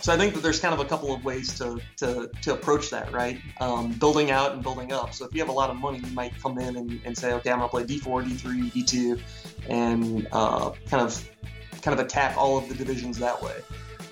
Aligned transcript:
So 0.00 0.14
I 0.14 0.16
think 0.16 0.34
that 0.34 0.42
there's 0.42 0.60
kind 0.60 0.72
of 0.72 0.80
a 0.80 0.84
couple 0.86 1.14
of 1.14 1.24
ways 1.24 1.58
to, 1.58 1.78
to, 1.98 2.30
to 2.42 2.54
approach 2.54 2.90
that, 2.90 3.12
right? 3.12 3.38
Um, 3.60 3.92
building 3.92 4.30
out 4.30 4.52
and 4.52 4.62
building 4.62 4.92
up. 4.92 5.12
So 5.12 5.26
if 5.26 5.34
you 5.34 5.40
have 5.40 5.50
a 5.50 5.52
lot 5.52 5.68
of 5.68 5.76
money, 5.76 5.98
you 5.98 6.12
might 6.14 6.32
come 6.40 6.58
in 6.58 6.76
and, 6.76 7.00
and 7.04 7.16
say, 7.16 7.32
okay, 7.34 7.50
I'm 7.50 7.58
gonna 7.58 7.68
play 7.68 7.84
D4, 7.84 8.24
D3, 8.24 8.72
D2, 8.72 9.20
and 9.68 10.26
uh, 10.32 10.70
kind 10.88 11.02
of 11.02 11.28
kind 11.82 11.98
of 11.98 12.04
attack 12.04 12.36
all 12.36 12.58
of 12.58 12.68
the 12.68 12.74
divisions 12.74 13.18
that 13.18 13.42
way. 13.42 13.56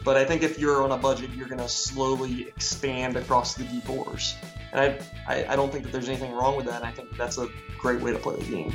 But 0.04 0.16
I 0.16 0.24
think 0.24 0.42
if 0.42 0.58
you're 0.58 0.82
on 0.82 0.92
a 0.92 0.96
budget, 0.96 1.30
you're 1.34 1.48
gonna 1.48 1.68
slowly 1.68 2.48
expand 2.48 3.16
across 3.16 3.54
the 3.54 3.64
D4s. 3.64 4.34
And 4.72 4.80
I, 4.80 4.98
I, 5.26 5.52
I 5.52 5.56
don't 5.56 5.72
think 5.72 5.84
that 5.84 5.92
there's 5.92 6.08
anything 6.08 6.32
wrong 6.32 6.56
with 6.56 6.66
that. 6.66 6.84
I 6.84 6.90
think 6.90 7.16
that's 7.16 7.38
a 7.38 7.48
great 7.78 8.00
way 8.00 8.12
to 8.12 8.18
play 8.18 8.36
the 8.36 8.44
game. 8.44 8.74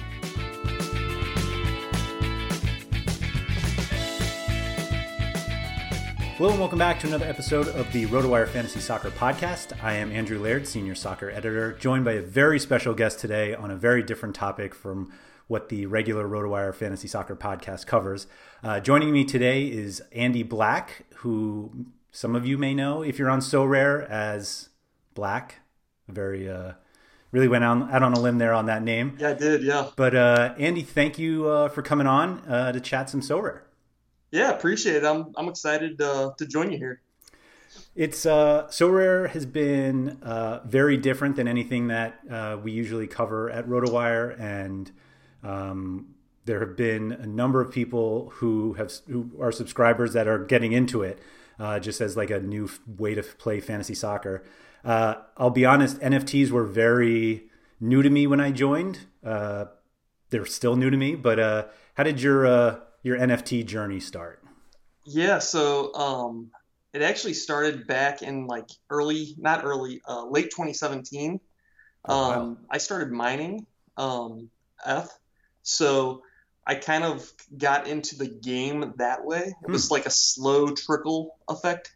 Hello 6.37 6.49
and 6.49 6.59
welcome 6.59 6.79
back 6.79 6.99
to 6.99 7.05
another 7.05 7.27
episode 7.27 7.67
of 7.67 7.93
the 7.93 8.07
RotoWire 8.07 8.47
Fantasy 8.47 8.79
Soccer 8.79 9.11
Podcast. 9.11 9.71
I 9.83 9.93
am 9.93 10.11
Andrew 10.11 10.39
Laird, 10.39 10.67
Senior 10.67 10.95
Soccer 10.95 11.29
Editor, 11.29 11.73
joined 11.73 12.05
by 12.05 12.13
a 12.13 12.23
very 12.23 12.59
special 12.59 12.95
guest 12.95 13.19
today 13.19 13.53
on 13.53 13.69
a 13.69 13.75
very 13.75 14.01
different 14.01 14.33
topic 14.33 14.73
from 14.73 15.13
what 15.45 15.69
the 15.69 15.85
regular 15.85 16.27
RotoWire 16.27 16.73
Fantasy 16.73 17.07
Soccer 17.07 17.35
Podcast 17.35 17.85
covers. 17.85 18.25
Uh, 18.63 18.79
joining 18.79 19.11
me 19.11 19.23
today 19.23 19.67
is 19.67 20.01
Andy 20.11 20.41
Black, 20.41 21.05
who 21.17 21.85
some 22.11 22.35
of 22.35 22.47
you 22.47 22.57
may 22.57 22.73
know 22.73 23.03
if 23.03 23.19
you're 23.19 23.29
on 23.29 23.39
Sorare 23.39 24.09
as 24.09 24.69
Black. 25.13 25.59
Very 26.07 26.49
uh, 26.49 26.73
really 27.31 27.47
went 27.47 27.63
on, 27.63 27.91
out 27.91 28.01
on 28.01 28.13
a 28.13 28.19
limb 28.19 28.39
there 28.39 28.53
on 28.53 28.65
that 28.65 28.81
name. 28.81 29.17
Yeah, 29.19 29.29
I 29.29 29.33
did. 29.33 29.61
Yeah. 29.61 29.91
But 29.95 30.15
uh, 30.15 30.55
Andy, 30.57 30.81
thank 30.81 31.19
you 31.19 31.47
uh, 31.47 31.69
for 31.69 31.83
coming 31.83 32.07
on 32.07 32.39
uh, 32.47 32.71
to 32.71 32.79
chat 32.79 33.11
some 33.11 33.21
Sorare. 33.21 33.59
Yeah, 34.33 34.49
appreciate 34.49 34.95
it. 34.95 35.05
I'm 35.05 35.31
I'm 35.37 35.47
excited 35.47 36.01
uh, 36.01 36.31
to 36.39 36.45
join 36.47 36.71
you 36.71 36.79
here. 36.79 37.01
It's 37.95 38.25
uh, 38.25 38.65
Sorare 38.69 39.29
has 39.29 39.45
been 39.45 40.17
uh, 40.23 40.61
very 40.65 40.97
different 40.97 41.35
than 41.35 41.47
anything 41.47 41.89
that 41.89 42.19
uh, 42.27 42.57
we 42.61 42.71
usually 42.71 43.05
cover 43.05 43.51
at 43.51 43.67
RotoWire, 43.67 44.39
and 44.39 44.91
um, 45.43 46.15
there 46.45 46.59
have 46.61 46.75
been 46.75 47.11
a 47.11 47.27
number 47.27 47.61
of 47.61 47.71
people 47.71 48.31
who 48.37 48.73
have 48.73 48.91
who 49.07 49.29
are 49.39 49.51
subscribers 49.51 50.13
that 50.13 50.27
are 50.27 50.39
getting 50.39 50.71
into 50.71 51.03
it, 51.03 51.19
uh, 51.59 51.79
just 51.79 52.01
as 52.01 52.17
like 52.17 52.31
a 52.31 52.39
new 52.39 52.67
way 52.87 53.13
to 53.13 53.21
play 53.21 53.59
fantasy 53.59 53.93
soccer. 53.93 54.43
Uh, 54.83 55.13
I'll 55.37 55.51
be 55.51 55.63
honest, 55.63 55.99
NFTs 55.99 56.49
were 56.49 56.65
very 56.65 57.43
new 57.79 58.01
to 58.01 58.09
me 58.09 58.25
when 58.25 58.41
I 58.41 58.49
joined. 58.49 59.01
Uh, 59.23 59.65
they're 60.31 60.47
still 60.47 60.75
new 60.75 60.89
to 60.89 60.97
me, 60.97 61.13
but 61.13 61.37
how 61.93 62.01
did 62.01 62.19
your 62.19 62.81
your 63.03 63.17
NFT 63.17 63.65
journey 63.65 63.99
start? 63.99 64.43
Yeah, 65.05 65.39
so 65.39 65.93
um, 65.93 66.51
it 66.93 67.01
actually 67.01 67.33
started 67.33 67.85
back 67.85 68.21
in 68.21 68.47
like 68.47 68.69
early, 68.89 69.35
not 69.37 69.65
early, 69.65 70.01
uh, 70.07 70.25
late 70.25 70.49
2017. 70.51 71.39
Oh, 72.05 72.29
wow. 72.29 72.41
Um, 72.41 72.57
I 72.69 72.77
started 72.77 73.11
mining 73.11 73.65
um, 73.97 74.49
F, 74.85 75.09
so 75.61 76.23
I 76.65 76.75
kind 76.75 77.03
of 77.03 77.29
got 77.57 77.87
into 77.87 78.17
the 78.17 78.27
game 78.27 78.93
that 78.97 79.25
way. 79.25 79.53
It 79.63 79.69
was 79.69 79.91
like 79.91 80.05
a 80.05 80.09
slow 80.09 80.69
trickle 80.69 81.35
effect, 81.49 81.93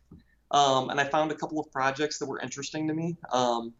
um, 0.51 0.89
and 0.89 0.99
I 0.99 1.05
found 1.05 1.31
a 1.31 1.35
couple 1.35 1.59
of 1.59 1.71
projects 1.71 2.19
that 2.19 2.25
were 2.25 2.39
interesting 2.39 2.87
to 2.89 2.93
me. 2.93 3.15
Um, 3.31 3.73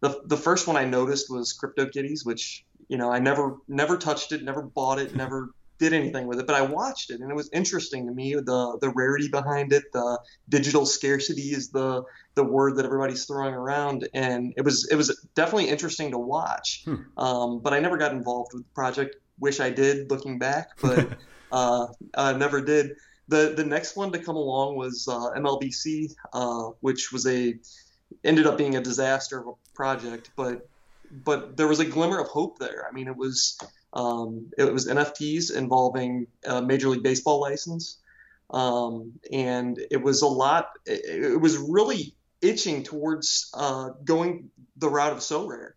the 0.00 0.20
the 0.26 0.36
first 0.36 0.68
one 0.68 0.76
I 0.76 0.84
noticed 0.84 1.28
was 1.28 1.58
CryptoKitties, 1.60 2.24
which 2.24 2.64
you 2.88 2.98
know 2.98 3.10
I 3.12 3.18
never 3.18 3.56
never 3.66 3.96
touched 3.96 4.32
it, 4.32 4.44
never 4.44 4.62
bought 4.62 4.98
it, 4.98 5.14
never 5.16 5.50
did 5.78 5.92
anything 5.92 6.26
with 6.26 6.40
it, 6.40 6.46
but 6.46 6.56
I 6.56 6.62
watched 6.62 7.10
it 7.10 7.20
and 7.20 7.30
it 7.30 7.34
was 7.34 7.48
interesting 7.52 8.06
to 8.06 8.12
me. 8.12 8.34
The 8.34 8.78
the 8.80 8.90
rarity 8.90 9.28
behind 9.28 9.72
it, 9.72 9.84
the 9.92 10.18
digital 10.48 10.86
scarcity 10.86 11.50
is 11.52 11.70
the 11.70 12.02
the 12.34 12.44
word 12.44 12.76
that 12.76 12.84
everybody's 12.84 13.24
throwing 13.24 13.54
around, 13.54 14.08
and 14.14 14.52
it 14.56 14.62
was 14.62 14.88
it 14.90 14.96
was 14.96 15.26
definitely 15.34 15.68
interesting 15.68 16.10
to 16.12 16.18
watch. 16.18 16.82
Hmm. 16.84 16.96
Um, 17.16 17.60
but 17.60 17.72
I 17.74 17.80
never 17.80 17.96
got 17.96 18.12
involved 18.12 18.52
with 18.54 18.64
the 18.64 18.74
project. 18.74 19.16
Wish 19.40 19.60
I 19.60 19.70
did, 19.70 20.10
looking 20.10 20.38
back, 20.38 20.70
but 20.80 21.16
uh, 21.52 21.86
uh, 22.14 22.32
never 22.32 22.60
did. 22.60 22.92
The 23.28 23.54
the 23.56 23.64
next 23.64 23.96
one 23.96 24.12
to 24.12 24.18
come 24.18 24.36
along 24.36 24.76
was 24.76 25.06
uh, 25.08 25.30
MLBC, 25.38 26.12
uh, 26.32 26.70
which 26.80 27.12
was 27.12 27.26
a 27.26 27.54
ended 28.24 28.46
up 28.46 28.58
being 28.58 28.76
a 28.76 28.80
disaster 28.80 29.38
of 29.38 29.46
a 29.48 29.52
project, 29.74 30.30
but 30.36 30.68
but 31.10 31.56
there 31.56 31.68
was 31.68 31.80
a 31.80 31.84
glimmer 31.84 32.18
of 32.18 32.28
hope 32.28 32.58
there. 32.58 32.86
I 32.88 32.92
mean, 32.92 33.08
it 33.08 33.16
was 33.16 33.58
um, 33.92 34.50
it 34.58 34.72
was 34.72 34.86
NFTs 34.86 35.54
involving 35.54 36.26
a 36.44 36.62
Major 36.62 36.88
League 36.88 37.02
Baseball 37.02 37.40
license, 37.40 37.98
um, 38.50 39.12
and 39.32 39.78
it 39.90 40.02
was 40.02 40.22
a 40.22 40.26
lot. 40.26 40.70
It, 40.86 41.32
it 41.32 41.40
was 41.40 41.56
really 41.56 42.14
itching 42.40 42.82
towards 42.82 43.50
uh, 43.54 43.90
going 44.04 44.50
the 44.76 44.88
route 44.88 45.12
of 45.12 45.18
Sorare. 45.18 45.72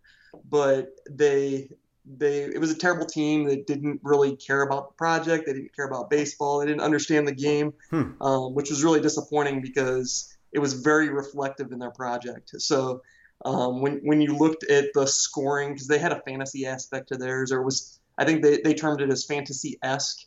but 0.49 0.89
they 1.09 1.69
they 2.05 2.43
it 2.43 2.59
was 2.59 2.71
a 2.71 2.77
terrible 2.77 3.05
team 3.05 3.45
that 3.45 3.67
didn't 3.67 4.01
really 4.03 4.35
care 4.35 4.61
about 4.61 4.89
the 4.89 4.93
project. 4.95 5.45
They 5.45 5.53
didn't 5.53 5.75
care 5.75 5.85
about 5.85 6.09
baseball. 6.09 6.59
They 6.59 6.65
didn't 6.65 6.81
understand 6.81 7.27
the 7.27 7.35
game, 7.35 7.73
hmm. 7.89 8.21
um, 8.21 8.53
which 8.53 8.69
was 8.69 8.83
really 8.83 9.01
disappointing 9.01 9.61
because 9.61 10.35
it 10.51 10.59
was 10.59 10.73
very 10.73 11.09
reflective 11.09 11.71
in 11.71 11.79
their 11.79 11.91
project. 11.91 12.51
So 12.57 13.01
um, 13.45 13.81
when 13.81 14.01
when 14.03 14.21
you 14.21 14.35
looked 14.37 14.69
at 14.69 14.93
the 14.93 15.07
scoring, 15.07 15.73
because 15.73 15.87
they 15.87 15.99
had 15.99 16.11
a 16.11 16.21
fantasy 16.21 16.65
aspect 16.65 17.09
to 17.09 17.17
theirs, 17.17 17.51
or 17.51 17.61
was 17.61 17.99
I 18.21 18.25
think 18.25 18.43
they, 18.43 18.61
they 18.61 18.75
termed 18.75 19.01
it 19.01 19.09
as 19.09 19.25
fantasy 19.25 19.79
esque. 19.81 20.19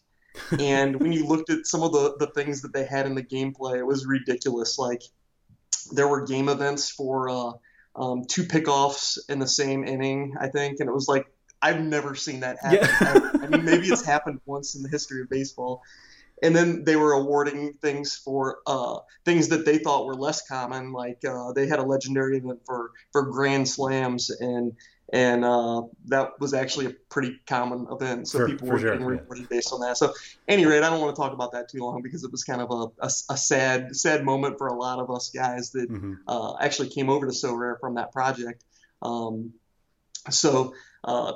and 0.59 1.01
when 1.01 1.13
you 1.13 1.29
looked 1.29 1.49
at 1.49 1.65
some 1.65 1.85
of 1.85 1.93
the, 1.93 2.17
the 2.19 2.27
things 2.27 2.63
that 2.63 2.73
they 2.73 2.85
had 2.85 3.07
in 3.07 3.15
the 3.15 3.23
gameplay, 3.23 3.79
it 3.79 3.87
was 3.87 4.05
ridiculous. 4.05 4.81
Like 4.81 5.03
there 5.93 6.09
were 6.09 6.27
game 6.27 6.49
events 6.49 6.91
for 6.91 7.31
uh, 7.31 7.53
um, 7.95 8.25
two 8.29 8.43
pickoffs 8.43 9.19
in 9.29 9.39
the 9.39 9.47
same 9.47 9.85
inning, 9.85 10.35
I 10.41 10.49
think, 10.49 10.81
and 10.81 10.89
it 10.89 10.93
was 10.93 11.07
like 11.07 11.27
I've 11.63 11.81
never 11.81 12.17
seen 12.17 12.41
that 12.41 12.59
happen. 12.61 12.81
Yeah. 12.83 13.31
I, 13.41 13.45
I, 13.45 13.47
mean, 13.47 13.65
maybe 13.65 13.87
it's 13.87 14.05
happened 14.05 14.41
once 14.45 14.75
in 14.75 14.83
the 14.83 14.89
history 14.89 15.23
of 15.23 15.31
baseball. 15.31 15.83
And 16.43 16.55
then 16.55 16.85
they 16.85 16.97
were 16.97 17.13
awarding 17.13 17.75
things 17.75 18.17
for 18.17 18.59
uh, 18.67 18.99
things 19.25 19.49
that 19.49 19.65
they 19.65 19.79
thought 19.79 20.05
were 20.05 20.17
less 20.17 20.47
common, 20.47 20.93
like 20.93 21.25
uh, 21.25 21.53
they 21.53 21.69
had 21.69 21.79
a 21.79 21.85
legendary 21.85 22.39
event 22.39 22.61
for 22.67 22.91
for 23.13 23.23
grand 23.31 23.69
slams, 23.69 24.31
and 24.31 24.73
and 25.15 25.45
uh, 25.45 25.83
that 26.07 26.41
was 26.41 26.55
actually 26.55 26.87
a 26.87 26.91
pretty 27.09 27.39
common 27.47 27.87
event. 27.89 28.27
So 28.27 28.47
people 28.47 28.67
were 28.67 28.81
sure, 28.81 28.91
getting 28.91 29.07
rewarded 29.07 29.45
yeah. 29.45 29.47
based 29.49 29.73
on 29.73 29.79
that. 29.83 29.97
So, 29.97 30.13
any 30.49 30.67
rate, 30.67 30.83
I 30.83 30.91
don't 30.91 31.01
want 31.01 31.15
to 31.15 31.23
talk 31.23 31.33
about 31.33 31.53
that 31.53 31.69
too 31.69 31.79
long 31.79 32.03
because 32.03 32.25
it 32.25 32.33
was 32.33 32.43
kind 32.43 32.61
of 32.61 32.69
a, 32.73 33.07
a, 33.07 33.11
a 33.31 33.37
sad 33.37 33.95
sad 33.95 34.25
moment 34.25 34.59
for 34.59 34.67
a 34.67 34.75
lot 34.75 34.99
of 34.99 35.13
us 35.13 35.31
guys 35.31 35.71
that 35.71 35.89
mm-hmm. 35.89 36.15
uh, 36.27 36.57
actually 36.61 36.89
came 36.89 37.09
over 37.09 37.27
to 37.27 37.33
Sorare 37.33 37.79
from 37.79 37.95
that 37.95 38.11
project. 38.11 38.65
Um, 39.03 39.53
so 40.31 40.75
uh, 41.05 41.35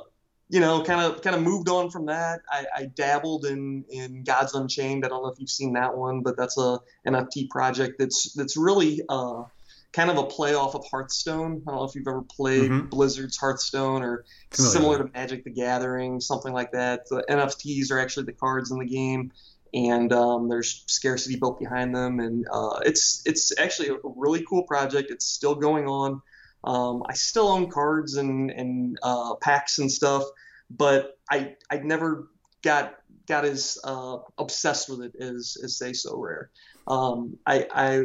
you 0.48 0.58
know, 0.58 0.82
kind 0.82 1.00
of 1.00 1.22
kind 1.22 1.36
of 1.36 1.42
moved 1.42 1.68
on 1.68 1.88
from 1.88 2.06
that. 2.06 2.40
I, 2.50 2.66
I, 2.74 2.84
dabbled 2.86 3.44
in 3.44 3.84
in 3.90 4.24
Gods 4.24 4.56
Unchained. 4.56 5.04
I 5.04 5.08
don't 5.08 5.22
know 5.22 5.28
if 5.28 5.38
you've 5.38 5.50
seen 5.50 5.74
that 5.74 5.96
one, 5.96 6.22
but 6.22 6.36
that's 6.36 6.58
a 6.58 6.80
NFT 7.06 7.48
project 7.48 8.00
that's 8.00 8.32
that's 8.32 8.56
really 8.56 9.02
uh, 9.08 9.44
kind 9.92 10.10
of 10.10 10.18
a 10.18 10.24
playoff 10.24 10.74
of 10.74 10.84
Hearthstone. 10.90 11.62
I 11.66 11.70
don't 11.70 11.80
know 11.80 11.84
if 11.84 11.94
you've 11.94 12.06
ever 12.06 12.22
played 12.22 12.70
mm-hmm. 12.70 12.88
Blizzard's 12.88 13.36
Hearthstone 13.36 14.02
or 14.02 14.24
Familiar. 14.50 14.72
similar 14.72 14.98
to 14.98 15.10
Magic 15.12 15.44
the 15.44 15.50
Gathering, 15.50 16.20
something 16.20 16.52
like 16.52 16.72
that. 16.72 17.08
The 17.08 17.24
NFTs 17.28 17.90
are 17.90 17.98
actually 17.98 18.26
the 18.26 18.32
cards 18.32 18.70
in 18.70 18.78
the 18.78 18.86
game, 18.86 19.32
and 19.72 20.12
um, 20.12 20.48
there's 20.48 20.84
scarcity 20.86 21.36
built 21.36 21.58
behind 21.58 21.94
them, 21.94 22.20
and 22.20 22.46
uh, 22.52 22.80
it's 22.84 23.22
it's 23.24 23.58
actually 23.58 23.88
a 23.88 23.96
really 24.04 24.44
cool 24.48 24.64
project. 24.64 25.10
It's 25.10 25.26
still 25.26 25.54
going 25.54 25.86
on. 25.86 26.22
Um, 26.64 27.02
I 27.08 27.14
still 27.14 27.48
own 27.48 27.70
cards 27.70 28.16
and 28.16 28.50
and 28.50 28.98
uh, 29.02 29.36
packs 29.36 29.78
and 29.78 29.90
stuff, 29.90 30.24
but 30.70 31.18
I 31.30 31.56
I 31.70 31.78
never 31.78 32.28
got 32.62 32.96
got 33.26 33.44
as 33.44 33.78
uh, 33.84 34.18
obsessed 34.36 34.88
with 34.90 35.02
it 35.02 35.16
as 35.16 35.56
as 35.62 35.78
say 35.78 35.92
Sorare. 35.92 36.48
Um, 36.86 37.38
I 37.46 37.66
I 37.72 38.04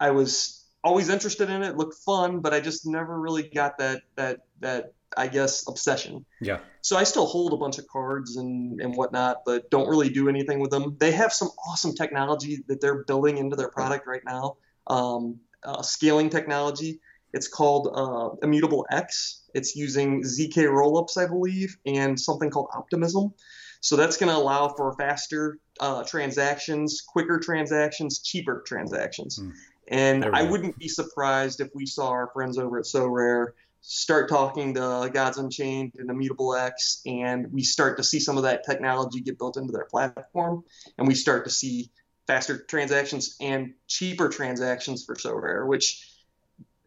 I 0.00 0.10
was 0.12 0.57
always 0.84 1.08
interested 1.08 1.50
in 1.50 1.62
it. 1.62 1.76
Looked 1.76 1.98
fun, 1.98 2.40
but 2.40 2.54
I 2.54 2.60
just 2.60 2.86
never 2.86 3.18
really 3.18 3.42
got 3.42 3.78
that 3.78 4.02
that 4.16 4.40
that 4.60 4.92
I 5.16 5.28
guess 5.28 5.66
obsession. 5.68 6.24
Yeah. 6.40 6.58
So 6.82 6.96
I 6.96 7.04
still 7.04 7.26
hold 7.26 7.52
a 7.52 7.56
bunch 7.56 7.78
of 7.78 7.86
cards 7.88 8.36
and 8.36 8.80
and 8.80 8.94
whatnot, 8.94 9.38
but 9.44 9.70
don't 9.70 9.88
really 9.88 10.08
do 10.08 10.28
anything 10.28 10.60
with 10.60 10.70
them. 10.70 10.96
They 10.98 11.12
have 11.12 11.32
some 11.32 11.48
awesome 11.66 11.94
technology 11.94 12.64
that 12.68 12.80
they're 12.80 13.04
building 13.04 13.38
into 13.38 13.56
their 13.56 13.70
product 13.70 14.06
right 14.06 14.22
now. 14.24 14.56
Um, 14.86 15.40
uh, 15.64 15.82
scaling 15.82 16.30
technology 16.30 17.00
it's 17.32 17.48
called 17.48 17.90
uh, 17.94 18.36
Immutable 18.42 18.86
X. 18.90 19.42
It's 19.54 19.76
using 19.76 20.22
ZK 20.22 20.66
rollups, 20.68 21.16
I 21.16 21.26
believe, 21.26 21.76
and 21.84 22.18
something 22.18 22.50
called 22.50 22.68
Optimism. 22.74 23.34
So 23.80 23.96
that's 23.96 24.16
going 24.16 24.30
to 24.30 24.36
allow 24.36 24.68
for 24.68 24.92
faster 24.94 25.58
uh, 25.80 26.04
transactions, 26.04 27.00
quicker 27.00 27.38
transactions, 27.38 28.20
cheaper 28.20 28.62
transactions. 28.66 29.38
Mm. 29.38 29.52
And 29.90 30.24
I 30.24 30.42
wouldn't 30.42 30.78
be 30.78 30.88
surprised 30.88 31.60
if 31.60 31.68
we 31.74 31.86
saw 31.86 32.08
our 32.08 32.30
friends 32.32 32.58
over 32.58 32.78
at 32.78 32.84
Sorare 32.84 33.52
start 33.80 34.28
talking 34.28 34.74
to 34.74 35.10
Gods 35.12 35.38
Unchained 35.38 35.92
and 35.98 36.10
Immutable 36.10 36.54
X, 36.54 37.00
and 37.06 37.50
we 37.52 37.62
start 37.62 37.96
to 37.96 38.04
see 38.04 38.20
some 38.20 38.36
of 38.36 38.42
that 38.42 38.64
technology 38.64 39.20
get 39.20 39.38
built 39.38 39.56
into 39.56 39.72
their 39.72 39.84
platform, 39.84 40.64
and 40.98 41.08
we 41.08 41.14
start 41.14 41.44
to 41.44 41.50
see 41.50 41.90
faster 42.26 42.58
transactions 42.58 43.36
and 43.40 43.72
cheaper 43.86 44.28
transactions 44.28 45.04
for 45.04 45.14
Sorare, 45.14 45.66
which 45.66 46.06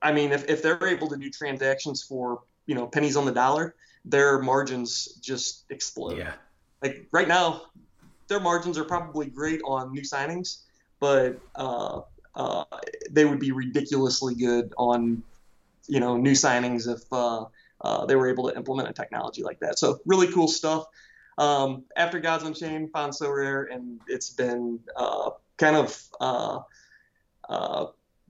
I 0.02 0.12
mean, 0.12 0.32
if, 0.32 0.48
if 0.50 0.62
they're 0.62 0.88
able 0.88 1.10
to 1.10 1.18
do 1.18 1.30
transactions 1.30 2.04
for 2.04 2.44
you 2.66 2.76
know 2.76 2.88
pennies 2.88 3.16
on 3.16 3.26
the 3.26 3.32
dollar, 3.32 3.76
their 4.06 4.40
margins 4.40 5.16
just 5.22 5.66
explode. 5.70 6.18
Yeah. 6.18 6.34
Like 6.82 7.08
right 7.12 7.28
now, 7.28 7.64
their 8.28 8.40
margins 8.40 8.78
are 8.78 8.84
probably 8.84 9.28
great 9.28 9.62
on 9.66 9.92
new 9.92 10.02
signings, 10.02 10.62
but 11.00 11.40
uh, 11.56 12.02
uh, 12.36 12.66
they 13.10 13.26
would 13.26 13.40
be 13.40 13.52
ridiculously 13.52 14.36
good 14.36 14.74
on 14.78 15.24
you 15.88 16.00
know 16.00 16.18
new 16.18 16.32
signings 16.32 16.88
if 16.88 17.02
uh, 17.12 17.46
uh 17.82 18.06
they 18.06 18.16
were 18.16 18.30
able 18.30 18.50
to 18.50 18.56
implement 18.56 18.90
a 18.90 18.94
technology 18.94 19.44
like 19.44 19.60
that. 19.60 19.80
So 19.80 20.00
really 20.06 20.32
cool 20.32 20.48
stuff. 20.48 20.86
Um, 21.38 21.84
after 21.96 22.20
Gods 22.20 22.44
Unchained, 22.44 22.92
found 22.92 23.14
Sorare, 23.14 23.74
and 23.74 24.00
it's 24.08 24.30
been 24.30 24.80
uh, 24.96 25.32
kind 25.58 25.76
of 25.76 26.04
uh, 26.20 26.60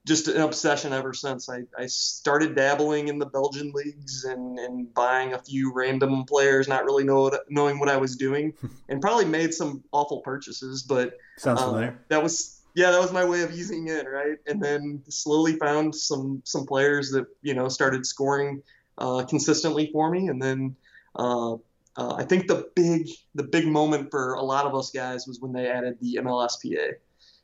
just 0.06 0.27
an 0.27 0.42
obsession 0.42 0.94
ever 0.94 1.13
since. 1.13 1.50
I, 1.50 1.63
I 1.77 1.86
started 1.86 2.56
dabbling 2.56 3.07
in 3.07 3.19
the 3.19 3.25
Belgian 3.25 3.71
leagues 3.71 4.24
and, 4.24 4.57
and 4.57 4.92
buying 4.94 5.33
a 5.33 5.39
few 5.39 5.71
random 5.74 6.25
players, 6.25 6.68
not 6.68 6.86
really 6.86 7.03
know 7.03 7.24
what, 7.24 7.42
knowing 7.50 7.80
what 7.80 7.89
I 7.89 7.98
was 7.98 8.15
doing, 8.15 8.53
and 8.89 9.01
probably 9.01 9.25
made 9.25 9.53
some 9.53 9.83
awful 9.92 10.21
purchases. 10.21 10.83
But 10.83 11.18
sounds 11.38 11.62
um, 11.62 11.69
familiar. 11.69 12.00
That 12.09 12.24
was 12.24 12.61
yeah, 12.75 12.91
that 12.91 13.00
was 13.00 13.12
my 13.12 13.25
way 13.25 13.41
of 13.41 13.51
easing 13.51 13.88
in, 13.88 14.06
right? 14.06 14.38
And 14.47 14.62
then 14.62 15.01
slowly 15.09 15.57
found 15.57 15.95
some 15.95 16.41
some 16.45 16.65
players 16.65 17.12
that 17.12 17.25
you 17.41 17.53
know 17.53 17.68
started 17.68 18.06
scoring 18.06 18.62
uh, 18.97 19.23
consistently 19.27 19.89
for 19.91 20.09
me, 20.09 20.27
and 20.27 20.41
then. 20.41 20.75
Uh, 21.15 21.56
uh, 21.97 22.15
I 22.18 22.23
think 22.23 22.47
the 22.47 22.69
big 22.73 23.09
the 23.35 23.44
big 23.44 23.68
moment 23.68 24.12
for 24.12 24.35
a 24.35 24.41
lot 24.41 24.65
of 24.65 24.73
us 24.73 24.91
guys 24.91 25.27
was 25.27 25.41
when 25.41 25.51
they 25.51 25.68
added 25.68 25.97
the 26.00 26.19
MLSPA. 26.21 26.94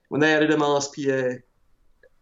When 0.07 0.21
they 0.21 0.33
added 0.33 0.51
MLSPA, 0.51 1.41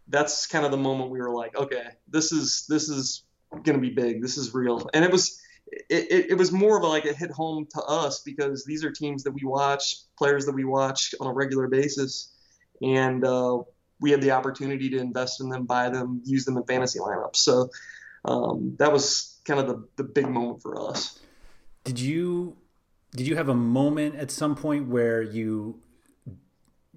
that's 0.07 0.47
kind 0.47 0.65
of 0.65 0.71
the 0.71 0.77
moment 0.77 1.11
we 1.11 1.19
were 1.19 1.29
like, 1.29 1.55
okay, 1.55 1.85
this 2.07 2.31
is 2.31 2.65
this 2.67 2.89
is 2.89 3.23
to 3.63 3.77
be 3.77 3.89
big. 3.89 4.21
This 4.21 4.37
is 4.37 4.53
real. 4.53 4.89
And 4.93 5.05
it 5.05 5.11
was 5.11 5.39
it, 5.67 6.11
it, 6.11 6.31
it 6.31 6.37
was 6.37 6.51
more 6.51 6.77
of 6.77 6.83
a, 6.83 6.87
like 6.87 7.05
it 7.05 7.15
hit 7.15 7.31
home 7.31 7.67
to 7.73 7.81
us 7.83 8.21
because 8.21 8.65
these 8.65 8.83
are 8.83 8.91
teams 8.91 9.23
that 9.23 9.31
we 9.31 9.41
watch, 9.43 9.97
players 10.17 10.45
that 10.45 10.53
we 10.53 10.63
watch 10.63 11.15
on 11.19 11.27
a 11.27 11.33
regular 11.33 11.67
basis, 11.67 12.33
and 12.81 13.23
uh, 13.25 13.59
we 13.99 14.11
had 14.11 14.21
the 14.21 14.31
opportunity 14.31 14.89
to 14.89 14.97
invest 14.97 15.41
in 15.41 15.49
them, 15.49 15.65
buy 15.65 15.89
them, 15.89 16.21
use 16.25 16.45
them 16.45 16.57
in 16.57 16.63
fantasy 16.63 16.99
lineups. 16.99 17.37
So 17.37 17.69
um, 18.25 18.75
that 18.79 18.91
was 18.91 19.39
kind 19.45 19.59
of 19.59 19.67
the, 19.67 19.87
the 19.95 20.03
big 20.03 20.27
moment 20.27 20.61
for 20.61 20.89
us. 20.89 21.19
Did 21.83 21.99
you 21.99 22.57
did 23.15 23.27
you 23.27 23.35
have 23.37 23.47
a 23.47 23.55
moment 23.55 24.15
at 24.15 24.31
some 24.31 24.55
point 24.55 24.87
where 24.87 25.21
you 25.21 25.79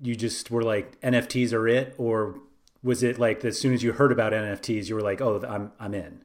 you 0.03 0.15
just 0.15 0.51
were 0.51 0.63
like 0.63 1.01
NFTs 1.01 1.53
are 1.53 1.69
it, 1.69 1.95
or 1.99 2.41
was 2.83 3.03
it 3.03 3.19
like 3.19 3.45
as 3.45 3.61
soon 3.61 3.75
as 3.75 3.83
you 3.83 3.93
heard 3.93 4.13
about 4.13 4.33
NFTs, 4.33 4.89
you 4.89 4.95
were 4.95 5.01
like, 5.01 5.21
"Oh, 5.21 5.43
I'm 5.47 5.73
I'm 5.79 5.95
in." 5.95 6.23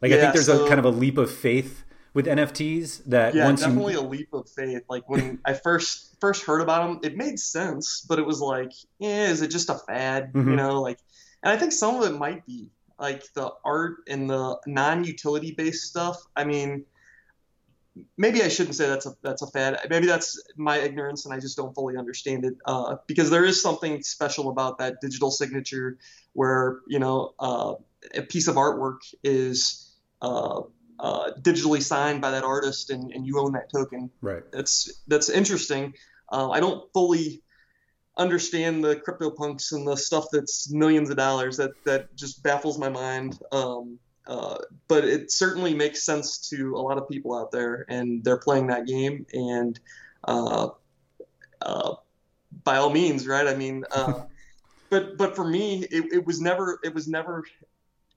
Like 0.00 0.10
yeah, 0.10 0.16
I 0.16 0.20
think 0.20 0.34
there's 0.34 0.46
so, 0.46 0.64
a 0.64 0.68
kind 0.68 0.78
of 0.78 0.84
a 0.86 0.90
leap 0.90 1.18
of 1.18 1.30
faith 1.30 1.84
with 2.14 2.26
NFTs 2.26 3.04
that 3.06 3.34
yeah, 3.34 3.50
definitely 3.50 3.94
you... 3.94 4.00
a 4.00 4.02
leap 4.02 4.32
of 4.32 4.48
faith. 4.48 4.82
Like 4.88 5.08
when 5.08 5.40
I 5.44 5.52
first 5.52 6.16
first 6.20 6.44
heard 6.44 6.60
about 6.60 6.86
them, 6.86 7.00
it 7.02 7.16
made 7.16 7.38
sense, 7.38 8.06
but 8.08 8.18
it 8.18 8.24
was 8.24 8.40
like, 8.40 8.72
yeah, 8.98 9.26
is 9.26 9.42
it 9.42 9.48
just 9.48 9.68
a 9.68 9.74
fad? 9.74 10.32
Mm-hmm. 10.32 10.50
You 10.50 10.56
know, 10.56 10.80
like, 10.80 10.98
and 11.42 11.52
I 11.52 11.58
think 11.58 11.72
some 11.72 11.96
of 11.96 12.08
it 12.08 12.16
might 12.16 12.46
be 12.46 12.70
like 12.98 13.24
the 13.34 13.50
art 13.64 13.96
and 14.08 14.30
the 14.30 14.58
non-utility 14.66 15.52
based 15.52 15.84
stuff. 15.88 16.16
I 16.36 16.44
mean, 16.44 16.84
maybe 18.16 18.42
I 18.42 18.48
shouldn't 18.48 18.76
say 18.76 18.86
that's 18.86 19.06
a 19.06 19.14
that's 19.22 19.42
a 19.42 19.48
fad. 19.48 19.78
Maybe 19.90 20.06
that's 20.06 20.40
my 20.56 20.78
ignorance, 20.78 21.24
and 21.24 21.34
I 21.34 21.40
just 21.40 21.56
don't 21.56 21.74
fully 21.74 21.96
understand 21.96 22.44
it. 22.44 22.54
Uh, 22.64 22.96
because 23.08 23.28
there 23.30 23.44
is 23.44 23.60
something 23.60 24.02
special 24.02 24.50
about 24.50 24.78
that 24.78 25.00
digital 25.00 25.32
signature, 25.32 25.98
where 26.32 26.78
you 26.86 27.00
know 27.00 27.34
uh, 27.40 27.74
a 28.14 28.22
piece 28.22 28.46
of 28.46 28.54
artwork 28.54 28.98
is 29.24 29.92
uh, 30.22 30.62
uh 31.00 31.32
digitally 31.40 31.82
signed 31.82 32.20
by 32.20 32.30
that 32.30 32.44
artist, 32.44 32.90
and, 32.90 33.12
and 33.12 33.26
you 33.26 33.38
own 33.38 33.52
that 33.52 33.70
token. 33.72 34.10
Right. 34.20 34.42
That's 34.52 35.02
that's 35.06 35.28
interesting. 35.28 35.94
Uh, 36.30 36.50
I 36.50 36.60
don't 36.60 36.90
fully 36.92 37.42
understand 38.16 38.84
the 38.84 38.96
crypto 38.96 39.30
punks 39.30 39.72
and 39.72 39.86
the 39.86 39.96
stuff 39.96 40.26
that's 40.32 40.72
millions 40.72 41.10
of 41.10 41.16
dollars. 41.16 41.56
That 41.56 41.72
that 41.84 42.14
just 42.16 42.42
baffles 42.42 42.78
my 42.78 42.88
mind. 42.88 43.38
Um, 43.52 43.98
uh, 44.26 44.56
but 44.88 45.04
it 45.04 45.30
certainly 45.30 45.74
makes 45.74 46.02
sense 46.02 46.48
to 46.48 46.74
a 46.76 46.80
lot 46.80 46.96
of 46.96 47.08
people 47.08 47.36
out 47.36 47.50
there, 47.50 47.84
and 47.88 48.24
they're 48.24 48.38
playing 48.38 48.68
that 48.68 48.86
game. 48.86 49.26
And 49.34 49.78
uh, 50.24 50.68
uh, 51.60 51.94
by 52.62 52.76
all 52.76 52.90
means, 52.90 53.26
right? 53.26 53.46
I 53.46 53.54
mean, 53.54 53.84
uh, 53.90 54.22
but 54.90 55.18
but 55.18 55.36
for 55.36 55.46
me, 55.46 55.84
it, 55.90 56.12
it 56.12 56.26
was 56.26 56.40
never 56.40 56.78
it 56.82 56.94
was 56.94 57.06
never 57.06 57.44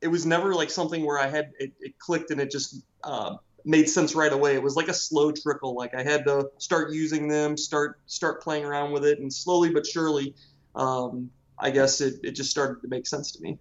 it 0.02 0.08
was 0.08 0.26
never 0.26 0.54
like 0.54 0.70
something 0.70 1.06
where 1.06 1.20
I 1.20 1.28
had 1.28 1.52
it, 1.60 1.74
it 1.80 2.00
clicked 2.00 2.32
and 2.32 2.40
it 2.40 2.52
just 2.52 2.82
uh, 3.04 3.36
made 3.66 3.90
sense 3.90 4.16
right 4.16 4.32
away. 4.32 4.56
It 4.56 4.64
was 4.64 4.76
like 4.76 4.88
a 4.88 4.94
slow 4.94 5.32
trickle. 5.32 5.76
Like 5.76 5.96
I 5.96 6.04
had 6.04 6.26
to 6.26 6.50
start 6.58 6.92
using 6.92 7.28
them, 7.28 7.58
start 7.58 8.00
start 8.06 8.42
playing 8.42 8.66
around 8.66 8.92
with 8.92 9.06
it, 9.06 9.20
and 9.20 9.32
slowly 9.32 9.70
but 9.72 9.86
surely, 9.86 10.36
um, 10.76 11.30
I 11.58 11.72
guess 11.72 12.02
it, 12.02 12.16
it 12.24 12.32
just 12.32 12.52
started 12.52 12.82
to 12.82 12.88
make 12.88 13.08
sense 13.08 13.32
to 13.34 13.42
me. 13.42 13.60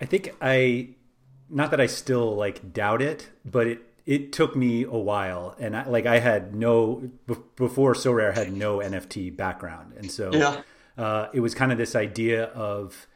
I 0.00 0.06
think 0.06 0.34
I, 0.40 0.90
not 1.48 1.70
that 1.70 1.80
I 1.80 1.86
still 1.86 2.34
like 2.34 2.72
doubt 2.72 3.00
it, 3.02 3.30
but 3.44 3.66
it 3.66 3.80
it 4.06 4.32
took 4.32 4.54
me 4.54 4.82
a 4.82 4.90
while, 4.90 5.54
and 5.58 5.76
I, 5.76 5.86
like 5.88 6.06
I 6.06 6.18
had 6.18 6.54
no 6.54 7.10
before 7.56 7.94
Sorare 7.94 8.34
had 8.34 8.52
no 8.52 8.78
NFT 8.78 9.34
background, 9.34 9.94
and 9.96 10.10
so 10.10 10.30
yeah. 10.32 10.62
uh, 10.98 11.28
it 11.32 11.40
was 11.40 11.54
kind 11.54 11.72
of 11.72 11.78
this 11.78 11.94
idea 11.94 12.44
of 12.46 13.06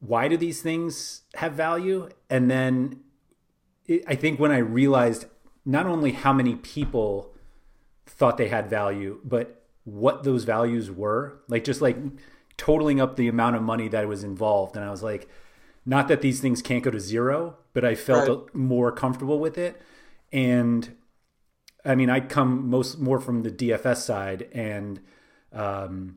why 0.00 0.28
do 0.28 0.36
these 0.36 0.62
things 0.62 1.22
have 1.34 1.52
value, 1.52 2.08
and 2.30 2.50
then 2.50 3.00
it, 3.86 4.04
I 4.06 4.14
think 4.14 4.38
when 4.38 4.52
I 4.52 4.58
realized 4.58 5.26
not 5.64 5.86
only 5.86 6.12
how 6.12 6.32
many 6.32 6.54
people 6.54 7.34
thought 8.06 8.36
they 8.36 8.48
had 8.48 8.70
value, 8.70 9.20
but 9.24 9.64
what 9.84 10.22
those 10.22 10.44
values 10.44 10.90
were, 10.90 11.40
like 11.48 11.64
just 11.64 11.80
like 11.80 11.96
totaling 12.56 13.00
up 13.00 13.16
the 13.16 13.28
amount 13.28 13.56
of 13.56 13.62
money 13.62 13.88
that 13.88 14.06
was 14.08 14.24
involved, 14.24 14.76
and 14.76 14.84
I 14.84 14.90
was 14.90 15.02
like 15.02 15.28
not 15.88 16.08
that 16.08 16.20
these 16.20 16.40
things 16.40 16.60
can't 16.60 16.84
go 16.84 16.90
to 16.90 17.00
zero, 17.00 17.56
but 17.72 17.82
I 17.82 17.94
felt 17.94 18.28
right. 18.28 18.54
more 18.54 18.92
comfortable 18.92 19.38
with 19.38 19.56
it. 19.56 19.80
And 20.30 20.94
I 21.82 21.94
mean, 21.94 22.10
I 22.10 22.20
come 22.20 22.68
most 22.68 22.98
more 22.98 23.18
from 23.18 23.42
the 23.42 23.50
DFS 23.50 23.96
side, 23.96 24.48
and 24.52 25.00
um, 25.50 26.16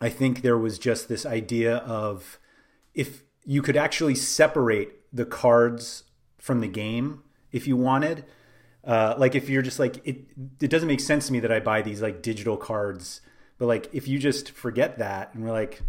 I 0.00 0.08
think 0.08 0.42
there 0.42 0.56
was 0.56 0.78
just 0.78 1.08
this 1.08 1.26
idea 1.26 1.78
of 1.78 2.38
if 2.94 3.22
you 3.44 3.62
could 3.62 3.76
actually 3.76 4.14
separate 4.14 4.92
the 5.12 5.24
cards 5.24 6.04
from 6.38 6.60
the 6.60 6.68
game 6.68 7.22
if 7.50 7.66
you 7.66 7.76
wanted. 7.76 8.24
Uh, 8.84 9.14
like 9.16 9.34
if 9.34 9.48
you're 9.48 9.62
just 9.62 9.78
like 9.78 10.00
it, 10.04 10.26
it 10.60 10.68
doesn't 10.68 10.88
make 10.88 11.00
sense 11.00 11.28
to 11.28 11.32
me 11.32 11.40
that 11.40 11.52
I 11.52 11.60
buy 11.60 11.82
these 11.82 12.02
like 12.02 12.20
digital 12.22 12.56
cards, 12.56 13.20
but 13.58 13.66
like 13.66 13.88
if 13.92 14.08
you 14.08 14.18
just 14.18 14.50
forget 14.50 14.98
that 14.98 15.32
and 15.34 15.44
we're 15.44 15.52
like, 15.52 15.82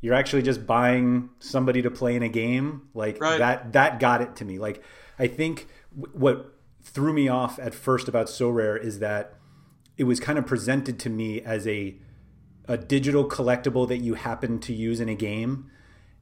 you're 0.00 0.14
actually 0.14 0.42
just 0.42 0.66
buying 0.66 1.30
somebody 1.40 1.82
to 1.82 1.90
play 1.90 2.14
in 2.14 2.22
a 2.22 2.28
game 2.28 2.82
like 2.94 3.20
right. 3.20 3.38
that 3.38 3.72
that 3.72 3.98
got 3.98 4.20
it 4.20 4.36
to 4.36 4.44
me 4.44 4.58
like 4.58 4.82
i 5.18 5.26
think 5.26 5.66
w- 5.98 6.16
what 6.16 6.54
threw 6.82 7.12
me 7.12 7.28
off 7.28 7.58
at 7.58 7.74
first 7.74 8.06
about 8.06 8.26
Sorare 8.26 8.80
is 8.80 9.00
that 9.00 9.34
it 9.96 10.04
was 10.04 10.20
kind 10.20 10.38
of 10.38 10.46
presented 10.46 11.00
to 11.00 11.10
me 11.10 11.42
as 11.42 11.66
a 11.66 11.96
a 12.68 12.76
digital 12.76 13.28
collectible 13.28 13.88
that 13.88 13.98
you 13.98 14.14
happen 14.14 14.60
to 14.60 14.72
use 14.72 15.00
in 15.00 15.08
a 15.08 15.14
game 15.14 15.70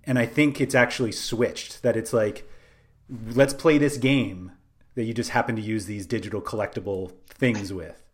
and 0.06 0.18
i 0.18 0.26
think 0.26 0.61
it's 0.61 0.75
actually 0.75 1.12
switched 1.12 1.82
that 1.82 1.96
it's 1.96 2.12
like 2.12 2.49
let's 3.34 3.54
play 3.54 3.78
this 3.78 3.96
game 3.96 4.52
that 4.94 5.04
you 5.04 5.12
just 5.12 5.30
happen 5.30 5.56
to 5.56 5.62
use 5.62 5.87
these 5.87 6.06
digital 6.06 6.40
collectible 6.40 7.12
things 7.26 7.73
with 7.73 8.04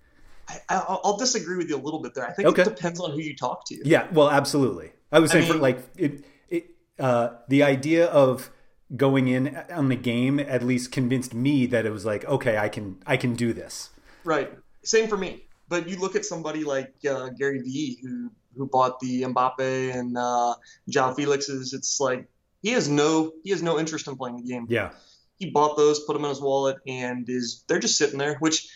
I, 0.68 0.98
will 1.04 1.16
disagree 1.16 1.56
with 1.56 1.68
you 1.68 1.76
a 1.76 1.78
little 1.78 2.00
bit 2.00 2.14
there. 2.14 2.26
I 2.26 2.32
think 2.32 2.48
okay. 2.48 2.62
it 2.62 2.76
depends 2.76 3.00
on 3.00 3.12
who 3.12 3.20
you 3.20 3.36
talk 3.36 3.66
to. 3.66 3.88
Yeah, 3.88 4.08
well, 4.12 4.30
absolutely. 4.30 4.92
I 5.12 5.18
was 5.18 5.30
saying 5.30 5.44
I 5.44 5.48
mean, 5.48 5.56
for 5.56 5.62
like 5.62 5.78
it, 5.96 6.24
it 6.48 6.70
uh, 6.98 7.30
the 7.48 7.62
idea 7.62 8.06
of 8.06 8.50
going 8.96 9.28
in 9.28 9.56
on 9.70 9.88
the 9.88 9.96
game 9.96 10.40
at 10.40 10.62
least 10.62 10.90
convinced 10.92 11.34
me 11.34 11.66
that 11.66 11.86
it 11.86 11.90
was 11.90 12.04
like 12.04 12.24
okay, 12.24 12.58
I 12.58 12.68
can 12.68 13.02
I 13.06 13.16
can 13.16 13.34
do 13.34 13.52
this. 13.52 13.90
Right. 14.24 14.52
Same 14.82 15.08
for 15.08 15.16
me. 15.16 15.44
But 15.68 15.88
you 15.88 15.98
look 15.98 16.16
at 16.16 16.24
somebody 16.24 16.64
like 16.64 16.94
uh, 17.08 17.28
Gary 17.30 17.60
Vee 17.60 17.98
who 18.02 18.32
who 18.56 18.66
bought 18.66 19.00
the 19.00 19.22
Mbappe 19.22 19.94
and 19.94 20.16
uh, 20.16 20.54
João 20.90 21.14
Felix's. 21.14 21.72
It's 21.72 22.00
like 22.00 22.28
he 22.62 22.70
has 22.70 22.88
no 22.88 23.32
he 23.42 23.50
has 23.50 23.62
no 23.62 23.78
interest 23.78 24.08
in 24.08 24.16
playing 24.16 24.36
the 24.36 24.42
game. 24.42 24.66
Yeah. 24.68 24.90
He 25.38 25.50
bought 25.50 25.76
those, 25.76 26.00
put 26.00 26.12
them 26.12 26.24
in 26.24 26.28
his 26.28 26.40
wallet, 26.40 26.76
and 26.86 27.28
is 27.28 27.64
they're 27.66 27.78
just 27.78 27.96
sitting 27.96 28.18
there, 28.18 28.36
which 28.38 28.68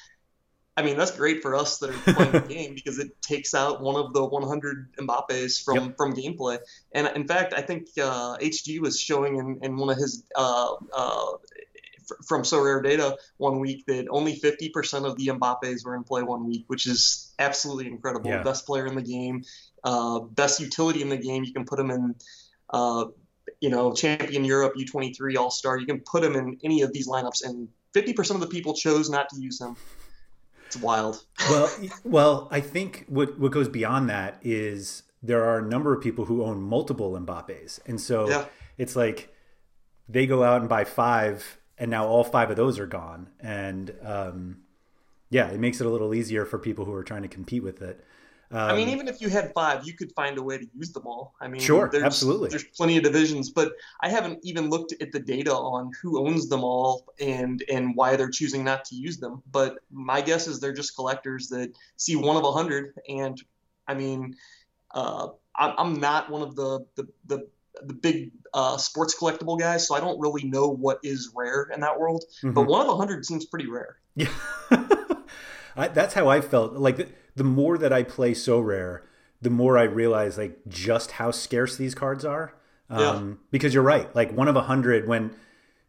I 0.76 0.82
mean, 0.82 0.96
that's 0.96 1.12
great 1.12 1.40
for 1.40 1.54
us 1.54 1.78
that 1.78 1.90
are 1.90 2.14
playing 2.14 2.32
the 2.32 2.40
game 2.54 2.74
because 2.74 2.98
it 2.98 3.20
takes 3.22 3.54
out 3.54 3.80
one 3.80 3.94
of 3.94 4.12
the 4.12 4.24
100 4.24 4.96
Mbappes 4.96 5.62
from, 5.62 5.76
yep. 5.76 5.96
from 5.96 6.14
gameplay. 6.14 6.58
And 6.92 7.08
in 7.14 7.28
fact, 7.28 7.54
I 7.54 7.62
think 7.62 7.88
uh, 7.96 8.36
HG 8.38 8.80
was 8.80 8.98
showing 8.98 9.36
in, 9.36 9.58
in 9.62 9.76
one 9.76 9.90
of 9.90 9.96
his 9.96 10.24
uh 10.34 10.74
uh, 10.92 11.32
uh, 12.10 12.36
Sorare 12.42 12.82
data 12.82 13.16
one 13.36 13.60
week 13.60 13.84
that 13.86 14.06
only 14.10 14.38
50% 14.38 15.04
of 15.04 15.16
the 15.16 15.28
Mbappes 15.28 15.84
were 15.84 15.94
in 15.96 16.04
play 16.04 16.22
one 16.22 16.46
week, 16.46 16.64
which 16.68 16.86
is 16.86 17.32
absolutely 17.38 17.86
incredible. 17.86 18.30
Yeah. 18.30 18.42
Best 18.42 18.66
player 18.66 18.86
in 18.86 18.94
the 18.94 19.02
game, 19.02 19.42
uh, 19.82 20.20
best 20.20 20.60
utility 20.60 21.02
in 21.02 21.08
the 21.08 21.16
game. 21.16 21.44
You 21.44 21.52
can 21.52 21.64
put 21.64 21.78
him 21.78 21.90
in. 21.90 22.14
Uh, 22.70 23.06
you 23.60 23.68
know, 23.68 23.92
champion 23.92 24.44
Europe, 24.44 24.74
U23 24.76 25.36
All 25.36 25.50
Star. 25.50 25.78
You 25.78 25.86
can 25.86 26.00
put 26.00 26.24
him 26.24 26.34
in 26.34 26.58
any 26.64 26.82
of 26.82 26.92
these 26.92 27.08
lineups, 27.08 27.44
and 27.44 27.68
50% 27.94 28.34
of 28.34 28.40
the 28.40 28.46
people 28.46 28.74
chose 28.74 29.08
not 29.08 29.28
to 29.30 29.40
use 29.40 29.60
him. 29.60 29.76
It's 30.66 30.76
wild. 30.76 31.24
well, 31.48 31.70
well, 32.04 32.48
I 32.50 32.60
think 32.60 33.04
what 33.08 33.38
what 33.38 33.52
goes 33.52 33.68
beyond 33.68 34.10
that 34.10 34.38
is 34.42 35.04
there 35.22 35.44
are 35.44 35.58
a 35.58 35.62
number 35.62 35.94
of 35.94 36.02
people 36.02 36.24
who 36.24 36.42
own 36.42 36.60
multiple 36.60 37.12
Mbappes, 37.12 37.80
and 37.86 38.00
so 38.00 38.28
yeah. 38.28 38.44
it's 38.76 38.96
like 38.96 39.34
they 40.08 40.26
go 40.26 40.42
out 40.42 40.60
and 40.60 40.68
buy 40.68 40.84
five, 40.84 41.58
and 41.78 41.90
now 41.90 42.06
all 42.06 42.24
five 42.24 42.50
of 42.50 42.56
those 42.56 42.78
are 42.78 42.86
gone, 42.86 43.28
and 43.40 43.94
um, 44.02 44.58
yeah, 45.30 45.48
it 45.48 45.58
makes 45.58 45.80
it 45.80 45.86
a 45.86 45.90
little 45.90 46.14
easier 46.14 46.44
for 46.44 46.58
people 46.58 46.84
who 46.84 46.92
are 46.92 47.04
trying 47.04 47.22
to 47.22 47.28
compete 47.28 47.62
with 47.62 47.82
it. 47.82 48.04
Um, 48.50 48.70
I 48.70 48.76
mean, 48.76 48.88
even 48.90 49.08
if 49.08 49.20
you 49.20 49.28
had 49.28 49.52
five, 49.52 49.84
you 49.84 49.94
could 49.94 50.12
find 50.12 50.38
a 50.38 50.42
way 50.42 50.58
to 50.58 50.66
use 50.74 50.92
them 50.92 51.06
all. 51.06 51.34
I 51.40 51.48
mean, 51.48 51.60
sure, 51.60 51.88
there's, 51.90 52.04
absolutely. 52.04 52.50
There's 52.50 52.64
plenty 52.64 52.96
of 52.96 53.02
divisions, 53.02 53.50
but 53.50 53.72
I 54.00 54.08
haven't 54.08 54.38
even 54.44 54.70
looked 54.70 54.94
at 55.00 55.10
the 55.10 55.18
data 55.18 55.52
on 55.52 55.90
who 56.00 56.24
owns 56.24 56.48
them 56.48 56.62
all 56.62 57.12
and 57.20 57.64
and 57.68 57.96
why 57.96 58.14
they're 58.14 58.30
choosing 58.30 58.62
not 58.62 58.84
to 58.86 58.94
use 58.94 59.18
them. 59.18 59.42
But 59.50 59.78
my 59.90 60.20
guess 60.20 60.46
is 60.46 60.60
they're 60.60 60.72
just 60.72 60.94
collectors 60.94 61.48
that 61.48 61.72
see 61.96 62.14
one 62.14 62.36
of 62.36 62.44
a 62.44 62.52
hundred. 62.52 62.94
And 63.08 63.42
I 63.88 63.94
mean, 63.94 64.36
uh, 64.92 65.28
I'm 65.56 65.98
not 65.98 66.30
one 66.30 66.42
of 66.42 66.54
the 66.54 66.86
the 66.94 67.08
the, 67.26 67.48
the 67.82 67.94
big 67.94 68.32
uh, 68.52 68.76
sports 68.76 69.18
collectible 69.18 69.58
guys, 69.58 69.86
so 69.86 69.94
I 69.94 70.00
don't 70.00 70.20
really 70.20 70.44
know 70.44 70.68
what 70.68 70.98
is 71.02 71.30
rare 71.34 71.68
in 71.72 71.80
that 71.80 71.98
world. 71.98 72.24
Mm-hmm. 72.38 72.52
But 72.52 72.66
one 72.66 72.82
of 72.82 72.88
a 72.88 72.96
hundred 72.96 73.26
seems 73.26 73.44
pretty 73.46 73.68
rare. 73.68 73.96
Yeah, 74.14 74.28
that's 75.76 76.14
how 76.14 76.28
I 76.28 76.40
felt. 76.40 76.74
Like. 76.74 76.96
The, 76.96 77.08
the 77.36 77.44
more 77.44 77.78
that 77.78 77.92
I 77.92 78.02
play 78.02 78.32
Sorare, 78.32 79.00
the 79.42 79.50
more 79.50 79.76
I 79.76 79.82
realize 79.82 80.38
like 80.38 80.58
just 80.68 81.12
how 81.12 81.30
scarce 81.30 81.76
these 81.76 81.94
cards 81.94 82.24
are. 82.24 82.54
Um, 82.88 83.00
yeah. 83.00 83.46
Because 83.50 83.74
you're 83.74 83.82
right. 83.82 84.14
Like 84.14 84.32
one 84.32 84.48
of 84.48 84.56
a 84.56 84.62
hundred 84.62 85.08
when 85.08 85.34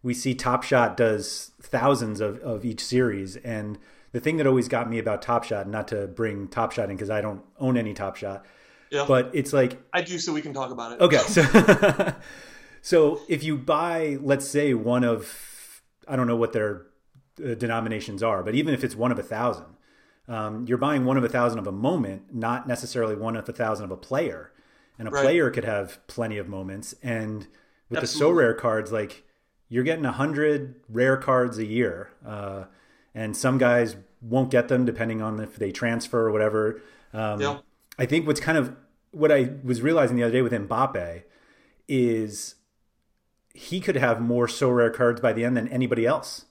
we 0.02 0.14
see 0.14 0.34
Top 0.34 0.64
Shot 0.64 0.98
does 0.98 1.52
thousands 1.62 2.22
of, 2.22 2.40
of 2.40 2.66
each 2.66 2.84
series. 2.84 3.36
And 3.38 3.78
the 4.12 4.20
thing 4.20 4.38
that 4.38 4.48
always 4.48 4.68
got 4.68 4.90
me 4.90 5.00
about 5.00 5.22
Top 5.22 5.44
Shot, 5.44 5.68
not 5.68 5.88
to 5.90 6.08
bring 6.08 6.48
Top 6.48 6.72
Shot 6.72 6.90
in 6.90 6.96
because 6.96 7.10
I 7.10 7.22
don't 7.22 7.44
own 7.60 7.78
any 7.78 7.94
Top 7.94 8.16
Shot, 8.16 8.46
yeah. 8.96 9.06
but 9.08 9.32
it's 9.34 9.54
like 9.54 9.82
I 9.94 10.02
do, 10.02 10.18
so 10.18 10.34
we 10.34 10.42
can 10.42 10.54
talk 10.54 10.72
about 10.72 10.94
it. 10.94 11.02
Okay, 11.02 11.18
so 11.18 11.44
so 12.82 13.22
if 13.28 13.44
you 13.44 13.58
buy, 13.58 14.18
let's 14.22 14.48
say, 14.48 14.74
one 14.74 15.04
of 15.04 15.82
I 16.08 16.16
don't 16.16 16.28
know 16.28 16.36
what 16.36 16.54
their 16.54 16.88
uh, 17.44 17.56
denominations 17.56 18.24
are, 18.24 18.44
but 18.44 18.56
even 18.56 18.74
if 18.74 18.84
it's 18.84 18.96
one 18.96 19.12
of 19.12 19.20
a 19.20 19.24
thousand, 19.24 19.76
um, 20.28 20.66
you're 20.68 20.78
buying 20.78 21.06
one 21.06 21.18
of 21.18 21.24
a 21.24 21.30
thousand 21.30 21.60
of 21.60 21.68
a 21.68 21.72
moment, 21.72 22.34
not 22.34 22.68
necessarily 22.68 23.16
one 23.16 23.36
of 23.36 23.48
a 23.48 23.54
thousand 23.54 23.86
of 23.86 23.92
a 23.92 23.98
player. 23.98 24.52
And 24.98 25.10
a 25.10 25.12
right. 25.12 25.24
player 25.24 25.50
could 25.50 25.66
have 25.66 26.06
plenty 26.08 26.38
of 26.38 26.48
moments. 26.48 26.96
And 27.04 27.48
with 27.90 28.00
Absolutely. 28.00 28.44
the 28.44 28.52
Sorare 28.54 28.58
cards, 28.58 28.92
like 28.92 29.26
you're 29.68 29.84
getting 29.84 30.06
a 30.06 30.12
hundred 30.12 30.76
rare 30.90 31.18
cards 31.18 31.58
a 31.58 31.66
year, 31.66 32.12
uh, 32.26 32.66
and 33.14 33.36
some 33.36 33.58
guys 33.58 33.96
won't 34.22 34.50
get 34.52 34.68
them 34.68 34.86
depending 34.86 35.22
on 35.22 35.40
if 35.40 35.56
they 35.56 35.72
transfer 35.72 36.28
or 36.28 36.32
whatever. 36.32 36.82
Um, 37.14 37.42
yeah. 37.42 37.58
I 37.98 38.06
think 38.06 38.28
what's 38.28 38.40
kind 38.40 38.58
of 38.58 38.76
what 39.16 39.32
I 39.32 39.52
was 39.64 39.82
realizing 39.82 40.18
the 40.18 40.24
other 40.24 40.34
day 40.34 40.42
with 40.42 40.52
Mbappe 40.52 41.24
is 41.88 42.56
he 43.54 43.80
could 43.80 43.96
have 43.96 44.22
more 44.22 44.48
Sorare 44.48 44.94
cards 44.94 45.22
by 45.22 45.34
the 45.34 45.46
end 45.46 45.56
than 45.56 45.68
anybody 45.70 46.06
else. 46.06 46.46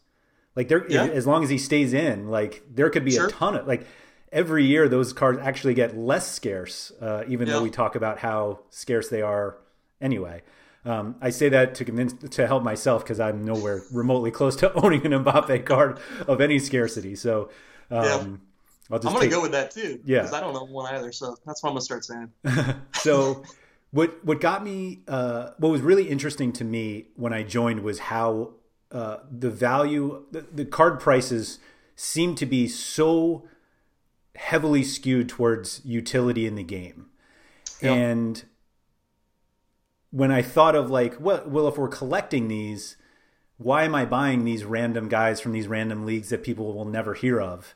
Like 0.56 0.68
there, 0.68 0.90
yeah. 0.90 1.04
as 1.04 1.26
long 1.26 1.42
as 1.42 1.50
he 1.50 1.58
stays 1.58 1.92
in, 1.92 2.28
like 2.28 2.62
there 2.72 2.88
could 2.88 3.04
be 3.04 3.12
sure. 3.12 3.26
a 3.26 3.30
ton 3.30 3.56
of 3.56 3.66
like 3.66 3.86
every 4.32 4.64
year 4.64 4.88
those 4.88 5.12
cards 5.12 5.38
actually 5.42 5.74
get 5.74 5.96
less 5.96 6.30
scarce, 6.30 6.92
uh, 7.00 7.24
even 7.28 7.46
yeah. 7.46 7.54
though 7.54 7.62
we 7.62 7.70
talk 7.70 7.96
about 7.96 8.18
how 8.18 8.60
scarce 8.70 9.08
they 9.08 9.20
are 9.20 9.58
anyway. 10.00 10.42
Um, 10.84 11.16
I 11.20 11.30
say 11.30 11.48
that 11.48 11.74
to 11.76 11.84
convince 11.84 12.12
to 12.36 12.46
help 12.46 12.62
myself 12.62 13.02
because 13.02 13.18
I'm 13.18 13.44
nowhere 13.44 13.82
remotely 13.92 14.30
close 14.30 14.54
to 14.56 14.72
owning 14.84 15.04
an 15.04 15.24
Mbappe 15.24 15.64
card 15.66 15.98
of 16.26 16.40
any 16.40 16.58
scarcity. 16.58 17.16
So 17.16 17.50
um, 17.90 18.42
just 18.90 19.06
I'm 19.06 19.12
gonna 19.12 19.20
take... 19.20 19.30
go 19.30 19.42
with 19.42 19.52
that 19.52 19.70
too. 19.70 20.00
Yeah, 20.04 20.20
because 20.20 20.34
I 20.34 20.40
don't 20.40 20.54
know 20.54 20.64
one 20.64 20.94
either. 20.94 21.12
So 21.12 21.36
that's 21.46 21.62
what 21.62 21.70
I'm 21.70 21.74
gonna 21.74 21.80
start 21.80 22.04
saying. 22.04 22.30
so 22.94 23.42
what 23.90 24.24
what 24.24 24.40
got 24.40 24.62
me 24.64 25.00
uh, 25.08 25.50
what 25.58 25.70
was 25.70 25.80
really 25.80 26.08
interesting 26.08 26.52
to 26.54 26.64
me 26.64 27.06
when 27.16 27.32
I 27.32 27.42
joined 27.42 27.80
was 27.82 27.98
how 27.98 28.54
uh, 28.94 29.18
the 29.28 29.50
value, 29.50 30.24
the, 30.30 30.42
the 30.42 30.64
card 30.64 31.00
prices 31.00 31.58
seem 31.96 32.36
to 32.36 32.46
be 32.46 32.68
so 32.68 33.44
heavily 34.36 34.84
skewed 34.84 35.28
towards 35.28 35.80
utility 35.84 36.46
in 36.46 36.54
the 36.54 36.62
game. 36.62 37.06
Yep. 37.82 37.96
And 37.96 38.44
when 40.10 40.30
I 40.30 40.42
thought 40.42 40.76
of 40.76 40.90
like, 40.90 41.16
well, 41.20 41.42
well, 41.44 41.66
if 41.66 41.76
we're 41.76 41.88
collecting 41.88 42.46
these, 42.46 42.96
why 43.56 43.82
am 43.82 43.96
I 43.96 44.04
buying 44.04 44.44
these 44.44 44.64
random 44.64 45.08
guys 45.08 45.40
from 45.40 45.50
these 45.50 45.66
random 45.66 46.06
leagues 46.06 46.28
that 46.28 46.44
people 46.44 46.72
will 46.72 46.84
never 46.84 47.14
hear 47.14 47.40
of? 47.40 47.74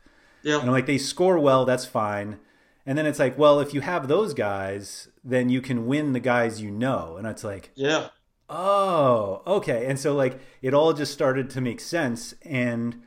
Yeah. 0.48 0.56
And 0.60 0.64
I'm 0.64 0.72
like, 0.72 0.86
they 0.86 0.98
score 0.98 1.38
well, 1.38 1.64
that's 1.64 1.84
fine. 1.84 2.38
And 2.86 2.96
then 2.96 3.04
it's 3.06 3.18
like, 3.18 3.36
well, 3.36 3.60
if 3.60 3.74
you 3.74 3.82
have 3.82 4.08
those 4.08 4.32
guys, 4.32 5.08
then 5.22 5.50
you 5.50 5.60
can 5.60 5.86
win 5.86 6.14
the 6.14 6.20
guys 6.20 6.60
you 6.62 6.70
know. 6.70 7.16
And 7.18 7.26
it's 7.26 7.44
like, 7.44 7.70
Yeah. 7.74 8.08
oh, 8.48 9.42
okay. 9.46 9.86
And 9.86 9.98
so 9.98 10.14
like 10.14 10.40
it 10.62 10.74
all 10.74 10.92
just 10.92 11.12
started 11.12 11.50
to 11.50 11.60
make 11.60 11.80
sense. 11.80 12.34
And 12.42 13.02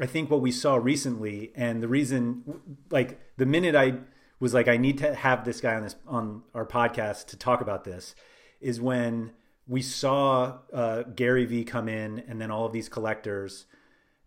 I 0.00 0.06
think 0.06 0.30
what 0.30 0.40
we 0.40 0.52
saw 0.52 0.76
recently, 0.76 1.52
and 1.56 1.82
the 1.82 1.88
reason, 1.88 2.60
like 2.90 3.18
the 3.36 3.46
minute 3.46 3.74
I 3.74 3.94
was 4.38 4.54
like, 4.54 4.68
I 4.68 4.76
need 4.76 4.98
to 4.98 5.14
have 5.14 5.44
this 5.44 5.60
guy 5.60 5.74
on 5.74 5.82
this 5.82 5.96
on 6.06 6.42
our 6.54 6.66
podcast 6.66 7.26
to 7.28 7.36
talk 7.36 7.60
about 7.60 7.84
this, 7.84 8.14
is 8.60 8.80
when 8.80 9.32
we 9.66 9.82
saw 9.82 10.58
uh, 10.72 11.02
Gary 11.02 11.46
Vee 11.46 11.64
come 11.64 11.88
in, 11.88 12.22
and 12.28 12.40
then 12.40 12.50
all 12.50 12.66
of 12.66 12.72
these 12.72 12.88
collectors, 12.88 13.66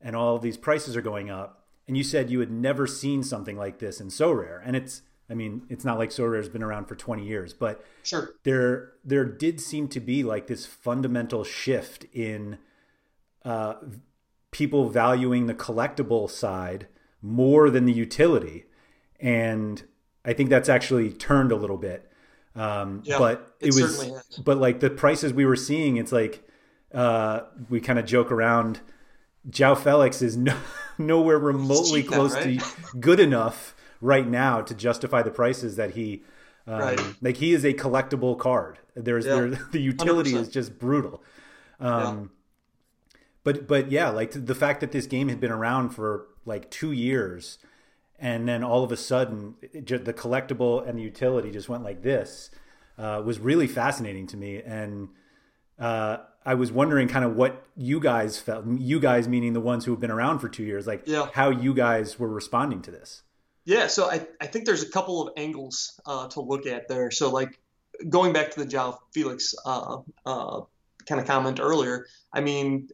and 0.02 0.16
all 0.16 0.36
of 0.36 0.42
these 0.42 0.58
prices 0.58 0.98
are 0.98 1.02
going 1.02 1.30
up. 1.30 1.59
And 1.90 1.98
you 1.98 2.04
said 2.06 2.30
you 2.30 2.40
had 2.40 2.52
never 2.52 2.88
seen 2.88 3.24
something 3.24 3.58
like 3.58 3.80
this 3.80 4.00
in 4.00 4.08
Sorare 4.08 4.62
and 4.64 4.76
it's, 4.78 5.02
I 5.30 5.34
mean, 5.34 5.64
it's 5.70 5.84
not 5.84 5.98
like 5.98 6.12
Sorare's 6.12 6.50
been 6.50 6.64
around 6.64 6.86
for 6.86 6.96
twenty 6.96 7.26
years, 7.26 7.54
but 7.54 7.84
Sure. 8.04 8.32
there 8.44 8.94
there 9.04 9.26
did 9.26 9.60
seem 9.60 9.88
to 9.90 10.00
be 10.00 10.24
like 10.24 10.48
this 10.48 10.66
fundamental 10.66 11.44
shift 11.44 12.06
in 12.14 12.58
uh, 13.46 13.76
people 14.52 14.90
valuing 14.90 15.46
the 15.48 15.54
collectible 15.54 16.30
side 16.30 16.88
more 17.22 17.70
than 17.70 17.86
the 17.86 17.94
utility, 17.94 18.66
and 19.20 19.84
I 20.26 20.34
think 20.34 20.50
that's 20.50 20.70
actually 20.70 21.12
turned 21.12 21.52
a 21.52 21.56
little 21.56 21.78
bit. 21.78 22.10
Um, 22.56 23.02
Yeah, 23.06 23.20
but 23.20 23.56
it, 23.60 23.68
it 23.68 23.82
was, 23.82 23.98
certainly 23.98 24.16
has. 24.16 24.38
but 24.38 24.58
like 24.58 24.80
the 24.80 24.90
prices 24.90 25.32
we 25.34 25.46
were 25.46 25.56
seeing, 25.56 25.98
it's 25.98 26.12
like 26.12 26.44
uh, 26.94 27.42
we 27.70 27.80
kind 27.82 28.00
of 28.00 28.06
joke 28.06 28.32
around. 28.32 28.80
Joao 29.50 29.76
Felix 29.76 30.22
is 30.22 30.36
no, 30.36 30.56
nowhere 30.98 31.38
remotely 31.40 32.02
cheap 32.02 32.12
close 32.12 32.34
right? 32.34 32.60
to 32.60 32.98
good 33.00 33.20
enough 33.20 33.76
right 34.02 34.28
now 34.28 34.62
to 34.62 34.74
justify 34.74 35.22
the 35.22 35.32
prices 35.32 35.76
that 35.76 35.92
he 35.92 36.24
um, 36.68 36.80
Right. 36.80 37.02
like 37.22 37.38
he 37.38 37.54
is 37.54 37.64
a 37.66 37.74
collectible 37.74 38.38
card. 38.38 38.80
There's 38.96 39.26
Yeah. 39.26 39.36
there, 39.36 39.48
the 39.72 39.80
utility 39.82 40.34
100%. 40.34 40.42
is 40.42 40.50
just 40.50 40.78
brutal. 40.80 41.24
Um, 41.80 42.32
But 43.44 43.68
but 43.68 43.92
yeah, 43.92 44.10
like 44.10 44.32
the 44.32 44.56
fact 44.56 44.82
that 44.82 44.92
this 44.92 45.08
game 45.08 45.30
had 45.30 45.40
been 45.40 45.52
around 45.52 45.90
for 45.92 46.26
like 46.46 46.70
two 46.70 46.92
years, 46.92 47.58
and 48.20 48.48
then 48.48 48.64
all 48.64 48.84
of 48.84 48.92
a 48.92 48.98
sudden 48.98 49.56
it 49.62 49.86
ju- 49.86 49.98
the 49.98 50.14
collectible 50.14 50.86
and 50.88 50.98
the 50.98 51.02
utility 51.04 51.50
just 51.52 51.70
went 51.70 51.84
like 51.84 52.02
this 52.04 52.52
uh, 52.98 53.22
was 53.26 53.40
really 53.40 53.66
fascinating 53.68 54.28
to 54.28 54.38
me. 54.38 54.62
And 54.62 55.10
uh, 55.80 56.18
I 56.50 56.56
was 56.56 56.72
wondering 56.72 57.08
kind 57.08 57.24
of 57.24 57.36
what 57.36 57.64
you 57.78 58.00
guys 58.00 58.40
felt. 58.40 58.66
You 58.66 59.00
guys 59.00 59.28
meaning 59.28 59.54
the 59.54 59.62
ones 59.62 59.86
who 59.86 59.92
have 59.92 60.00
been 60.00 60.10
around 60.10 60.40
for 60.40 60.50
two 60.50 60.64
years, 60.64 60.88
like 60.88 61.04
Yeah. 61.06 61.30
how 61.32 61.52
you 61.52 61.76
guys 61.76 62.18
were 62.18 62.28
responding 62.28 62.82
to 62.82 62.92
this. 62.92 63.22
Yeah, 63.66 63.86
so 63.86 64.10
I, 64.10 64.26
I 64.42 64.48
think 64.48 64.66
there's 64.66 64.82
a 64.82 64.90
couple 64.90 65.22
of 65.28 65.34
angles 65.38 66.00
uh, 66.08 66.28
to 66.30 66.42
look 66.42 66.66
at 66.66 66.88
there. 66.88 67.12
So 67.12 67.30
like 67.30 67.60
going 68.10 68.34
back 68.34 68.50
to 68.52 68.64
the 68.64 68.66
João 68.66 68.98
Felix 69.14 69.54
uh, 69.64 69.98
uh, 70.26 70.62
kind 71.06 71.22
of 71.22 71.28
comment 71.28 71.60
earlier, 71.62 72.08
I 72.34 72.42
mean, 72.42 72.90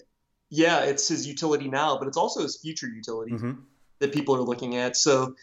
yeah, 0.50 0.82
it's 0.82 1.08
his 1.08 1.26
utility 1.26 1.70
now, 1.70 1.98
but 1.98 2.10
it's 2.10 2.18
also 2.18 2.42
his 2.42 2.58
future 2.58 2.88
utility 2.88 3.32
Mhm. 3.32 3.60
that 4.00 4.12
people 4.12 4.36
are 4.36 4.42
looking 4.42 4.76
at. 4.76 4.98
So 4.98 5.34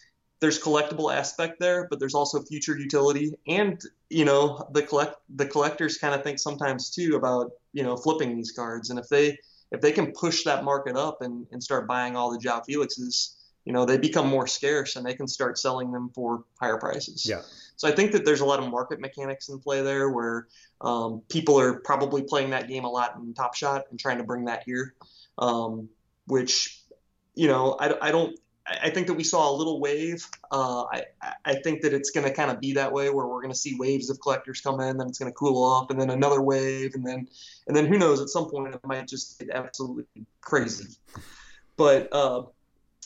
there's 0.42 0.60
collectible 0.60 1.14
aspect 1.14 1.60
there, 1.60 1.86
but 1.88 2.00
there's 2.00 2.16
also 2.16 2.42
future 2.42 2.76
utility, 2.76 3.32
and 3.46 3.80
you 4.10 4.24
know 4.24 4.68
the 4.72 4.82
collect 4.82 5.16
the 5.36 5.46
collectors 5.46 5.98
kind 5.98 6.14
of 6.16 6.24
think 6.24 6.40
sometimes 6.40 6.90
too 6.90 7.14
about 7.14 7.52
you 7.72 7.84
know 7.84 7.96
flipping 7.96 8.36
these 8.36 8.50
cards, 8.50 8.90
and 8.90 8.98
if 8.98 9.08
they 9.08 9.38
if 9.70 9.80
they 9.80 9.92
can 9.92 10.10
push 10.10 10.42
that 10.42 10.64
market 10.64 10.96
up 10.96 11.22
and, 11.22 11.46
and 11.52 11.62
start 11.62 11.86
buying 11.86 12.16
all 12.16 12.32
the 12.32 12.38
João 12.38 12.60
Felixes, 12.68 13.36
you 13.64 13.72
know 13.72 13.84
they 13.84 13.96
become 13.96 14.26
more 14.26 14.48
scarce 14.48 14.96
and 14.96 15.06
they 15.06 15.14
can 15.14 15.28
start 15.28 15.60
selling 15.60 15.92
them 15.92 16.10
for 16.12 16.42
higher 16.60 16.76
prices. 16.76 17.24
Yeah. 17.24 17.42
So 17.76 17.86
I 17.86 17.92
think 17.92 18.10
that 18.10 18.24
there's 18.24 18.40
a 18.40 18.44
lot 18.44 18.58
of 18.58 18.68
market 18.68 19.00
mechanics 19.00 19.48
in 19.48 19.60
play 19.60 19.80
there 19.80 20.10
where 20.10 20.48
um, 20.80 21.22
people 21.28 21.58
are 21.58 21.74
probably 21.74 22.22
playing 22.22 22.50
that 22.50 22.66
game 22.66 22.84
a 22.84 22.90
lot 22.90 23.14
in 23.16 23.32
Top 23.32 23.54
Shot 23.54 23.84
and 23.90 23.98
trying 23.98 24.18
to 24.18 24.24
bring 24.24 24.46
that 24.46 24.64
here, 24.66 24.94
um, 25.38 25.88
which, 26.26 26.82
you 27.36 27.46
know, 27.46 27.76
I, 27.78 28.08
I 28.08 28.10
don't. 28.10 28.36
I 28.66 28.90
think 28.90 29.06
that 29.08 29.14
we 29.14 29.24
saw 29.24 29.50
a 29.50 29.54
little 29.54 29.80
wave. 29.80 30.26
Uh, 30.50 30.84
I, 30.84 31.04
I 31.44 31.54
think 31.54 31.82
that 31.82 31.92
it's 31.92 32.10
going 32.10 32.26
to 32.26 32.32
kind 32.32 32.50
of 32.50 32.60
be 32.60 32.72
that 32.74 32.92
way 32.92 33.10
where 33.10 33.26
we're 33.26 33.40
going 33.40 33.52
to 33.52 33.58
see 33.58 33.76
waves 33.76 34.08
of 34.08 34.20
collectors 34.20 34.60
come 34.60 34.80
in, 34.80 34.96
then 34.96 35.08
it's 35.08 35.18
going 35.18 35.30
to 35.30 35.34
cool 35.34 35.62
off, 35.62 35.90
and 35.90 36.00
then 36.00 36.10
another 36.10 36.40
wave, 36.40 36.94
and 36.94 37.04
then 37.04 37.28
and 37.66 37.76
then 37.76 37.86
who 37.86 37.98
knows? 37.98 38.20
At 38.20 38.28
some 38.28 38.48
point, 38.48 38.74
it 38.74 38.80
might 38.84 39.08
just 39.08 39.38
get 39.38 39.50
absolutely 39.50 40.06
crazy. 40.40 40.96
But 41.76 42.08
uh, 42.12 42.42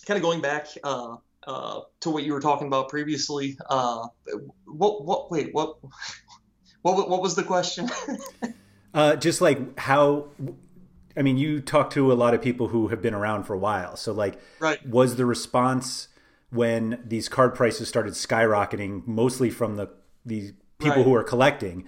kind 0.07 0.17
of 0.19 0.23
going 0.23 0.43
back 0.43 0.69
uh, 0.85 1.17
uh, 1.47 1.81
to 2.01 2.11
what 2.11 2.25
you 2.25 2.33
were 2.33 2.41
talking 2.41 2.67
about 2.67 2.89
previously, 2.89 3.57
uh, 3.71 4.07
what 4.67 5.05
what 5.05 5.31
wait 5.31 5.55
what 5.55 5.79
what 6.83 7.09
what 7.09 7.23
was 7.23 7.35
the 7.35 7.43
question? 7.43 7.89
Uh, 8.97 9.15
just 9.15 9.43
like 9.43 9.79
how, 9.79 10.25
I 11.17 11.23
mean, 11.23 11.39
you 11.39 11.61
talk 11.61 11.91
to 11.91 12.13
a 12.13 12.15
lot 12.15 12.35
of 12.35 12.43
people 12.43 12.69
who 12.69 12.89
have 12.89 13.01
been 13.01 13.15
around 13.15 13.45
for 13.45 13.55
a 13.55 13.59
while. 13.59 13.97
So, 13.97 14.13
like, 14.13 14.39
right. 14.59 14.85
was 14.87 15.17
the 15.17 15.25
response 15.25 16.09
when 16.51 17.03
these 17.05 17.29
card 17.29 17.55
prices 17.55 17.89
started 17.89 18.13
skyrocketing, 18.15 19.07
mostly 19.07 19.51
from 19.51 19.77
the 19.77 19.89
these 20.25 20.53
people 20.79 20.99
Right. 20.99 21.05
who 21.07 21.15
are 21.15 21.23
collecting? 21.25 21.85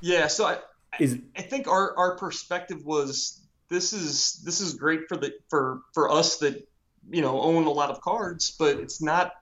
Yeah. 0.00 0.26
So 0.26 0.46
I 0.46 0.58
Is 0.98 1.18
I 1.36 1.42
think 1.42 1.68
our 1.68 1.96
our 1.96 2.16
perspective 2.16 2.84
was 2.84 3.40
this 3.68 3.92
is 3.92 4.42
this 4.44 4.60
is 4.60 4.74
great 4.74 5.08
for 5.08 5.16
the 5.16 5.32
for 5.48 5.82
for 5.94 6.10
us 6.10 6.38
that 6.38 6.68
you 7.10 7.22
know 7.22 7.40
own 7.40 7.66
a 7.66 7.70
lot 7.70 7.90
of 7.90 8.00
cards, 8.00 8.50
but 8.58 8.78
it's 8.78 9.00
not 9.00 9.32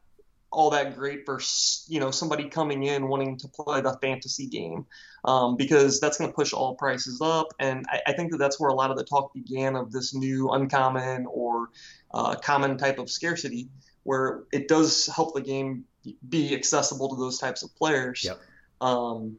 all 0.54 0.70
that 0.70 0.96
great 0.96 1.26
for 1.26 1.40
you 1.88 2.00
know 2.00 2.10
somebody 2.10 2.48
coming 2.48 2.84
in 2.84 3.08
wanting 3.08 3.36
to 3.38 3.48
play 3.48 3.80
the 3.80 3.96
fantasy 4.00 4.46
game 4.46 4.86
um, 5.24 5.56
because 5.56 6.00
that's 6.00 6.18
going 6.18 6.30
to 6.30 6.34
push 6.34 6.52
all 6.52 6.74
prices 6.76 7.20
up. 7.20 7.48
And 7.58 7.84
I, 7.88 8.00
I 8.08 8.12
think 8.12 8.30
that 8.32 8.38
that's 8.38 8.58
where 8.60 8.70
a 8.70 8.74
lot 8.74 8.90
of 8.90 8.96
the 8.96 9.04
talk 9.04 9.34
began 9.34 9.76
of 9.76 9.92
this 9.92 10.14
new 10.14 10.50
uncommon 10.50 11.26
or 11.26 11.68
uh, 12.12 12.36
common 12.36 12.78
type 12.78 12.98
of 12.98 13.10
scarcity 13.10 13.68
where 14.04 14.44
it 14.52 14.68
does 14.68 15.06
help 15.06 15.34
the 15.34 15.40
game 15.40 15.84
be 16.28 16.54
accessible 16.54 17.08
to 17.08 17.16
those 17.16 17.38
types 17.38 17.62
of 17.62 17.74
players. 17.76 18.22
Yep. 18.24 18.40
um, 18.80 19.38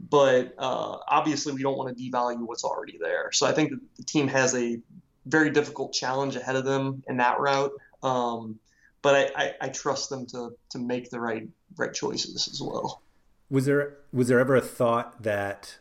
but 0.00 0.54
uh, 0.58 0.98
obviously 1.08 1.52
we 1.52 1.62
don't 1.62 1.78
want 1.78 1.96
to 1.96 2.10
devalue 2.10 2.40
what's 2.46 2.64
already 2.64 2.98
there. 3.00 3.30
So 3.32 3.46
i 3.46 3.52
think 3.52 3.70
that 3.70 3.80
the 3.96 4.04
team 4.04 4.28
has 4.28 4.54
a 4.54 4.78
very 5.26 5.50
difficult 5.50 5.92
challenge 5.92 6.36
ahead 6.36 6.56
of 6.56 6.64
them 6.64 7.02
in 7.08 7.16
that 7.18 7.40
route. 7.40 7.72
Um, 8.02 8.58
but 9.04 9.14
I, 9.14 9.44
I, 9.44 9.54
I 9.60 9.68
trust 9.68 10.10
them 10.10 10.26
to 10.28 10.56
to 10.70 10.78
make 10.80 11.10
the 11.10 11.20
right 11.20 11.48
right 11.76 11.94
choices 11.94 12.48
as 12.48 12.60
well. 12.60 13.02
was 13.50 13.66
there 13.66 13.98
was 14.12 14.28
there 14.28 14.40
ever 14.40 14.56
a 14.56 14.60
thought 14.60 15.22
that 15.22 15.78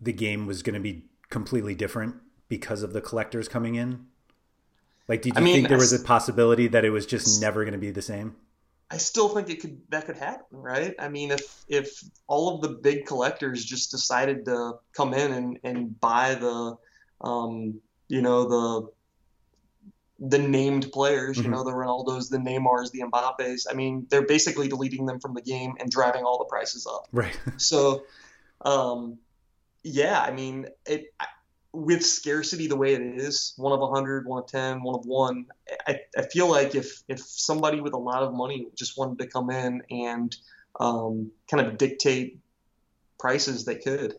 the 0.00 0.12
game 0.12 0.46
was 0.46 0.62
going 0.62 0.74
to 0.74 0.80
be 0.80 1.06
completely 1.30 1.74
different 1.74 2.16
because 2.48 2.82
of 2.84 2.92
the 2.92 3.00
collectors 3.00 3.48
coming 3.48 3.74
in? 3.74 4.06
Like, 5.08 5.22
did 5.22 5.36
you 5.36 5.40
I 5.40 5.44
mean, 5.44 5.54
think 5.54 5.68
there 5.68 5.78
was 5.78 5.92
a 5.92 5.98
possibility 6.00 6.68
that 6.68 6.84
it 6.84 6.90
was 6.90 7.06
just 7.06 7.40
never 7.40 7.64
going 7.64 7.72
to 7.72 7.78
be 7.78 7.90
the 7.90 8.02
same? 8.02 8.36
I 8.90 8.98
still 8.98 9.28
think 9.28 9.50
it 9.50 9.60
could 9.60 9.80
that 9.88 10.06
could 10.06 10.16
happen, 10.16 10.58
right? 10.58 10.94
I 10.98 11.08
mean, 11.08 11.32
if 11.32 11.64
if 11.68 12.02
all 12.28 12.54
of 12.54 12.60
the 12.60 12.68
big 12.68 13.06
collectors 13.06 13.64
just 13.64 13.90
decided 13.90 14.44
to 14.44 14.74
come 14.92 15.14
in 15.14 15.32
and, 15.32 15.58
and 15.64 16.00
buy 16.00 16.34
the, 16.36 16.76
um, 17.20 17.80
you 18.08 18.22
know, 18.22 18.44
the 18.48 18.88
the 20.18 20.38
named 20.38 20.90
players, 20.92 21.36
Mhm. 21.36 21.44
you 21.44 21.50
know, 21.50 21.62
the 21.62 21.72
Ronaldos, 21.72 22.30
the 22.30 22.38
Neymars, 22.38 22.90
the 22.90 23.00
Mbappes. 23.00 23.66
I 23.70 23.74
mean, 23.74 24.06
they're 24.08 24.26
basically 24.26 24.66
deleting 24.68 25.04
them 25.06 25.20
from 25.20 25.34
the 25.34 25.42
game 25.42 25.74
and 25.78 25.90
driving 25.90 26.24
all 26.24 26.38
the 26.38 26.46
prices 26.46 26.86
up. 26.86 27.06
Right. 27.12 27.38
So, 27.58 28.04
um, 28.62 29.18
yeah, 29.82 30.20
I 30.20 30.32
mean, 30.32 30.68
it 30.86 31.12
with 31.72 32.04
scarcity 32.04 32.68
the 32.68 32.76
way 32.76 32.94
it 32.94 33.02
is, 33.02 33.52
one 33.58 33.72
of 33.72 33.80
100, 33.80 34.26
one 34.26 34.42
of 34.42 34.48
10, 34.48 34.82
one 34.82 34.94
of 34.94 35.04
one, 35.04 35.44
I, 35.86 36.00
I 36.16 36.22
feel 36.22 36.48
like 36.48 36.74
if 36.74 37.02
if 37.06 37.20
somebody 37.20 37.82
with 37.82 37.92
a 37.92 37.98
lot 37.98 38.22
of 38.22 38.32
money 38.32 38.66
just 38.74 38.96
wanted 38.96 39.18
to 39.18 39.26
come 39.26 39.50
in 39.50 39.82
and 39.90 40.34
um, 40.80 41.30
kind 41.50 41.66
of 41.66 41.76
dictate 41.76 42.38
prices, 43.18 43.66
they 43.66 43.74
could. 43.76 44.14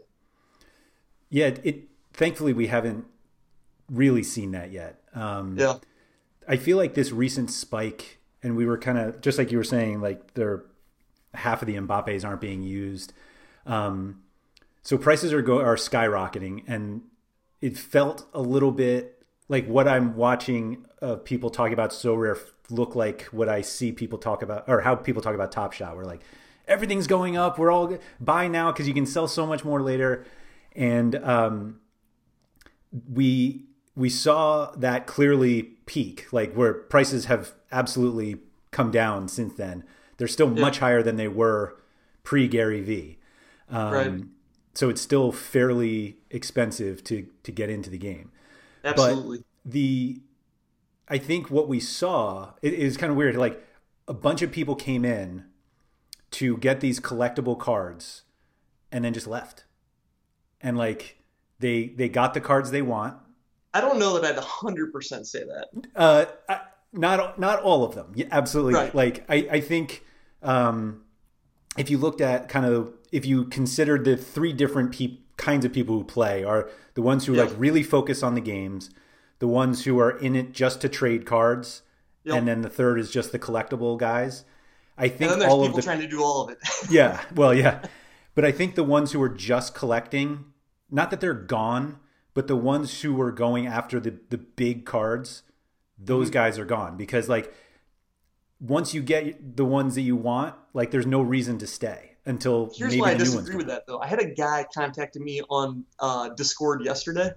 Yeah. 1.30 1.48
It. 1.64 1.88
Thankfully, 2.14 2.54
we 2.54 2.68
haven't 2.68 3.06
really 3.90 4.24
seen 4.24 4.52
that 4.52 4.72
yet. 4.72 5.02
Um, 5.18 5.58
Yeah. 5.58 5.76
I 6.48 6.56
feel 6.58 6.78
like 6.78 6.94
this 6.94 7.12
recent 7.12 7.52
spike, 7.52 8.20
and 8.42 8.56
we 8.56 8.66
were 8.66 8.78
kind 8.78 8.98
of 8.98 9.20
just 9.22 9.38
like 9.38 9.52
you 9.52 9.58
were 9.58 9.64
saying, 9.64 10.00
like 10.02 10.34
they're 10.34 10.64
half 11.34 11.62
of 11.62 11.68
the 11.68 11.76
Mbappes 11.76 12.24
aren't 12.24 12.40
being 12.42 12.64
used. 12.64 13.14
Um, 13.66 14.22
so 14.82 14.98
prices 14.98 15.34
are 15.34 15.42
go 15.42 15.60
are 15.60 15.76
skyrocketing, 15.76 16.64
and 16.68 17.02
it 17.62 17.78
felt 17.78 18.28
a 18.34 18.42
little 18.42 18.72
bit 18.72 19.24
like 19.50 19.68
what 19.68 19.88
I'm 19.88 20.16
watching 20.16 20.86
of 21.02 21.26
people 21.26 21.50
talking 21.50 21.74
about 21.74 21.92
Sorare 21.92 22.40
look 22.70 22.96
like 22.96 23.24
what 23.32 23.50
I 23.50 23.62
see 23.62 23.92
people 23.92 24.18
talk 24.18 24.42
about 24.42 24.66
or 24.68 24.82
how 24.82 24.96
people 24.96 25.22
talk 25.22 25.36
about 25.36 25.52
Top 25.52 25.74
Shot. 25.74 25.98
We're 25.98 26.06
like 26.06 26.22
everything's 26.68 27.08
going 27.08 27.36
up. 27.38 27.58
We're 27.60 27.72
all 27.72 27.98
buy 28.20 28.48
now 28.48 28.72
because 28.72 28.88
you 28.88 28.94
can 28.94 29.06
sell 29.06 29.28
so 29.28 29.46
much 29.46 29.66
more 29.66 29.82
later. 29.82 30.26
and 30.74 31.16
um, 31.16 31.80
we 33.12 33.66
we 33.98 34.10
saw 34.12 34.72
that 34.78 35.08
clearly 35.08 35.64
peak, 35.88 36.32
like 36.32 36.54
where 36.54 36.74
prices 36.74 37.26
have 37.26 37.54
absolutely 37.72 38.38
come 38.70 38.92
down 38.92 39.28
since 39.28 39.56
then. 39.56 39.84
They're 40.18 40.28
still 40.28 40.54
yeah. 40.54 40.62
much 40.62 40.78
higher 40.78 41.02
than 41.02 41.16
they 41.16 41.28
were 41.28 41.76
pre 42.24 42.48
Gary 42.48 42.82
Vee. 42.82 43.18
Um, 43.70 43.92
right. 43.92 44.24
So 44.76 44.90
it's 44.90 45.02
still 45.02 45.32
fairly 45.32 46.18
expensive 46.30 47.04
to 47.06 47.28
to 47.42 47.52
get 47.52 47.72
into 47.72 47.90
the 47.90 47.98
game. 47.98 48.32
Absolutely. 48.86 49.40
But 49.40 49.72
the 49.72 50.22
I 51.10 51.18
think 51.18 51.50
what 51.50 51.68
we 51.68 51.80
saw 51.80 52.54
it 52.62 52.74
is 52.74 52.98
kind 52.98 53.10
of 53.10 53.18
weird. 53.18 53.36
Like 53.36 53.66
a 54.08 54.14
bunch 54.14 54.44
of 54.44 54.52
people 54.52 54.76
came 54.76 55.04
in 55.04 55.46
to 56.32 56.58
get 56.58 56.82
these 56.82 57.00
collectible 57.00 57.58
cards 57.58 58.24
and 58.92 59.04
then 59.04 59.14
just 59.14 59.26
left. 59.26 59.66
And 60.62 60.78
like 60.78 61.18
they 61.58 61.88
they 61.88 62.10
got 62.10 62.36
the 62.36 62.42
cards 62.42 62.70
they 62.70 62.84
want. 62.84 63.18
I 63.74 63.82
don't 63.82 64.00
know 64.00 64.20
that 64.20 64.38
I'd 64.38 64.42
100% 64.42 65.26
say 65.26 65.44
that. 65.44 65.68
Uh 65.96 66.26
I, 66.50 66.62
not 66.94 67.40
not 67.40 67.62
all 67.62 67.84
of 67.84 67.96
them. 67.96 68.12
Yeah, 68.16 68.28
absolutely. 68.32 68.74
Right. 68.74 68.96
Like 68.96 69.26
I 69.30 69.48
I 69.52 69.62
think 69.62 70.04
um 70.42 71.04
if 71.78 71.90
you 71.90 71.98
looked 71.98 72.22
at 72.22 72.50
kind 72.50 72.66
of 72.66 72.94
if 73.12 73.26
you 73.26 73.46
considered 73.46 74.04
the 74.06 74.18
three 74.18 74.54
different 74.54 74.94
pe- 74.94 75.20
kinds 75.38 75.64
of 75.64 75.72
people 75.72 75.98
who 75.98 76.04
play 76.04 76.44
are 76.44 76.70
the 76.96 77.02
ones 77.02 77.26
who 77.26 77.36
yeah. 77.36 77.44
like 77.44 77.54
really 77.58 77.84
focus 77.84 78.24
on 78.24 78.36
the 78.36 78.42
games, 78.42 78.90
the 79.40 79.48
ones 79.48 79.86
who 79.86 80.00
are 80.00 80.18
in 80.18 80.36
it 80.36 80.52
just 80.52 80.82
to 80.82 80.90
trade 80.90 81.26
cards, 81.26 81.84
yep. 82.24 82.36
and 82.36 82.48
then 82.48 82.62
the 82.62 82.70
third 82.70 83.00
is 83.00 83.12
just 83.12 83.32
the 83.32 83.40
collectible 83.40 83.98
guys. 83.98 84.44
I 84.98 85.10
think 85.10 85.32
and 85.32 85.42
then 85.42 85.50
all 85.50 85.64
of 85.64 85.76
the 85.76 85.82
trying 85.82 86.02
to 86.02 86.08
do 86.08 86.24
all 86.24 86.44
of 86.44 86.50
it. 86.50 86.58
yeah, 86.90 87.22
well, 87.36 87.54
yeah, 87.54 87.84
but 88.34 88.44
I 88.44 88.52
think 88.52 88.76
the 88.76 88.84
ones 88.84 89.12
who 89.12 89.22
are 89.22 89.30
just 89.30 89.76
collecting, 89.76 90.46
not 90.90 91.12
that 91.12 91.22
they're 91.22 91.34
gone, 91.34 92.00
but 92.38 92.46
the 92.46 92.56
ones 92.56 93.02
who 93.02 93.16
were 93.16 93.32
going 93.32 93.66
after 93.66 94.00
the 94.00 94.16
the 94.30 94.38
big 94.38 94.86
cards, 94.86 95.42
those 95.98 96.28
mm-hmm. 96.28 96.34
guys 96.34 96.60
are 96.60 96.66
gone 96.66 96.96
because 96.96 97.28
like 97.28 97.52
once 98.60 98.94
you 98.94 99.02
get 99.02 99.58
the 99.58 99.66
ones 99.66 99.96
that 99.96 100.02
you 100.02 100.16
want, 100.16 100.54
like 100.72 100.92
there's 100.92 101.08
no 101.08 101.20
reason 101.20 101.58
to 101.58 101.66
stay 101.66 102.12
until 102.28 102.72
here's 102.76 102.96
why 102.96 103.14
I 103.14 103.14
disagree 103.16 103.56
with 103.56 103.66
that 103.66 103.88
though. 103.88 104.00
I 104.00 104.06
had 104.06 104.20
a 104.20 104.36
guy 104.36 104.68
contacted 104.72 105.20
me 105.20 105.42
on 105.50 105.84
uh, 106.00 106.30
Discord 106.30 106.86
yesterday, 106.86 107.32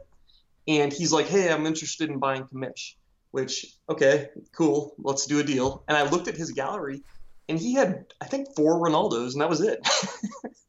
and 0.68 0.92
he's 0.92 1.12
like, 1.12 1.28
"Hey, 1.28 1.50
I'm 1.50 1.64
interested 1.64 2.10
in 2.10 2.18
buying 2.18 2.44
Commish." 2.44 2.96
Which 3.30 3.74
okay, 3.88 4.28
cool, 4.52 4.94
let's 4.98 5.24
do 5.24 5.38
a 5.38 5.42
deal. 5.42 5.82
And 5.88 5.96
I 5.96 6.10
looked 6.10 6.28
at 6.28 6.36
his 6.36 6.50
gallery, 6.50 7.02
and 7.48 7.58
he 7.58 7.72
had 7.72 8.04
I 8.20 8.26
think 8.26 8.48
four 8.54 8.78
Ronaldos, 8.78 9.32
and 9.32 9.40
that 9.40 9.48
was 9.48 9.62
it. 9.62 9.80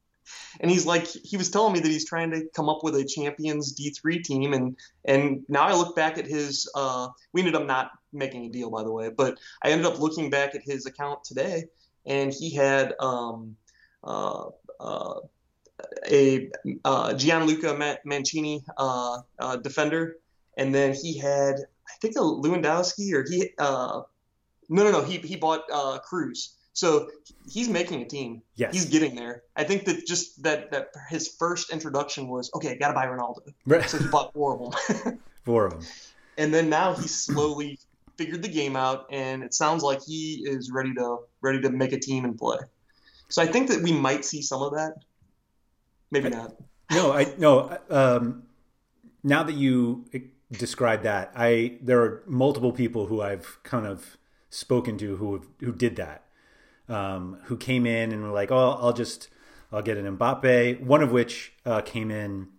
and 0.61 0.71
he's 0.71 0.85
like, 0.85 1.05
he 1.07 1.37
was 1.37 1.49
telling 1.49 1.73
me 1.73 1.79
that 1.79 1.87
he's 1.89 2.07
trying 2.07 2.31
to 2.31 2.45
come 2.55 2.69
up 2.69 2.83
with 2.83 2.95
a 2.95 3.03
champions 3.03 3.75
D3 3.75 4.23
team, 4.23 4.53
and 4.53 4.77
and 5.05 5.43
now 5.49 5.63
I 5.63 5.73
look 5.73 5.95
back 5.95 6.17
at 6.17 6.27
his. 6.27 6.69
Uh, 6.73 7.09
we 7.33 7.41
ended 7.41 7.55
up 7.55 7.65
not 7.65 7.91
making 8.13 8.45
a 8.45 8.49
deal, 8.49 8.69
by 8.69 8.83
the 8.83 8.91
way, 8.91 9.09
but 9.09 9.37
I 9.63 9.71
ended 9.71 9.87
up 9.87 9.99
looking 9.99 10.29
back 10.29 10.55
at 10.55 10.61
his 10.63 10.85
account 10.85 11.23
today, 11.23 11.65
and 12.05 12.31
he 12.33 12.53
had. 12.53 12.93
Um, 12.99 13.57
uh, 14.03 14.49
uh, 14.79 15.19
a 16.11 16.49
uh, 16.85 17.13
Gianluca 17.13 17.99
Mancini 18.05 18.63
defender, 19.63 20.17
and 20.57 20.73
then 20.73 20.93
he 20.93 21.17
had 21.17 21.55
I 21.55 21.93
think 22.01 22.15
a 22.17 22.19
Lewandowski 22.19 23.13
or 23.13 23.25
he 23.27 23.49
no 23.59 24.05
no 24.69 24.91
no 24.91 25.03
he 25.03 25.17
he 25.17 25.35
bought 25.35 25.67
Kroos. 25.69 26.53
So 26.73 27.09
he's 27.49 27.67
making 27.69 28.01
a 28.01 28.05
team. 28.05 28.41
Yes. 28.55 28.73
He's 28.73 28.85
getting 28.85 29.15
there. 29.15 29.43
I 29.55 29.63
think 29.63 29.85
that 29.85 30.05
just 30.07 30.41
that 30.43 30.71
that 30.71 30.89
his 31.09 31.27
first 31.27 31.71
introduction 31.71 32.27
was 32.27 32.49
okay. 32.55 32.77
Got 32.77 32.89
to 32.89 32.93
buy 32.93 33.07
Ronaldo. 33.07 33.53
Right. 33.65 33.89
So 33.89 33.97
he 33.97 34.07
bought 34.07 34.33
four 34.33 34.55
of 34.55 34.71
them. 34.71 35.19
four 35.43 35.65
of 35.65 35.73
them. 35.73 35.81
And 36.37 36.53
then 36.53 36.69
now 36.69 36.93
he's 36.93 37.13
slowly 37.13 37.77
figured 38.17 38.41
the 38.41 38.49
game 38.49 38.75
out, 38.75 39.07
and 39.11 39.43
it 39.43 39.53
sounds 39.53 39.83
like 39.83 40.01
he 40.05 40.43
is 40.45 40.71
ready 40.71 40.93
to 40.93 41.17
ready 41.41 41.59
to 41.61 41.69
make 41.69 41.91
a 41.91 41.99
team 41.99 42.23
and 42.23 42.37
play. 42.37 42.57
So 43.27 43.41
I 43.41 43.47
think 43.47 43.69
that 43.69 43.81
we 43.81 43.91
might 43.91 44.23
see 44.25 44.41
some 44.41 44.61
of 44.61 44.73
that. 44.73 44.93
Maybe 46.09 46.29
not. 46.29 46.53
No, 46.91 47.11
I 47.11 47.33
no. 47.37 47.77
Um, 47.89 48.43
now 49.23 49.43
that 49.43 49.53
you 49.53 50.05
describe 50.51 51.03
that, 51.03 51.31
I 51.35 51.79
there 51.81 52.01
are 52.01 52.23
multiple 52.27 52.71
people 52.71 53.07
who 53.07 53.21
I've 53.21 53.61
kind 53.63 53.85
of 53.85 54.17
spoken 54.49 54.97
to 54.97 55.15
who 55.15 55.33
have, 55.33 55.47
who 55.59 55.71
did 55.71 55.95
that, 55.95 56.25
um, 56.91 57.37
who 57.43 57.57
came 57.57 57.85
in 57.85 58.11
and 58.11 58.23
were 58.23 58.31
like, 58.31 58.51
"Oh, 58.51 58.77
I'll 58.79 58.93
just 58.93 59.29
I'll 59.71 59.81
get 59.81 59.97
an 59.97 60.17
Mbappe." 60.17 60.81
One 60.81 61.01
of 61.01 61.11
which 61.11 61.53
uh, 61.65 61.81
came 61.81 62.11
in 62.11 62.49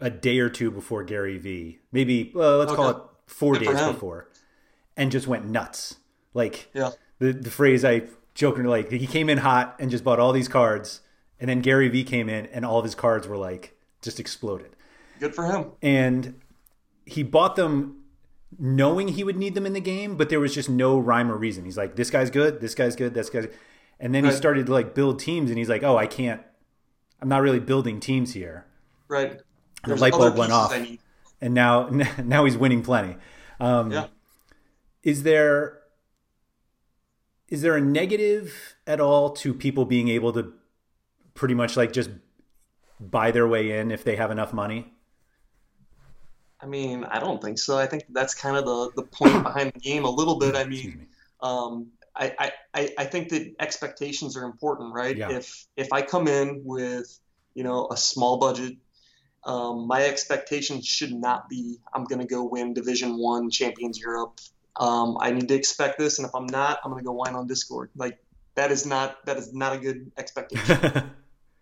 a 0.00 0.10
day 0.10 0.38
or 0.38 0.48
two 0.48 0.70
before 0.70 1.02
Gary 1.04 1.38
Vee, 1.38 1.80
maybe 1.92 2.30
well, 2.34 2.58
let's 2.58 2.72
okay. 2.72 2.76
call 2.76 2.90
it 2.90 2.96
four 3.26 3.54
Good 3.54 3.64
days 3.64 3.82
before, 3.82 4.28
and 4.96 5.10
just 5.10 5.26
went 5.26 5.46
nuts. 5.46 5.96
Like 6.34 6.68
yeah. 6.74 6.90
the 7.18 7.32
the 7.32 7.50
phrase 7.50 7.84
I 7.84 8.02
joking 8.34 8.64
like 8.64 8.90
he 8.90 9.06
came 9.06 9.28
in 9.28 9.38
hot 9.38 9.76
and 9.80 9.90
just 9.90 10.04
bought 10.04 10.20
all 10.20 10.32
these 10.32 10.48
cards, 10.48 11.00
and 11.40 11.48
then 11.48 11.60
Gary 11.60 11.88
Vee 11.88 12.04
came 12.04 12.28
in 12.28 12.46
and 12.46 12.64
all 12.64 12.78
of 12.78 12.84
his 12.84 12.94
cards 12.94 13.26
were 13.26 13.36
like 13.36 13.76
just 14.02 14.20
exploded. 14.20 14.76
Good 15.18 15.34
for 15.34 15.46
him. 15.46 15.72
And 15.82 16.40
he 17.06 17.22
bought 17.22 17.56
them 17.56 18.02
knowing 18.58 19.08
he 19.08 19.24
would 19.24 19.36
need 19.36 19.54
them 19.54 19.66
in 19.66 19.72
the 19.72 19.80
game, 19.80 20.16
but 20.16 20.28
there 20.28 20.40
was 20.40 20.54
just 20.54 20.68
no 20.68 20.98
rhyme 20.98 21.30
or 21.30 21.36
reason. 21.36 21.64
He's 21.64 21.76
like, 21.76 21.96
this 21.96 22.10
guy's 22.10 22.30
good, 22.30 22.60
this 22.60 22.74
guy's 22.74 22.96
good, 22.96 23.14
this 23.14 23.30
guy's, 23.30 23.48
and 24.00 24.14
then 24.14 24.24
right. 24.24 24.32
he 24.32 24.36
started 24.36 24.66
to 24.66 24.72
like 24.72 24.94
build 24.94 25.18
teams, 25.18 25.50
and 25.50 25.58
he's 25.58 25.68
like, 25.68 25.82
oh, 25.82 25.96
I 25.96 26.06
can't, 26.06 26.42
I'm 27.20 27.28
not 27.28 27.42
really 27.42 27.60
building 27.60 28.00
teams 28.00 28.34
here. 28.34 28.66
Right. 29.08 29.40
the 29.84 29.96
light 29.96 30.12
bulb 30.12 30.36
went 30.36 30.52
off, 30.52 30.74
and 31.40 31.54
now 31.54 31.88
now 32.24 32.44
he's 32.44 32.56
winning 32.56 32.82
plenty. 32.82 33.16
Um, 33.60 33.90
yeah. 33.92 34.06
Is 35.02 35.22
there 35.22 35.80
is 37.48 37.62
there 37.62 37.76
a 37.76 37.80
negative 37.80 38.76
at 38.86 39.00
all 39.00 39.30
to 39.30 39.54
people 39.54 39.84
being 39.84 40.08
able 40.08 40.32
to 40.32 40.52
pretty 41.34 41.54
much 41.54 41.76
like 41.76 41.92
just 41.92 42.10
buy 42.98 43.30
their 43.30 43.46
way 43.46 43.78
in 43.78 43.90
if 43.90 44.02
they 44.02 44.16
have 44.16 44.30
enough 44.30 44.52
money? 44.52 44.92
I 46.60 46.66
mean, 46.66 47.04
I 47.04 47.20
don't 47.20 47.42
think 47.42 47.58
so. 47.58 47.76
I 47.78 47.86
think 47.86 48.04
that's 48.10 48.34
kind 48.34 48.56
of 48.56 48.64
the, 48.64 49.02
the 49.02 49.02
point 49.02 49.42
behind 49.42 49.72
the 49.74 49.80
game 49.80 50.04
a 50.04 50.10
little 50.10 50.38
bit. 50.38 50.56
I 50.56 50.64
mean, 50.64 50.98
me. 50.98 51.06
um, 51.42 51.88
I, 52.14 52.50
I, 52.72 52.94
I 52.96 53.04
think 53.04 53.28
that 53.28 53.54
expectations 53.60 54.38
are 54.38 54.44
important, 54.44 54.94
right? 54.94 55.14
Yeah. 55.14 55.30
If 55.30 55.66
if 55.76 55.92
I 55.92 56.00
come 56.00 56.28
in 56.28 56.62
with 56.64 57.18
you 57.54 57.62
know 57.62 57.88
a 57.90 57.96
small 57.96 58.38
budget, 58.38 58.76
um, 59.44 59.86
my 59.86 60.02
expectations 60.02 60.86
should 60.86 61.12
not 61.12 61.48
be 61.50 61.78
I'm 61.92 62.04
going 62.04 62.20
to 62.20 62.26
go 62.26 62.44
win 62.44 62.72
Division 62.72 63.18
One 63.18 63.50
Champions 63.50 63.98
Europe 64.00 64.40
um, 64.78 65.16
I 65.20 65.30
need 65.30 65.48
to 65.48 65.54
expect 65.54 65.98
this, 65.98 66.18
and 66.18 66.28
if 66.28 66.34
I'm 66.34 66.46
not, 66.46 66.80
I'm 66.84 66.90
gonna 66.90 67.02
go 67.02 67.12
whine 67.12 67.34
on 67.34 67.46
Discord. 67.46 67.90
Like 67.96 68.18
that 68.54 68.70
is 68.70 68.84
not 68.84 69.24
that 69.26 69.36
is 69.36 69.52
not 69.54 69.74
a 69.74 69.78
good 69.78 70.10
expectation. 70.18 71.10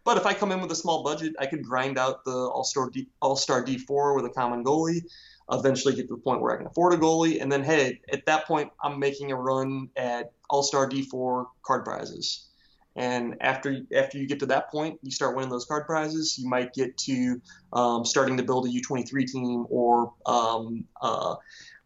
but 0.05 0.17
if 0.19 0.27
I 0.27 0.35
come 0.35 0.53
in 0.53 0.61
with 0.61 0.71
a 0.71 0.77
small 0.77 1.03
budget, 1.03 1.35
I 1.39 1.47
can 1.47 1.63
grind 1.63 1.99
out 1.99 2.25
the 2.25 2.31
All 2.31 2.65
Star 2.65 2.91
D, 2.91 3.09
All 3.21 3.37
Star 3.37 3.65
D4 3.65 4.15
with 4.15 4.27
a 4.27 4.31
common 4.31 4.63
goalie. 4.63 5.03
Eventually, 5.51 5.95
get 5.95 6.09
to 6.09 6.15
the 6.15 6.21
point 6.21 6.41
where 6.41 6.55
I 6.55 6.57
can 6.57 6.67
afford 6.67 6.95
a 6.95 6.97
goalie, 6.97 7.41
and 7.41 7.51
then 7.51 7.63
hey, 7.63 8.01
at 8.13 8.27
that 8.27 8.47
point, 8.47 8.71
I'm 8.83 8.99
making 8.99 9.33
a 9.33 9.37
run 9.37 9.89
at 9.97 10.33
All 10.49 10.63
Star 10.63 10.89
D4 10.89 11.47
card 11.63 11.85
prizes. 11.85 12.49
And 12.97 13.37
after 13.41 13.77
after 13.95 14.19
you 14.19 14.27
get 14.27 14.41
to 14.41 14.47
that 14.47 14.71
point, 14.71 15.01
you 15.03 15.11
start 15.11 15.35
winning 15.35 15.51
those 15.51 15.65
card 15.65 15.87
prizes. 15.87 16.39
You 16.39 16.49
might 16.49 16.73
get 16.75 16.97
to 16.99 17.41
um, 17.73 18.05
starting 18.05 18.37
to 18.37 18.43
build 18.43 18.67
a 18.67 18.71
U23 18.71 19.27
team 19.27 19.67
or 19.69 20.13
um, 20.27 20.85
uh, 21.01 21.35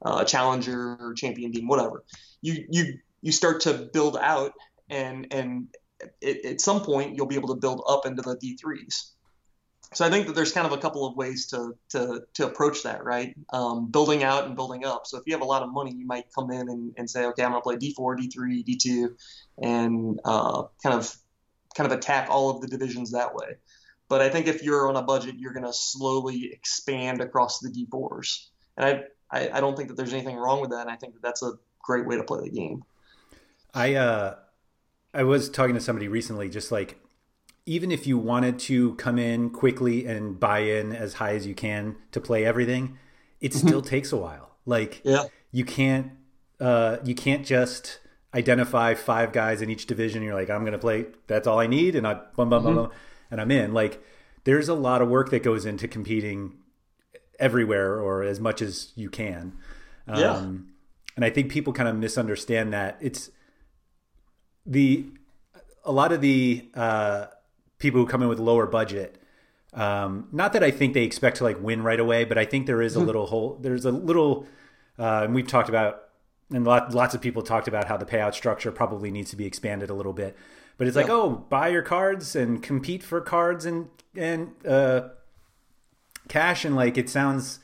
uh, 0.03 0.25
challenger 0.25 0.99
or 1.01 1.15
champion 1.15 1.53
team, 1.53 1.67
whatever. 1.67 2.05
You 2.43 2.67
you 2.69 2.99
you 3.23 3.33
start 3.33 3.63
to 3.63 3.89
build 3.93 4.19
out, 4.21 4.53
and 4.91 5.27
and 5.31 5.69
it, 6.21 6.45
at 6.45 6.61
some 6.61 6.83
point 6.83 7.17
you'll 7.17 7.27
be 7.27 7.35
able 7.35 7.49
to 7.49 7.55
build 7.55 7.83
up 7.89 8.07
into 8.07 8.23
the 8.23 8.37
D3s. 8.37 9.11
So 9.95 10.05
I 10.05 10.11
think 10.11 10.27
that 10.27 10.35
there's 10.35 10.53
kind 10.53 10.67
of 10.67 10.73
a 10.73 10.79
couple 10.79 11.07
of 11.07 11.17
ways 11.17 11.47
to 11.47 11.75
to, 11.91 12.23
to 12.35 12.47
approach 12.47 12.83
that, 12.83 13.05
right? 13.05 13.35
Um, 13.53 13.91
building 13.91 14.23
out 14.23 14.45
and 14.45 14.55
building 14.55 14.85
up. 14.85 15.07
So 15.07 15.17
if 15.17 15.25
you 15.27 15.33
have 15.33 15.41
a 15.41 15.47
lot 15.47 15.63
of 15.63 15.73
money, 15.73 15.93
you 15.95 16.07
might 16.07 16.27
come 16.35 16.51
in 16.51 16.69
and, 16.69 16.93
and 16.99 17.09
say, 17.09 17.25
okay, 17.27 17.43
I'm 17.43 17.53
going 17.53 17.63
to 17.63 17.65
play 17.65 17.77
D4, 17.77 18.19
D3, 18.19 18.65
D2, 18.67 19.09
and 19.63 20.21
uh, 20.25 20.65
kind 20.83 20.95
of 20.95 21.15
kind 21.75 21.91
of 21.91 21.97
attack 21.97 22.29
all 22.31 22.51
of 22.51 22.61
the 22.61 22.67
divisions 22.67 23.13
that 23.13 23.35
way. 23.35 23.57
But 24.09 24.21
I 24.21 24.29
think 24.29 24.47
if 24.47 24.63
you're 24.63 24.89
on 24.89 24.97
a 24.97 25.03
budget, 25.03 25.37
you're 25.39 25.53
going 25.53 25.67
to 25.67 25.73
slowly 25.73 26.51
expand 26.53 27.21
across 27.21 27.61
the 27.61 27.71
D4s. 27.71 28.47
And 28.77 28.87
I 28.87 29.03
I, 29.31 29.51
I 29.55 29.61
don't 29.61 29.77
think 29.77 29.89
that 29.89 29.97
there's 29.97 30.13
anything 30.13 30.37
wrong 30.37 30.61
with 30.61 30.71
that. 30.71 30.83
And 30.83 30.91
I 30.91 30.97
think 30.97 31.15
that 31.15 31.23
that's 31.23 31.43
a 31.43 31.53
great 31.83 32.07
way 32.07 32.17
to 32.17 32.25
play 32.25 32.41
the 32.43 32.51
game. 32.51 32.85
I 33.75 33.95
uh, 33.95 34.37
I 35.19 35.25
was 35.25 35.51
talking 35.51 35.75
to 35.75 35.81
somebody 35.81 36.07
recently, 36.07 36.49
just 36.49 36.71
like 36.71 36.97
even 37.67 37.91
if 37.91 38.07
you 38.07 38.17
wanted 38.17 38.61
to 38.61 38.95
come 38.95 39.19
in 39.19 39.51
quickly 39.51 40.07
and 40.07 40.39
buy 40.39 40.61
in 40.61 40.95
as 40.95 41.15
high 41.15 41.35
as 41.35 41.45
you 41.45 41.57
can 41.57 41.97
to 42.13 42.21
play 42.21 42.45
everything, 42.45 42.97
it 43.41 43.51
mm-hmm. 43.51 43.67
still 43.67 43.83
takes 43.83 44.13
a 44.13 44.17
while. 44.17 44.57
Like 44.65 45.01
yeah. 45.05 45.25
you 45.51 45.65
can't 45.65 46.13
uh, 46.61 46.99
you 47.03 47.17
can't 47.17 47.45
just 47.45 47.99
identify 48.33 48.95
five 48.95 49.33
guys 49.33 49.61
in 49.61 49.71
each 49.71 49.87
division. 49.87 50.23
you're 50.23 50.35
like, 50.35 50.51
I'm 50.51 50.61
going 50.61 50.73
to 50.73 50.79
play. 50.79 51.07
That's 51.27 51.49
all 51.49 51.59
I 51.59 51.67
need, 51.67 51.97
and 51.97 52.07
I 52.07 52.15
bum 52.37 52.49
bum 52.49 52.63
mm-hmm. 52.63 52.75
bum, 52.77 52.91
and 53.33 53.41
I'm 53.41 53.51
in. 53.51 53.75
Like 53.75 54.01
there's 54.45 54.69
a 54.69 54.75
lot 54.75 55.03
of 55.03 55.09
work 55.09 55.31
that 55.31 55.43
goes 55.43 55.67
into 55.67 55.89
competing 55.89 56.59
everywhere 57.41 58.01
or 58.01 58.23
as 58.23 58.39
much 58.39 58.63
as 58.63 58.93
you 58.95 59.11
can. 59.11 59.57
Um, 60.07 60.21
Yeah. 60.21 60.47
And 61.17 61.25
I 61.25 61.31
think 61.31 61.51
people 61.51 61.73
kind 61.73 61.89
of 61.89 61.97
misunderstand 61.97 62.73
that 62.73 62.99
it's 63.01 63.33
the 64.69 65.07
a 65.85 65.91
lot 65.93 66.13
of 66.13 66.21
the 66.21 66.69
uh, 66.75 67.27
people 67.79 68.01
who 68.01 68.07
come 68.07 68.23
in 68.23 68.29
with 68.29 68.39
lower 68.39 68.67
budget. 68.67 69.21
Um, 69.73 70.29
not 70.33 70.53
that 70.53 70.63
I 70.63 70.71
think 70.71 70.95
they 70.95 71.05
expect 71.05 71.39
to 71.39 71.45
like 71.45 71.61
win 71.61 71.83
right 71.83 71.99
away, 71.99 72.25
but 72.25 72.39
I 72.39 72.45
think 72.45 72.67
there 72.67 72.83
is 72.83 72.95
a 72.95 73.01
little 73.01 73.27
hole. 73.27 73.59
There's 73.61 73.85
a 73.85 73.91
little, 73.91 74.47
uh, 74.99 75.23
and 75.25 75.35
we've 75.35 75.47
talked 75.47 75.69
about, 75.69 76.05
and 76.53 76.65
lot, 76.65 76.95
lots 76.95 77.15
of 77.15 77.21
people 77.21 77.43
talked 77.43 77.69
about 77.69 77.87
how 77.87 77.97
the 77.97 78.07
payout 78.07 78.35
structure 78.35 78.71
probably 78.73 79.11
needs 79.11 79.31
to 79.31 79.37
be 79.37 79.47
expanded 79.47 79.91
a 79.91 79.95
little 79.95 80.13
bit. 80.15 80.37
But 80.79 80.87
it's 80.87 80.97
like, 80.97 81.09
Yeah. 81.09 81.13
oh, 81.15 81.31
buy 81.49 81.69
your 81.69 81.83
cards 81.83 82.35
and 82.37 82.63
compete 82.63 83.03
for 83.03 83.21
cards 83.21 83.65
and 83.67 83.89
and 84.17 84.53
uh, 84.67 85.09
cash, 86.29 86.65
and 86.65 86.75
like 86.75 86.97
it 86.99 87.09
sounds, 87.09 87.61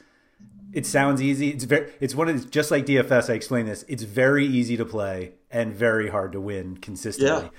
it 0.73 0.87
sounds 0.87 1.21
easy. 1.23 1.51
It's 1.51 1.65
very, 1.65 1.91
it's 2.01 2.15
one 2.15 2.29
of 2.29 2.43
the, 2.43 2.49
just 2.49 2.71
like 2.71 2.87
DFS. 2.87 3.31
I 3.31 3.35
explained 3.35 3.69
this. 3.69 3.85
It's 3.89 4.03
very 4.03 4.47
easy 4.47 4.77
to 4.77 4.85
play 4.85 5.33
and 5.55 5.73
very 5.73 6.09
hard 6.09 6.33
to 6.33 6.41
win 6.41 6.77
consistently. 6.77 7.45
Yeah. 7.45 7.51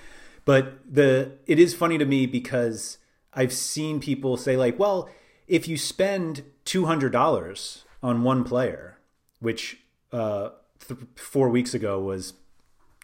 But 0.44 0.94
the 0.94 1.32
it 1.48 1.58
is 1.58 1.74
funny 1.74 1.98
to 1.98 2.06
me 2.06 2.28
because 2.28 3.00
I've 3.34 3.54
seen 3.54 4.00
people 4.00 4.38
say 4.38 4.58
like, 4.58 4.78
well, 4.78 5.10
if 5.48 5.68
you 5.68 5.78
spend 5.78 6.44
two 6.66 6.86
hundred 6.86 7.12
dollars 7.12 7.86
on 8.04 8.22
one 8.22 8.44
player, 8.44 9.00
which 9.40 9.80
uh, 10.12 10.50
th- 10.88 11.00
four 11.16 11.50
weeks 11.50 11.74
ago 11.74 12.00
was 12.00 12.34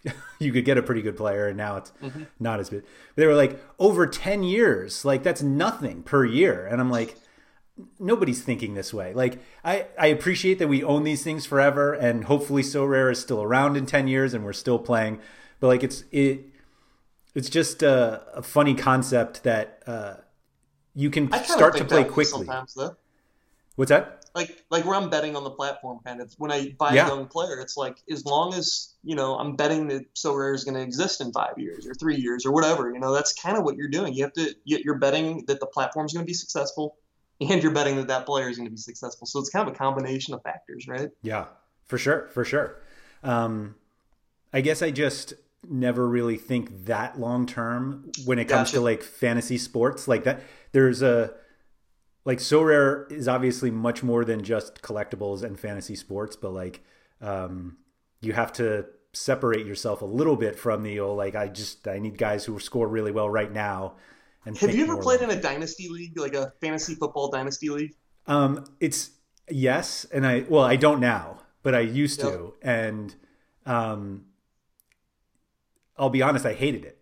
you 0.40 0.52
could 0.52 0.66
get 0.66 0.78
a 0.78 0.84
pretty 0.84 1.02
good 1.02 1.18
player, 1.18 1.48
and 1.48 1.58
now 1.58 1.78
it's 1.78 1.92
not 2.40 2.60
as 2.60 2.70
good. 2.70 2.84
They 3.16 3.26
were 3.26 3.36
like 3.36 3.60
over 3.80 4.06
ten 4.06 4.44
years, 4.44 5.06
like 5.06 5.24
that's 5.24 5.42
nothing 5.42 6.04
per 6.04 6.26
year, 6.26 6.68
and 6.68 6.82
I'm 6.82 6.92
like, 6.92 7.16
nobody's 8.00 8.42
thinking 8.44 8.74
this 8.74 8.94
way. 8.94 9.14
Like 9.14 9.40
I, 9.64 9.88
I 10.00 10.08
appreciate 10.08 10.60
that 10.60 10.68
we 10.68 10.84
own 10.84 11.04
these 11.04 11.24
things 11.24 11.46
forever, 11.46 11.94
and 11.94 12.26
hopefully, 12.26 12.62
Sorare 12.64 13.12
is 13.12 13.20
still 13.20 13.42
around 13.42 13.78
in 13.78 13.86
ten 13.86 14.08
years, 14.08 14.34
and 14.34 14.44
we're 14.44 14.54
still 14.54 14.80
playing. 14.80 15.20
But 15.60 15.68
like 15.68 15.84
it's 15.84 16.04
it, 16.12 16.46
it's 17.36 17.50
just 17.50 17.84
a, 17.84 18.24
a 18.34 18.42
funny 18.44 18.76
concept 18.76 19.44
that 19.44 19.84
uh, 19.88 20.16
you 20.94 21.10
can 21.10 21.32
start 21.44 21.78
to 21.78 21.86
play 21.86 22.04
quickly. 22.04 22.46
sometimes 22.46 22.74
though. 22.74 22.96
What's 23.76 23.90
that? 23.90 24.18
like 24.34 24.64
like 24.70 24.86
where 24.86 24.96
I'm 24.96 25.10
betting 25.10 25.36
on 25.36 25.44
the 25.44 25.50
platform 25.52 26.00
kind 26.06 26.22
of 26.22 26.34
when 26.38 26.54
I 26.54 26.74
buy 26.80 26.94
Yeah. 26.94 27.06
a 27.06 27.10
young 27.10 27.28
player, 27.28 27.60
it's 27.60 27.76
like 27.76 27.98
as 28.10 28.26
long 28.26 28.54
as 28.54 28.94
you 29.04 29.14
know 29.14 29.36
I'm 29.38 29.58
betting 29.58 29.90
that 29.90 30.14
Sorare 30.14 30.56
is 30.56 30.64
going 30.64 30.76
to 30.76 30.82
exist 30.82 31.20
in 31.20 31.34
five 31.34 31.56
years 31.58 31.86
or 31.86 31.94
three 31.94 32.16
years 32.16 32.46
or 32.46 32.54
whatever. 32.54 32.90
You 32.94 33.00
know 33.00 33.14
that's 33.14 33.34
kind 33.34 33.58
of 33.58 33.66
what 33.66 33.76
you're 33.76 33.90
doing. 33.90 34.14
You 34.14 34.24
have 34.24 34.32
to 34.34 34.56
you- 34.64 34.80
you're 34.86 34.98
betting 35.00 35.44
that 35.48 35.60
the 35.60 35.66
platform's 35.66 36.14
going 36.14 36.26
to 36.26 36.28
be 36.28 36.34
successful, 36.34 36.96
and 37.50 37.62
you're 37.64 37.72
betting 37.72 37.96
that 37.98 38.08
that 38.08 38.26
player 38.26 38.50
is 38.50 38.58
going 38.58 38.68
to 38.68 38.72
be 38.72 38.78
successful. 38.78 39.28
So 39.28 39.40
it's 39.40 39.50
kind 39.50 39.68
of 39.68 39.74
a 39.74 39.78
combination 39.78 40.34
of 40.34 40.42
factors, 40.44 40.88
right? 40.88 41.10
Yeah, 41.22 41.46
for 41.88 41.98
sure, 41.98 42.30
for 42.34 42.46
sure. 42.46 42.78
Um, 43.24 43.76
I 44.54 44.62
guess 44.62 44.82
I 44.82 44.92
just 44.92 45.34
never 45.70 46.08
really 46.08 46.38
think 46.38 46.86
that 46.86 47.20
long 47.20 47.46
term 47.46 48.12
when 48.26 48.40
it 48.40 48.46
comes 48.46 48.70
Gotcha. 48.70 48.78
to 48.78 48.82
like 48.82 49.04
fantasy 49.04 49.58
sports 49.58 50.08
like 50.08 50.24
that. 50.24 50.42
There's 50.72 51.02
a 51.02 51.34
like 52.26 52.40
Sorare 52.40 53.12
is 53.12 53.28
obviously 53.28 53.72
much 53.72 54.04
more 54.04 54.24
than 54.24 54.44
just 54.44 54.82
collectibles 54.82 55.44
and 55.44 55.60
fantasy 55.60 55.96
sports, 55.96 56.36
but 56.36 56.52
like 56.54 56.82
um, 57.22 57.78
you 58.22 58.34
have 58.34 58.54
to 58.54 58.86
separate 59.14 59.66
yourself 59.66 60.02
a 60.02 60.06
little 60.06 60.38
bit 60.38 60.58
from 60.58 60.84
the 60.84 61.00
old 61.00 61.18
like 61.18 61.36
I 61.36 61.48
just 61.48 61.88
I 61.88 62.00
need 62.00 62.18
guys 62.18 62.46
who 62.46 62.60
score 62.60 62.88
really 62.88 63.12
well 63.12 63.30
right 63.30 63.52
now. 63.52 63.96
And 64.46 64.58
Have 64.58 64.74
you 64.74 64.84
ever 64.86 64.98
played 64.98 65.22
in 65.22 65.30
a 65.30 65.40
dynasty 65.40 65.88
league, 65.90 66.18
like 66.18 66.34
a 66.34 66.54
fantasy 66.62 66.96
football 66.96 67.30
dynasty 67.30 67.70
league? 67.70 67.94
Um, 68.28 68.66
it's 68.80 69.12
yes, 69.50 70.06
and 70.06 70.26
I 70.26 70.46
well, 70.50 70.64
I 70.64 70.76
don't 70.78 71.00
now, 71.00 71.40
but 71.64 71.76
I 71.76 71.82
used 71.82 72.22
Yep. 72.24 72.32
to, 72.32 72.54
and 72.62 73.16
um, 73.66 74.26
I'll 75.98 76.10
be 76.10 76.22
honest, 76.22 76.46
I 76.46 76.54
hated 76.54 76.86
it. 76.86 76.98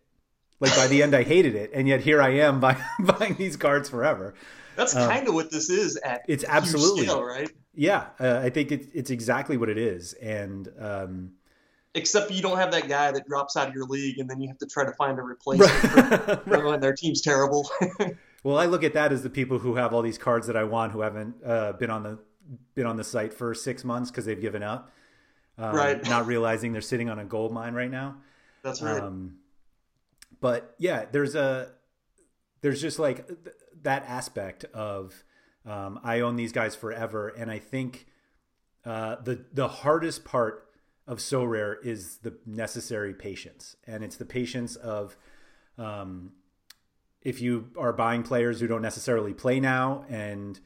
Like 0.60 0.76
by 0.76 0.88
the 0.88 1.02
end, 1.02 1.16
I 1.16 1.24
hated 1.24 1.56
it, 1.56 1.72
and 1.74 1.88
yet 1.88 2.02
here 2.02 2.22
I 2.22 2.30
am 2.32 2.60
buying 2.66 2.78
buying 3.00 3.36
these 3.36 3.56
cards 3.56 3.88
forever. 3.90 4.34
That's 4.76 4.94
kind 4.94 5.28
of 5.28 5.34
what 5.34 5.52
this 5.52 5.70
is 5.70 5.98
at 5.98 6.22
It's 6.28 6.44
absolutely 6.46 7.06
scale, 7.06 7.24
right? 7.24 7.50
yeah. 7.74 8.08
Uh, 8.20 8.40
I 8.44 8.50
think 8.50 8.72
it's 8.72 8.88
it's 8.94 9.10
exactly 9.10 9.56
what 9.58 9.70
it 9.70 9.78
is, 9.78 10.14
and 10.14 10.70
um, 10.80 11.32
Except 11.96 12.30
you 12.32 12.42
don't 12.42 12.58
have 12.58 12.72
that 12.72 12.88
guy 12.88 13.12
that 13.12 13.28
drops 13.28 13.58
out 13.58 13.68
of 13.68 13.74
your 13.74 13.86
league, 13.86 14.20
and 14.20 14.30
then 14.30 14.40
you 14.40 14.48
have 14.48 14.60
to 14.60 14.68
try 14.68 14.86
to 14.86 14.92
find 14.94 15.18
a 15.18 15.24
replacement 15.24 15.72
for, 15.72 16.36
for 16.48 16.66
when 16.68 16.80
their 16.80 16.94
team's 16.94 17.22
terrible. 17.22 17.70
Well, 18.44 18.58
I 18.58 18.68
look 18.68 18.84
at 18.84 18.94
that 18.94 19.12
as 19.12 19.22
the 19.22 19.30
people 19.30 19.60
who 19.60 19.76
have 19.76 19.94
all 19.94 20.02
these 20.02 20.18
cards 20.18 20.48
that 20.48 20.56
I 20.56 20.64
want 20.64 20.94
who 20.94 21.02
haven't 21.02 21.36
uh, 21.46 21.74
been 21.74 21.90
on 21.90 22.04
the 22.04 22.20
been 22.74 22.86
on 22.86 22.96
the 22.96 23.04
site 23.04 23.34
for 23.34 23.54
six 23.54 23.84
months 23.84 24.10
because 24.10 24.26
they've 24.26 24.40
given 24.40 24.64
up, 24.64 24.92
um, 25.58 25.76
Right. 25.76 26.02
Not 26.10 26.26
realizing 26.26 26.72
they're 26.72 26.82
sitting 26.82 27.10
on 27.10 27.20
a 27.20 27.26
gold 27.26 27.52
mine 27.52 27.74
right 27.74 27.92
now. 27.92 28.18
That's 28.64 28.82
right. 28.82 29.02
Um, 29.02 29.40
but 30.40 30.74
yeah, 30.80 31.06
there's 31.12 31.36
a 31.36 31.72
there's 32.62 32.82
just 32.82 32.98
like 32.98 33.28
th- 33.28 33.56
that 33.82 34.06
aspect 34.08 34.64
of 34.74 35.24
um, 35.66 36.00
I 36.04 36.22
own 36.22 36.38
these 36.38 36.54
guys 36.54 36.76
forever, 36.76 37.28
and 37.28 37.52
I 37.52 37.60
think 37.60 38.08
uh, 38.86 39.18
the 39.22 39.46
the 39.52 39.68
hardest 39.68 40.24
part 40.24 40.69
of 41.10 41.18
Sorare 41.18 41.76
is 41.84 42.18
the 42.18 42.36
necessary 42.46 43.16
patience, 43.16 43.76
and 43.88 44.04
it's 44.04 44.16
the 44.16 44.26
patience 44.26 44.76
of 44.76 45.18
um, 45.80 46.34
if 47.24 47.42
you 47.42 47.72
are 47.78 47.92
buying 47.92 48.22
players 48.22 48.60
who 48.60 48.68
don't 48.68 48.84
necessarily 48.84 49.34
play 49.34 49.60
now 49.60 50.06
and 50.08 50.60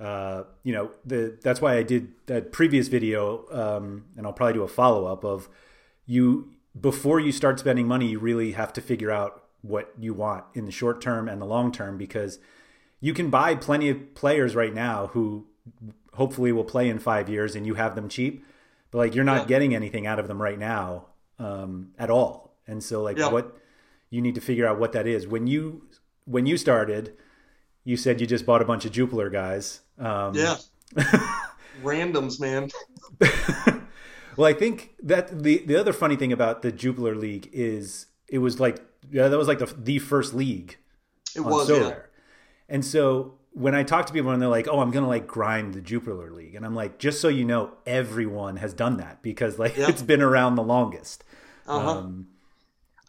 uh, 0.00 0.44
you 0.64 0.72
know 0.72 0.90
the 1.04 1.38
that's 1.42 1.60
why 1.60 1.76
I 1.76 1.82
did 1.82 2.08
that 2.26 2.52
previous 2.52 2.88
video 2.88 3.44
um, 3.52 4.06
and 4.16 4.26
I'll 4.26 4.32
probably 4.32 4.54
do 4.54 4.62
a 4.62 4.68
follow 4.68 5.04
up 5.04 5.24
of 5.24 5.48
you 6.06 6.52
before 6.80 7.20
you 7.20 7.30
start 7.30 7.60
spending 7.60 7.86
money 7.86 8.08
you 8.08 8.18
really 8.18 8.52
have 8.52 8.72
to 8.72 8.80
figure 8.80 9.10
out 9.10 9.44
what 9.60 9.92
you 9.98 10.14
want 10.14 10.44
in 10.54 10.64
the 10.64 10.72
short 10.72 11.00
term 11.00 11.28
and 11.28 11.40
the 11.40 11.46
long 11.46 11.70
term 11.70 11.98
because 11.98 12.38
you 13.00 13.14
can 13.14 13.30
buy 13.30 13.54
plenty 13.54 13.88
of 13.90 14.14
players 14.14 14.56
right 14.56 14.74
now 14.74 15.08
who 15.08 15.46
hopefully 16.14 16.50
will 16.50 16.64
play 16.64 16.88
in 16.88 16.98
five 16.98 17.28
years 17.28 17.54
and 17.54 17.66
you 17.66 17.74
have 17.74 17.94
them 17.94 18.08
cheap 18.08 18.44
but 18.92 18.98
like 18.98 19.14
you're 19.16 19.24
not 19.24 19.40
Yeah. 19.42 19.46
getting 19.46 19.74
anything 19.74 20.06
out 20.06 20.20
of 20.20 20.28
them 20.28 20.40
right 20.40 20.58
now 20.58 21.06
um, 21.40 21.88
at 21.98 22.10
all 22.10 22.56
and 22.68 22.82
so 22.84 23.02
like 23.02 23.18
Yeah. 23.18 23.30
what 23.30 23.56
you 24.10 24.20
need 24.22 24.36
to 24.36 24.40
figure 24.40 24.66
out 24.68 24.78
what 24.78 24.92
that 24.92 25.06
is 25.08 25.26
when 25.26 25.46
you 25.48 25.88
when 26.26 26.46
you 26.46 26.56
started 26.56 27.14
you 27.84 27.96
said 27.96 28.20
you 28.20 28.26
just 28.28 28.46
bought 28.46 28.62
a 28.62 28.64
bunch 28.64 28.84
of 28.84 28.92
Jupiler 28.92 29.28
guys 29.30 29.80
um, 29.98 30.34
yeah. 30.36 30.56
Randoms, 31.82 32.38
man. 32.38 32.68
well, 34.36 34.46
I 34.46 34.52
think 34.52 34.94
that 35.02 35.42
the 35.42 35.64
the 35.66 35.76
other 35.76 35.92
funny 35.92 36.16
thing 36.16 36.32
about 36.32 36.62
the 36.62 36.70
Jupiler 36.72 37.14
League 37.14 37.48
is 37.52 38.06
it 38.28 38.38
was 38.38 38.60
like 38.60 38.78
yeah, 39.10 39.28
that 39.28 39.38
was 39.38 39.48
like 39.48 39.58
the 39.58 39.66
the 39.76 39.98
first 39.98 40.34
league 40.34 40.76
It 41.34 41.40
on 41.40 41.50
was, 41.50 41.66
So 41.66 41.76
yeah. 41.88 41.94
And 42.68 42.84
so 42.84 43.38
when 43.54 43.74
I 43.74 43.82
talk 43.82 44.06
to 44.06 44.12
people 44.12 44.30
and 44.30 44.40
they're 44.40 44.48
like, 44.48 44.68
"Oh, 44.68 44.80
I'm 44.80 44.90
gonna 44.90 45.08
like 45.08 45.26
grind 45.26 45.74
the 45.74 45.80
Jupiler 45.80 46.30
League," 46.30 46.54
and 46.54 46.64
I'm 46.64 46.74
like, 46.74 46.98
just 46.98 47.20
so 47.20 47.28
you 47.28 47.44
know, 47.44 47.72
everyone 47.86 48.56
has 48.56 48.72
done 48.74 48.96
that 48.98 49.22
because 49.22 49.58
like 49.58 49.76
Yeah. 49.76 49.86
it's 49.90 50.02
been 50.02 50.22
around 50.22 50.54
the 50.56 50.62
longest. 50.62 51.24
Uh-huh. 51.66 51.98
Um, 51.98 52.28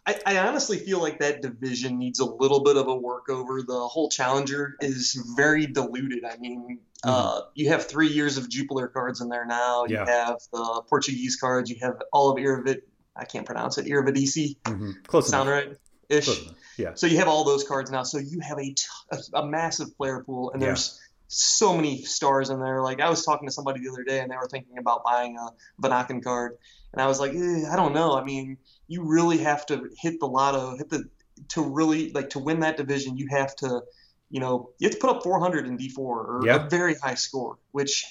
I, 0.06 0.20
I 0.26 0.38
honestly 0.46 0.78
feel 0.78 1.00
like 1.00 1.20
that 1.20 1.40
division 1.40 1.98
needs 1.98 2.20
a 2.20 2.26
little 2.26 2.62
bit 2.62 2.76
of 2.76 2.88
a 2.88 2.94
workover. 2.94 3.66
The 3.66 3.88
whole 3.88 4.10
challenger 4.10 4.76
is 4.82 5.14
very 5.34 5.66
diluted. 5.66 6.26
I 6.26 6.36
mean, 6.36 6.78
uh, 7.02 7.40
you 7.54 7.70
have 7.70 7.86
three 7.86 8.08
years 8.08 8.36
of 8.36 8.50
Jupiler 8.50 8.86
cards 8.88 9.22
in 9.22 9.30
there 9.30 9.46
now. 9.46 9.86
You 9.86 9.96
Mm-hmm. 9.96 10.06
Yeah. 10.08 10.26
have 10.26 10.40
the 10.52 10.82
Portuguese 10.90 11.36
cards. 11.36 11.70
You 11.70 11.76
have 11.80 12.02
all 12.12 12.30
of 12.30 12.36
Iravid. 12.36 12.82
I 13.16 13.24
can't 13.24 13.46
pronounce 13.46 13.78
it. 13.78 13.86
Iravidisi. 13.86 14.56
mhm. 14.64 15.06
Close 15.06 15.28
Sound 15.28 15.48
enough. 15.48 15.64
right? 15.68 15.76
Ish. 16.10 16.24
Close 16.26 16.42
enough. 16.42 16.54
Yeah. 16.76 16.94
So 16.94 17.06
you 17.06 17.18
have 17.18 17.28
all 17.28 17.44
those 17.44 17.64
cards 17.64 17.90
now. 17.90 18.02
So 18.02 18.18
you 18.18 18.40
have 18.40 18.58
a, 18.58 18.62
t- 18.62 18.76
a, 19.12 19.18
a 19.40 19.46
massive 19.46 19.96
player 19.96 20.22
pool, 20.24 20.50
and 20.52 20.60
Yeah. 20.60 20.68
there's 20.68 20.98
so 21.28 21.74
many 21.74 22.02
stars 22.02 22.50
in 22.50 22.60
there. 22.60 22.82
Like 22.82 23.00
I 23.00 23.08
was 23.10 23.24
talking 23.24 23.48
to 23.48 23.52
somebody 23.52 23.80
the 23.84 23.90
other 23.90 24.04
day, 24.04 24.20
and 24.20 24.30
they 24.30 24.36
were 24.36 24.48
thinking 24.48 24.78
about 24.78 25.04
buying 25.04 25.36
a 25.36 25.50
Vanaken 25.82 26.22
card, 26.22 26.56
and 26.92 27.00
I 27.02 27.06
was 27.06 27.18
like, 27.20 27.32
eh, 27.34 27.64
I 27.70 27.76
don't 27.76 27.94
know. 27.94 28.12
I 28.16 28.24
mean, 28.24 28.58
you 28.88 29.04
really 29.04 29.38
have 29.38 29.66
to 29.66 29.88
hit 29.98 30.20
the 30.20 30.26
lotto, 30.26 30.76
hit 30.76 30.90
the 30.90 31.04
to 31.48 31.62
really 31.62 32.12
like 32.12 32.30
to 32.30 32.38
win 32.38 32.60
that 32.60 32.76
division. 32.76 33.16
You 33.16 33.26
have 33.30 33.56
to, 33.56 33.82
you 34.30 34.40
know, 34.40 34.70
you 34.78 34.86
have 34.88 34.94
to 34.94 35.00
put 35.00 35.10
up 35.10 35.22
400 35.24 35.66
in 35.66 35.76
D4 35.76 35.98
or 35.98 36.40
Yeah. 36.44 36.66
a 36.66 36.68
very 36.68 36.94
high 36.94 37.14
score, 37.14 37.58
which. 37.72 38.04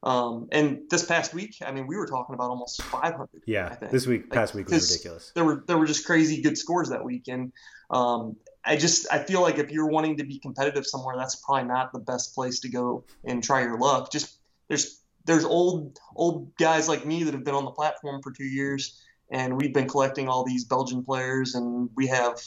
Um, 0.00 0.46
and 0.52 0.82
this 0.90 1.04
past 1.04 1.34
week, 1.34 1.56
I 1.60 1.72
mean, 1.72 1.88
we 1.88 1.96
were 1.96 2.06
talking 2.06 2.32
about 2.36 2.50
almost 2.50 2.80
500. 2.82 3.28
I 3.34 3.40
Yeah. 3.46 3.74
think. 3.74 3.90
This 3.90 4.06
week, 4.06 4.22
Like, 4.30 4.32
past 4.32 4.54
week 4.54 4.68
was 4.68 4.88
ridiculous. 4.92 5.32
There 5.34 5.44
were 5.44 5.64
there 5.66 5.76
were 5.76 5.86
just 5.86 6.06
crazy 6.06 6.40
good 6.40 6.56
scores 6.56 6.90
that 6.90 7.04
week, 7.04 7.24
and 7.26 7.52
um, 7.90 8.36
I 8.64 8.76
just 8.76 9.06
I 9.12 9.18
feel 9.18 9.40
like 9.40 9.58
if 9.58 9.70
you're 9.70 9.88
wanting 9.88 10.16
to 10.18 10.24
be 10.24 10.38
competitive 10.38 10.86
somewhere, 10.86 11.16
that's 11.16 11.36
probably 11.36 11.64
not 11.64 11.92
the 11.92 12.00
best 12.00 12.34
place 12.34 12.60
to 12.60 12.68
go 12.68 13.04
and 13.24 13.42
try 13.42 13.62
your 13.62 13.78
luck. 13.78 14.12
Just 14.12 14.38
there's 14.68 15.02
there's 15.24 15.44
old 15.44 15.98
old 16.16 16.54
guys 16.56 16.88
like 16.88 17.06
me 17.06 17.22
that 17.24 17.34
have 17.34 17.44
been 17.44 17.54
on 17.54 17.64
the 17.64 17.70
platform 17.70 18.22
for 18.22 18.30
two 18.32 18.44
years, 18.44 19.02
and 19.30 19.56
we've 19.56 19.72
been 19.72 19.88
collecting 19.88 20.28
all 20.28 20.44
these 20.44 20.64
Belgian 20.64 21.04
players, 21.04 21.54
and 21.54 21.88
we 21.96 22.06
have 22.06 22.40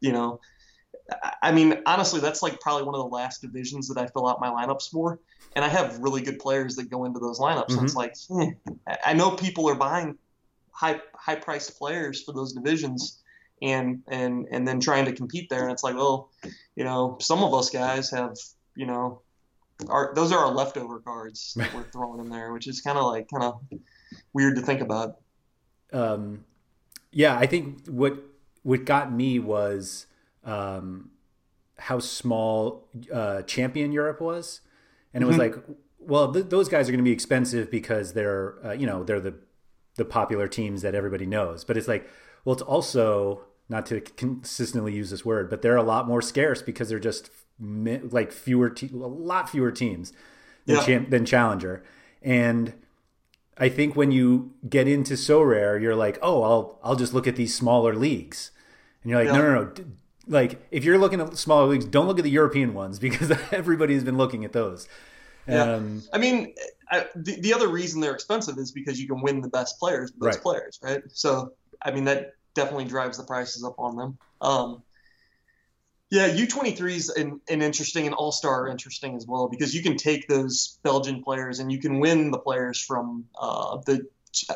you 0.00 0.12
know 0.12 0.40
I 1.42 1.52
mean, 1.52 1.80
honestly, 1.86 2.20
that's 2.20 2.42
like 2.42 2.60
probably 2.60 2.84
one 2.84 2.94
of 2.94 3.00
the 3.00 3.14
last 3.14 3.40
divisions 3.40 3.88
that 3.88 3.98
I 3.98 4.06
fill 4.08 4.28
out 4.28 4.40
my 4.40 4.48
lineups 4.48 4.90
for, 4.90 5.18
and 5.56 5.64
I 5.64 5.68
have 5.68 5.98
really 5.98 6.20
good 6.20 6.38
players 6.38 6.76
that 6.76 6.90
go 6.90 7.04
into 7.04 7.18
those 7.18 7.38
lineups. 7.38 7.68
Mm-hmm. 7.68 7.78
And 7.78 7.84
it's 7.84 7.94
mm-hmm. 7.94 8.38
like, 8.38 8.54
hmm, 8.86 8.92
I 9.04 9.14
know 9.14 9.30
people 9.30 9.68
are 9.68 9.74
buying 9.74 10.18
high 10.70 11.00
high 11.14 11.36
priced 11.36 11.78
players 11.78 12.22
for 12.22 12.32
those 12.32 12.52
divisions, 12.52 13.22
and 13.62 14.02
and 14.08 14.46
and 14.50 14.66
then 14.66 14.80
trying 14.80 15.04
to 15.06 15.12
compete 15.12 15.48
there. 15.48 15.62
And 15.62 15.72
it's 15.72 15.82
like, 15.82 15.96
well, 15.96 16.30
you 16.76 16.84
know, 16.84 17.16
some 17.20 17.42
of 17.42 17.54
us 17.54 17.70
guys 17.70 18.10
have, 18.10 18.36
you 18.74 18.86
know, 18.86 19.22
our 19.88 20.12
those 20.14 20.32
are 20.32 20.38
our 20.38 20.52
leftover 20.52 21.00
cards 21.00 21.54
that 21.56 21.72
we're 21.74 21.84
throwing 21.84 22.20
in 22.20 22.30
there, 22.30 22.52
which 22.52 22.66
is 22.66 22.80
kind 22.80 22.98
of 22.98 23.04
like 23.04 23.28
kind 23.30 23.44
of 23.44 23.60
weird 24.32 24.56
to 24.56 24.62
think 24.62 24.80
about. 24.80 25.16
Um, 25.92 26.44
yeah, 27.10 27.36
I 27.36 27.46
think 27.46 27.86
what 27.86 28.18
what 28.62 28.84
got 28.84 29.12
me 29.12 29.38
was 29.38 30.06
um, 30.44 31.10
how 31.78 31.98
small 31.98 32.88
uh, 33.12 33.42
champion 33.42 33.92
Europe 33.92 34.20
was, 34.20 34.60
and 35.14 35.22
it 35.22 35.26
was 35.26 35.36
mm-hmm. 35.36 35.56
like, 35.56 35.64
well, 35.98 36.32
th- 36.32 36.46
those 36.48 36.68
guys 36.68 36.88
are 36.88 36.92
going 36.92 37.02
to 37.02 37.08
be 37.08 37.12
expensive 37.12 37.70
because 37.70 38.12
they're 38.12 38.64
uh, 38.64 38.72
you 38.72 38.86
know 38.86 39.04
they're 39.04 39.20
the 39.20 39.34
the 39.96 40.04
popular 40.04 40.48
teams 40.48 40.82
that 40.82 40.94
everybody 40.94 41.26
knows. 41.26 41.64
But 41.64 41.76
it's 41.76 41.88
like, 41.88 42.08
well, 42.44 42.52
it's 42.54 42.62
also 42.62 43.42
not 43.68 43.86
to 43.86 44.00
consistently 44.00 44.94
use 44.94 45.10
this 45.10 45.24
word, 45.24 45.50
but 45.50 45.62
they're 45.62 45.76
a 45.76 45.82
lot 45.82 46.06
more 46.06 46.22
scarce 46.22 46.62
because 46.62 46.88
they're 46.88 46.98
just 46.98 47.30
like 47.60 48.32
fewer, 48.32 48.70
te- 48.70 48.90
a 48.92 48.96
lot 48.96 49.50
fewer 49.50 49.70
teams 49.70 50.12
than, 50.66 50.76
yeah. 50.88 51.04
Than 51.08 51.24
Challenger, 51.24 51.82
and 52.22 52.74
I 53.56 53.68
think 53.68 53.96
when 53.96 54.12
you 54.12 54.52
get 54.68 54.86
into 54.86 55.14
Sorare, 55.14 55.80
you're 55.80 55.96
like, 55.96 56.18
oh, 56.22 56.42
I'll 56.42 56.78
I'll 56.82 56.96
just 56.96 57.12
look 57.12 57.26
at 57.26 57.36
these 57.36 57.54
smaller 57.54 57.94
leagues, 57.94 58.52
and 59.02 59.10
you're 59.10 59.18
like, 59.18 59.32
yeah. 59.32 59.40
no, 59.40 59.54
no, 59.54 59.64
no. 59.64 59.72
Like 60.26 60.60
if 60.70 60.84
you're 60.84 60.98
looking 60.98 61.20
at 61.20 61.36
smaller 61.36 61.66
leagues, 61.66 61.86
don't 61.86 62.06
look 62.06 62.18
at 62.18 62.24
the 62.24 62.30
European 62.30 62.74
ones 62.74 62.98
because 63.06 63.32
everybody's 63.50 64.04
been 64.04 64.16
looking 64.16 64.44
at 64.44 64.52
those. 64.52 64.88
Yeah. 65.48 65.62
Um, 65.62 66.02
I 66.12 66.18
mean, 66.18 66.54
I, 66.90 67.06
the, 67.16 67.40
the 67.40 67.54
other 67.54 67.68
reason 67.68 68.00
they're 68.00 68.14
expensive 68.14 68.58
is 68.58 68.70
because 68.70 69.00
you 69.00 69.08
can 69.08 69.22
win 69.22 69.40
the 69.40 69.48
best 69.48 69.78
players, 69.78 70.12
those 70.12 70.34
right. 70.34 70.42
players, 70.42 70.78
right? 70.82 71.02
So, 71.08 71.54
I 71.82 71.90
mean, 71.90 72.04
that 72.04 72.34
definitely 72.58 72.86
drives 72.86 73.16
the 73.16 73.24
prices 73.24 73.64
up 73.64 73.76
on 73.78 73.96
them. 73.96 74.18
Um, 74.40 74.82
yeah, 76.10 76.28
U23 76.28 76.96
is 76.96 77.08
an, 77.10 77.40
an 77.48 77.62
interesting 77.62 78.06
and 78.06 78.14
All 78.14 78.32
Star 78.32 78.66
interesting 78.68 79.14
as 79.14 79.26
well 79.26 79.48
because 79.48 79.74
you 79.74 79.82
can 79.82 79.96
take 79.96 80.26
those 80.26 80.78
Belgian 80.82 81.22
players 81.22 81.60
and 81.60 81.70
you 81.70 81.78
can 81.78 82.00
win 82.00 82.30
the 82.30 82.38
players 82.38 82.80
from 82.82 83.26
uh, 83.40 83.78
the 83.86 84.06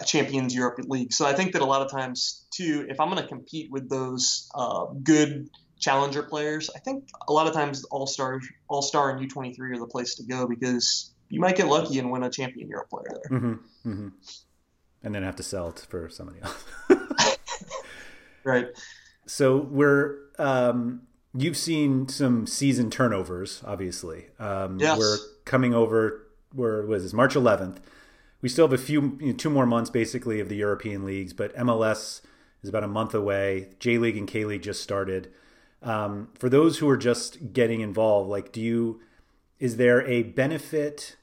Champions 0.05 0.55
Europe 0.55 0.79
League. 0.89 1.13
So 1.13 1.27
I 1.27 1.35
think 1.35 1.53
that 1.53 1.63
a 1.63 1.67
lot 1.67 1.83
of 1.83 1.91
times 1.91 2.47
too, 2.51 2.87
if 2.89 3.01
I'm 3.01 3.09
going 3.09 3.23
to 3.23 3.29
compete 3.29 3.71
with 3.71 3.89
those 3.89 4.51
uh, 4.55 4.87
good 5.03 5.49
challenger 5.79 6.23
players, 6.23 6.71
I 6.75 6.79
think 6.79 7.09
a 7.29 7.33
lot 7.33 7.47
of 7.47 7.53
times 7.53 7.85
All 7.85 8.07
Star, 8.07 8.41
All 8.69 8.83
Star, 8.83 9.11
and 9.11 9.31
U23 9.31 9.59
are 9.77 9.79
the 9.79 9.87
place 9.87 10.17
to 10.17 10.25
go 10.25 10.49
because 10.49 11.13
you 11.29 11.39
might 11.39 11.57
get 11.57 11.69
lucky 11.69 11.99
and 11.99 12.11
win 12.11 12.23
a 12.23 12.31
Champion 12.31 12.69
Europe 12.69 12.91
player 12.91 13.09
there. 13.11 13.39
Mm-hmm, 13.39 13.91
mm-hmm. 13.91 14.09
And 15.05 15.15
then 15.15 15.23
have 15.23 15.37
to 15.37 15.43
sell 15.43 15.69
it 15.69 15.87
for 15.89 16.09
somebody 16.09 16.41
else. 16.43 16.65
right. 18.45 18.69
So 19.27 19.57
we're 19.57 20.19
um, 20.39 21.03
you've 21.35 21.57
seen 21.57 22.09
some 22.09 22.47
season 22.47 22.91
turnovers, 22.91 23.63
obviously. 23.67 24.27
Um, 24.39 24.79
yes. 24.79 24.99
We're 24.99 25.19
coming 25.45 25.75
over. 25.75 26.27
Where 26.55 26.85
was 26.85 27.03
this? 27.03 27.13
March 27.13 27.35
11th. 27.35 27.79
We 28.43 28.49
still 28.49 28.67
have 28.67 28.73
a 28.73 28.83
few, 28.83 29.17
you 29.21 29.29
know, 29.29 29.33
two 29.33 29.51
more 29.51 29.67
months 29.67 29.89
basically 29.89 30.41
of 30.41 30.49
the 30.49 30.57
European 30.57 31.05
leagues, 31.05 31.33
but 31.33 31.57
MLS 31.57 32.21
is 32.63 32.69
about 32.69 32.85
a 32.85 32.89
month 32.89 33.15
away. 33.15 33.71
J 33.79 33.99
League 33.99 34.17
and 34.17 34.29
K 34.29 34.45
League 34.45 34.63
just 34.63 34.83
started. 34.83 35.33
Um, 35.83 36.29
for 36.39 36.49
those 36.49 36.79
who 36.79 36.89
are 36.89 36.97
just 36.97 37.53
getting 37.53 37.81
involved, 37.81 38.29
like, 38.29 38.53
do 38.53 38.61
you? 38.61 39.01
Is 39.59 39.77
there 39.77 40.07
a 40.07 40.25
benefit 40.25 41.17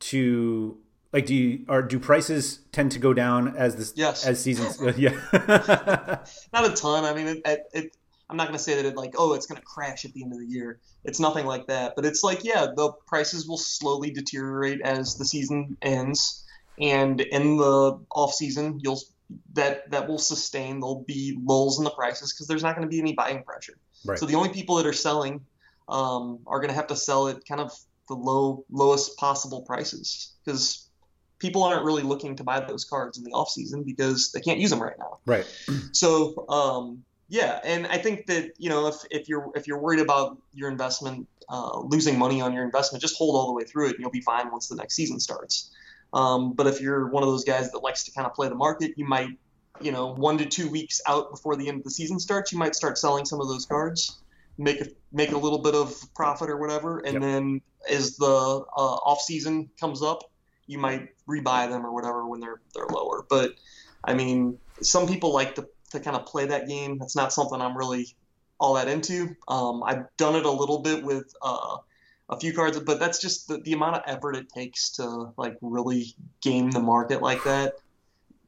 to 0.00 0.78
like 1.14 1.24
do 1.24 1.34
you 1.34 1.64
are 1.68 1.80
do 1.80 1.98
prices 1.98 2.58
tend 2.72 2.92
to 2.92 2.98
go 2.98 3.14
down 3.14 3.56
as 3.56 3.76
this 3.76 3.94
yes. 3.96 4.26
as 4.26 4.38
seasons 4.38 4.78
yeah 4.98 5.10
not 6.52 6.70
a 6.70 6.74
ton 6.74 7.04
i 7.04 7.14
mean 7.14 7.40
it, 7.46 7.66
it, 7.72 7.96
I'm 8.28 8.36
not 8.36 8.48
going 8.48 8.56
to 8.56 8.62
say 8.62 8.76
that 8.76 8.86
it 8.86 8.96
like, 8.96 9.14
oh, 9.18 9.34
it's 9.34 9.46
going 9.46 9.60
to 9.60 9.66
crash 9.66 10.04
at 10.04 10.12
the 10.14 10.22
end 10.22 10.32
of 10.32 10.38
the 10.38 10.46
year. 10.46 10.80
It's 11.04 11.20
nothing 11.20 11.46
like 11.46 11.66
that. 11.66 11.92
But 11.94 12.06
it's 12.06 12.22
like, 12.24 12.42
yeah, 12.42 12.66
the 12.74 12.92
prices 13.06 13.46
will 13.46 13.58
slowly 13.58 14.10
deteriorate 14.10 14.80
as 14.80 15.16
the 15.16 15.26
season 15.26 15.76
ends, 15.82 16.44
and 16.80 17.20
in 17.20 17.58
the 17.58 18.00
off 18.10 18.32
season, 18.32 18.80
you'll 18.82 19.00
that 19.52 19.90
that 19.90 20.08
will 20.08 20.18
sustain. 20.18 20.80
There'll 20.80 21.04
be 21.06 21.38
lulls 21.44 21.78
in 21.78 21.84
the 21.84 21.90
prices 21.90 22.32
because 22.32 22.46
there's 22.46 22.62
not 22.62 22.76
going 22.76 22.88
to 22.88 22.90
be 22.90 22.98
any 22.98 23.12
buying 23.12 23.42
pressure. 23.42 23.76
Right. 24.04 24.18
So 24.18 24.26
the 24.26 24.34
only 24.34 24.50
people 24.50 24.76
that 24.76 24.86
are 24.86 24.92
selling 24.92 25.44
um, 25.88 26.40
are 26.46 26.60
going 26.60 26.70
to 26.70 26.74
have 26.74 26.88
to 26.88 26.96
sell 26.96 27.28
at 27.28 27.46
kind 27.46 27.60
of 27.60 27.72
the 28.08 28.14
low 28.14 28.64
lowest 28.70 29.16
possible 29.16 29.62
prices 29.62 30.32
because 30.44 30.83
people 31.38 31.62
aren't 31.62 31.84
really 31.84 32.02
looking 32.02 32.36
to 32.36 32.44
buy 32.44 32.60
those 32.60 32.84
cards 32.84 33.18
in 33.18 33.24
the 33.24 33.30
off 33.32 33.50
season 33.50 33.82
because 33.82 34.32
they 34.32 34.40
can't 34.40 34.58
use 34.58 34.70
them 34.70 34.82
right 34.82 34.98
now. 34.98 35.18
Right. 35.26 35.46
So 35.92 36.46
um, 36.48 37.04
yeah, 37.28 37.60
and 37.64 37.86
I 37.86 37.98
think 37.98 38.26
that 38.26 38.52
you 38.58 38.68
know 38.68 38.86
if, 38.88 38.96
if 39.10 39.28
you're 39.28 39.50
if 39.54 39.66
you're 39.66 39.78
worried 39.78 40.00
about 40.00 40.38
your 40.52 40.68
investment 40.68 41.26
uh, 41.48 41.78
losing 41.80 42.18
money 42.18 42.40
on 42.40 42.52
your 42.52 42.64
investment, 42.64 43.02
just 43.02 43.16
hold 43.16 43.36
all 43.36 43.46
the 43.46 43.52
way 43.52 43.64
through 43.64 43.86
it, 43.86 43.90
and 43.92 44.00
you'll 44.00 44.10
be 44.10 44.20
fine 44.20 44.50
once 44.50 44.68
the 44.68 44.76
next 44.76 44.94
season 44.94 45.20
starts. 45.20 45.70
Um, 46.12 46.52
but 46.52 46.66
if 46.66 46.80
you're 46.80 47.08
one 47.08 47.22
of 47.22 47.28
those 47.28 47.44
guys 47.44 47.72
that 47.72 47.80
likes 47.80 48.04
to 48.04 48.12
kind 48.12 48.26
of 48.26 48.34
play 48.34 48.48
the 48.48 48.54
market, 48.54 48.92
you 48.96 49.04
might, 49.04 49.30
you 49.80 49.90
know, 49.90 50.14
one 50.14 50.38
to 50.38 50.46
two 50.46 50.68
weeks 50.68 51.00
out 51.08 51.30
before 51.30 51.56
the 51.56 51.68
end 51.68 51.78
of 51.78 51.84
the 51.84 51.90
season 51.90 52.20
starts, 52.20 52.52
you 52.52 52.58
might 52.58 52.74
start 52.74 52.98
selling 52.98 53.24
some 53.24 53.40
of 53.40 53.48
those 53.48 53.66
cards, 53.66 54.20
make 54.56 54.80
a, 54.80 54.86
make 55.12 55.32
a 55.32 55.36
little 55.36 55.58
bit 55.58 55.74
of 55.74 55.92
profit 56.14 56.48
or 56.48 56.56
whatever, 56.56 57.00
and 57.00 57.14
yep. 57.14 57.22
then 57.22 57.60
as 57.90 58.16
the 58.16 58.26
uh, 58.26 58.94
off 59.04 59.20
season 59.20 59.68
comes 59.80 60.02
up, 60.02 60.30
you 60.66 60.78
might 60.78 61.08
rebuy 61.28 61.68
them 61.68 61.84
or 61.84 61.92
whatever 61.92 62.26
when 62.26 62.40
they're 62.40 62.60
they're 62.74 62.86
lower. 62.86 63.24
But 63.28 63.54
I 64.02 64.14
mean, 64.14 64.58
some 64.82 65.06
people 65.06 65.32
like 65.32 65.54
to 65.56 65.68
to 65.90 66.00
kind 66.00 66.16
of 66.16 66.26
play 66.26 66.46
that 66.46 66.68
game. 66.68 66.98
That's 66.98 67.16
not 67.16 67.32
something 67.32 67.60
I'm 67.60 67.76
really 67.76 68.14
all 68.58 68.74
that 68.74 68.88
into. 68.88 69.34
Um, 69.48 69.82
I've 69.82 70.04
done 70.16 70.36
it 70.36 70.44
a 70.44 70.50
little 70.50 70.78
bit 70.78 71.02
with 71.02 71.34
uh, 71.42 71.78
a 72.28 72.38
few 72.38 72.52
cards, 72.52 72.78
but 72.80 72.98
that's 72.98 73.20
just 73.20 73.48
the, 73.48 73.58
the 73.58 73.72
amount 73.72 73.96
of 73.96 74.02
effort 74.06 74.36
it 74.36 74.48
takes 74.48 74.90
to 74.92 75.32
like 75.36 75.56
really 75.60 76.14
game 76.40 76.70
the 76.70 76.80
market 76.80 77.22
like 77.22 77.44
that. 77.44 77.74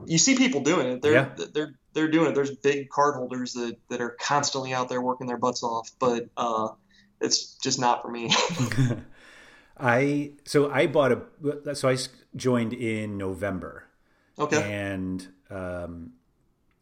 You 0.05 0.19
see 0.19 0.37
people 0.37 0.61
doing 0.61 0.89
it. 0.89 1.03
They're 1.03 1.13
yeah. 1.13 1.31
they're 1.53 1.75
they're 1.93 2.09
doing 2.11 2.31
it. 2.31 2.35
There's 2.35 2.55
big 2.55 2.91
card 2.91 3.15
holders 3.15 3.55
that, 3.55 3.77
that 3.89 4.01
are 4.01 4.11
constantly 4.21 4.75
out 4.75 4.89
there 4.89 5.01
working 5.01 5.27
their 5.27 5.39
butts 5.39 5.63
off, 5.63 5.91
but 5.99 6.29
uh, 6.37 6.69
it's 7.21 7.55
just 7.55 7.81
not 7.81 8.03
for 8.03 8.11
me. 8.11 8.31
I 9.79 10.33
so 10.45 10.71
I 10.71 10.87
bought 10.87 11.13
a 11.13 11.75
so 11.75 11.89
I 11.89 11.97
joined 12.35 12.73
in 12.73 13.19
November. 13.19 13.85
Okay. 14.39 14.63
And 14.63 15.27
um, 15.51 16.13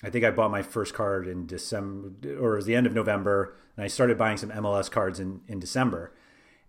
I 0.03 0.11
think 0.11 0.25
I 0.25 0.31
bought 0.31 0.51
my 0.51 0.63
first 0.63 0.95
card 0.95 1.27
in 1.27 1.47
December, 1.47 2.37
or 2.39 2.55
it 2.55 2.57
was 2.57 2.67
the 2.67 2.75
end 2.75 2.87
of 2.87 2.93
November, 2.93 3.57
and 3.77 3.85
I 3.85 3.89
started 3.89 4.19
buying 4.19 4.37
some 4.37 4.51
MLS 4.51 4.91
cards 4.91 5.21
in, 5.21 5.41
in 5.49 5.61
December. 5.61 6.13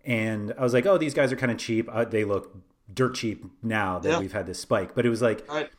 And 0.04 0.54
I 0.56 0.62
was 0.62 0.72
like, 0.72 0.86
oh, 0.86 0.98
these 0.98 1.14
guys 1.14 1.32
are 1.32 1.36
kind 1.36 1.50
of 1.50 1.58
cheap. 1.58 1.88
Uh, 1.92 2.04
they 2.04 2.24
look 2.24 2.56
dirt 2.92 3.14
cheap 3.14 3.44
now 3.62 3.98
that 3.98 4.08
yeah. 4.08 4.18
we've 4.18 4.32
had 4.32 4.46
this 4.46 4.60
spike. 4.60 4.94
But 4.94 5.04
it 5.04 5.10
was 5.10 5.20
like 5.20 5.46
right. 5.48 5.70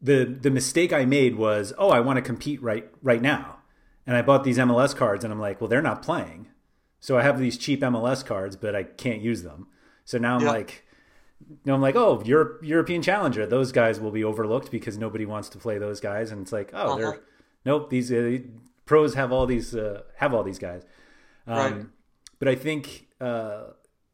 the 0.00 0.24
the 0.24 0.50
mistake 0.50 0.92
I 0.92 1.04
made 1.04 1.36
was, 1.36 1.72
oh, 1.78 1.90
I 1.90 2.00
want 2.00 2.16
to 2.16 2.22
compete 2.22 2.62
right 2.62 2.88
right 3.02 3.22
now, 3.22 3.58
and 4.06 4.16
I 4.16 4.22
bought 4.22 4.44
these 4.44 4.58
MLS 4.58 4.96
cards, 4.96 5.24
and 5.24 5.32
I'm 5.32 5.40
like, 5.40 5.60
well, 5.60 5.68
they're 5.68 5.82
not 5.82 6.02
playing, 6.02 6.48
so 6.98 7.18
I 7.18 7.22
have 7.22 7.38
these 7.38 7.58
cheap 7.58 7.82
MLS 7.82 8.24
cards, 8.24 8.56
but 8.56 8.74
I 8.74 8.82
can't 8.84 9.20
use 9.20 9.42
them. 9.42 9.68
So 10.06 10.16
now 10.16 10.36
I'm 10.36 10.42
yeah. 10.42 10.50
like, 10.50 10.86
know, 11.66 11.74
I'm 11.74 11.82
like, 11.82 11.96
oh, 11.96 12.22
Europe, 12.24 12.60
European 12.62 13.02
Challenger, 13.02 13.46
those 13.46 13.72
guys 13.72 14.00
will 14.00 14.10
be 14.10 14.24
overlooked 14.24 14.70
because 14.70 14.96
nobody 14.96 15.26
wants 15.26 15.50
to 15.50 15.58
play 15.58 15.76
those 15.76 16.00
guys, 16.00 16.32
and 16.32 16.40
it's 16.40 16.52
like, 16.52 16.70
oh, 16.72 16.92
uh-huh. 16.92 16.96
they're 16.96 17.20
nope, 17.66 17.90
these 17.90 18.10
uh, 18.10 18.38
pros 18.86 19.14
have 19.14 19.32
all 19.32 19.44
these 19.44 19.74
uh, 19.74 20.02
have 20.16 20.32
all 20.32 20.42
these 20.42 20.58
guys. 20.58 20.82
Um, 21.46 21.56
right. 21.56 21.86
But 22.38 22.48
I 22.48 22.54
think 22.54 23.08
uh, 23.20 23.64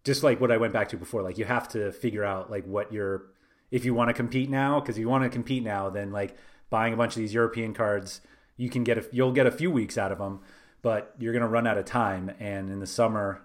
just 0.03 0.25
like 0.25 0.41
what 0.41 0.51
I 0.51 0.57
went 0.57 0.73
back 0.73 0.89
to 0.89 0.97
before, 0.97 1.23
like 1.23 1.39
you 1.39 1.45
have 1.45 1.69
to 1.69 1.93
figure 1.93 2.25
out 2.25 2.51
like 2.51 2.65
what 2.67 2.93
you're 2.93 3.27
if 3.71 3.85
you 3.85 3.95
want 3.95 4.09
to 4.09 4.15
compete 4.15 4.51
now, 4.51 4.81
because 4.81 4.97
if 4.97 5.01
you 5.01 5.09
want 5.09 5.25
to 5.25 5.31
compete 5.31 5.63
now, 5.63 5.89
then 5.91 6.11
like 6.11 6.37
buying 6.71 6.93
a 6.93 6.97
bunch 6.97 7.15
of 7.15 7.21
these 7.21 7.33
European 7.33 7.73
cards, 7.73 8.21
you 8.57 8.69
can 8.69 8.83
get 8.83 8.99
a, 8.99 9.05
you'll 9.13 9.33
get 9.33 9.47
a 9.47 9.53
few 9.53 9.71
weeks 9.71 9.97
out 9.97 10.11
of 10.11 10.19
them, 10.19 10.41
but 10.81 11.15
you're 11.19 11.33
gonna 11.33 11.49
run 11.49 11.67
out 11.67 11.79
of 11.79 11.85
time, 11.85 12.33
and 12.41 12.71
in 12.71 12.81
the 12.81 12.87
summer, 12.87 13.43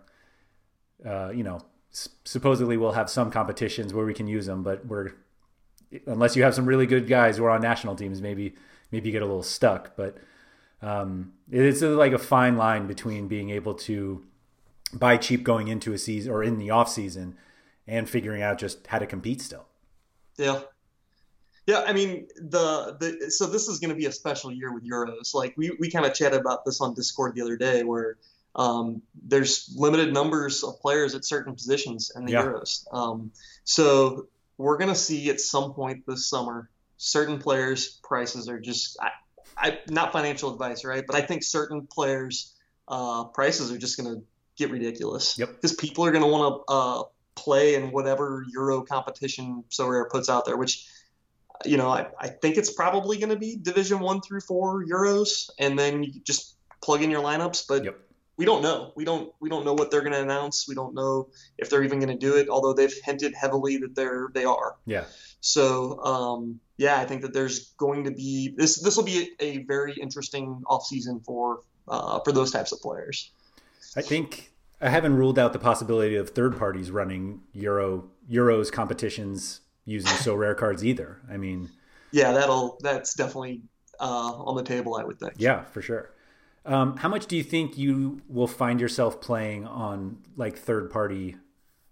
uh, 1.05 1.29
you 1.29 1.43
know, 1.43 1.59
supposedly 2.23 2.77
we'll 2.77 2.91
have 2.91 3.09
some 3.09 3.31
competitions 3.31 3.93
where 3.93 4.05
we 4.05 4.13
can 4.13 4.27
use 4.27 4.45
them, 4.45 4.63
but 4.63 4.85
we're 4.85 5.11
unless 6.05 6.35
you 6.35 6.43
have 6.43 6.53
some 6.53 6.65
really 6.65 6.85
good 6.85 7.07
guys 7.07 7.37
who 7.37 7.45
are 7.45 7.49
on 7.49 7.61
national 7.61 7.95
teams, 7.95 8.21
maybe 8.21 8.55
maybe 8.91 9.09
you 9.09 9.13
get 9.13 9.21
a 9.21 9.25
little 9.25 9.43
stuck. 9.43 9.95
But 9.95 10.17
um, 10.81 11.33
it's 11.51 11.81
like 11.81 12.13
a 12.13 12.17
fine 12.17 12.57
line 12.57 12.87
between 12.87 13.27
being 13.27 13.49
able 13.49 13.73
to 13.75 14.23
buy 14.93 15.17
cheap 15.17 15.43
going 15.43 15.67
into 15.67 15.93
a 15.93 15.97
season 15.97 16.31
or 16.31 16.43
in 16.43 16.59
the 16.59 16.69
off 16.69 16.89
season 16.89 17.35
and 17.87 18.09
figuring 18.09 18.41
out 18.41 18.57
just 18.57 18.85
how 18.87 18.99
to 18.99 19.05
compete 19.05 19.41
still. 19.41 19.65
Yeah. 20.37 20.61
Yeah, 21.65 21.83
I 21.85 21.91
mean 21.91 22.27
the 22.37 22.95
the 22.97 23.29
so 23.29 23.45
this 23.45 23.67
is 23.67 23.79
going 23.79 23.89
to 23.89 23.95
be 23.95 24.05
a 24.05 24.11
special 24.11 24.53
year 24.53 24.73
with 24.73 24.89
Euros. 24.89 25.33
Like 25.33 25.53
we, 25.57 25.75
we 25.79 25.91
kind 25.91 26.05
of 26.05 26.13
chatted 26.13 26.39
about 26.39 26.63
this 26.63 26.79
on 26.79 26.93
Discord 26.93 27.35
the 27.35 27.41
other 27.41 27.57
day, 27.57 27.83
where 27.83 28.17
um, 28.57 29.03
there's 29.23 29.73
limited 29.77 30.13
numbers 30.13 30.63
of 30.63 30.79
players 30.81 31.15
at 31.15 31.23
certain 31.23 31.53
positions 31.53 32.11
in 32.15 32.25
the 32.25 32.33
Yeah. 32.33 32.43
Euros. 32.43 32.85
Um, 32.91 33.31
so 33.63 34.27
we're 34.57 34.77
going 34.77 34.89
to 34.89 34.95
see 34.95 35.29
at 35.29 35.39
some 35.39 35.73
point 35.73 36.05
this 36.07 36.27
summer 36.27 36.69
certain 36.97 37.37
players' 37.37 37.99
prices 38.03 38.49
are 38.49 38.59
just 38.59 38.97
I, 38.99 39.11
I 39.57 39.79
not 39.89 40.11
financial 40.11 40.51
advice, 40.51 40.83
right? 40.83 41.05
But 41.05 41.15
I 41.15 41.21
think 41.21 41.43
certain 41.43 41.87
players' 41.87 42.53
uh, 42.87 43.25
prices 43.25 43.71
are 43.71 43.77
just 43.77 43.97
going 43.97 44.15
to 44.15 44.23
get 44.57 44.71
ridiculous. 44.71 45.37
Yep. 45.37 45.49
Because 45.55 45.73
people 45.73 46.05
are 46.05 46.11
going 46.11 46.23
to 46.23 46.29
want 46.29 46.65
to 46.67 46.73
uh, 46.73 47.03
play 47.35 47.75
in 47.75 47.91
whatever 47.91 48.43
Euro 48.51 48.81
competition 48.81 49.63
Sorare 49.69 50.09
puts 50.09 50.29
out 50.29 50.45
there, 50.45 50.57
which 50.57 50.87
you 51.65 51.77
know 51.77 51.89
I, 51.89 52.07
I 52.19 52.29
think 52.29 52.57
it's 52.57 52.71
probably 52.73 53.17
going 53.17 53.29
to 53.29 53.35
be 53.35 53.55
Division 53.55 53.99
One 53.99 54.21
through 54.21 54.41
Four 54.41 54.83
Euros, 54.83 55.51
and 55.59 55.77
then 55.77 56.01
you 56.03 56.19
just 56.23 56.55
plug 56.81 57.03
in 57.03 57.11
your 57.11 57.21
lineups. 57.21 57.65
But 57.67 57.85
Yep. 57.85 57.99
We 58.37 58.45
don't 58.45 58.61
know. 58.61 58.93
We 58.95 59.03
don't 59.03 59.33
we 59.39 59.49
don't 59.49 59.65
know 59.65 59.73
what 59.73 59.89
they're 59.89 60.01
going 60.01 60.13
to 60.13 60.21
announce. 60.21 60.67
We 60.67 60.75
don't 60.75 60.93
know 60.93 61.29
if 61.57 61.69
they're 61.69 61.83
even 61.83 61.99
going 61.99 62.17
to 62.17 62.17
do 62.17 62.35
it. 62.37 62.49
Although 62.49 62.73
they've 62.73 62.93
hinted 63.03 63.33
heavily 63.33 63.77
that 63.77 63.95
they're 63.95 64.29
they 64.33 64.45
are. 64.45 64.75
Yeah. 64.85 65.05
So 65.41 65.99
um, 66.03 66.59
yeah, 66.77 66.99
I 66.99 67.05
think 67.05 67.23
that 67.23 67.33
there's 67.33 67.69
going 67.77 68.03
to 68.03 68.11
be 68.11 68.53
this. 68.55 68.79
This 68.79 68.95
will 68.95 69.03
be 69.03 69.29
a, 69.39 69.43
a 69.43 69.57
very 69.63 69.93
interesting 69.93 70.61
offseason 70.67 71.25
for 71.25 71.61
uh, 71.87 72.19
for 72.19 72.31
those 72.31 72.51
types 72.51 72.71
of 72.71 72.79
players. 72.79 73.31
I 73.95 74.01
think 74.01 74.51
I 74.81 74.89
haven't 74.89 75.15
ruled 75.15 75.39
out 75.39 75.53
the 75.53 75.59
possibility 75.59 76.15
of 76.15 76.29
third 76.29 76.57
parties 76.57 76.91
running 76.91 77.41
Euro 77.53 78.09
Euros 78.29 78.71
competitions 78.71 79.61
using 79.85 80.11
Sorare 80.11 80.55
cards 80.57 80.85
either. 80.85 81.21
I 81.29 81.37
mean, 81.37 81.69
Yeah, 82.11 82.33
that'll 82.33 82.77
that's 82.81 83.15
definitely 83.15 83.61
uh, 83.99 84.33
on 84.35 84.55
the 84.55 84.63
table. 84.63 84.95
I 84.95 85.03
would 85.03 85.19
think. 85.19 85.33
yeah, 85.37 85.63
for 85.65 85.81
sure. 85.81 86.11
Um, 86.67 86.97
how 86.97 87.07
much 87.07 87.27
do 87.27 87.37
you 87.37 87.43
think 87.43 87.77
you 87.77 88.21
will 88.27 88.47
find 88.47 88.79
yourself 88.81 89.21
playing 89.21 89.65
on 89.65 90.17
like 90.35 90.57
third 90.57 90.91
party 90.91 91.37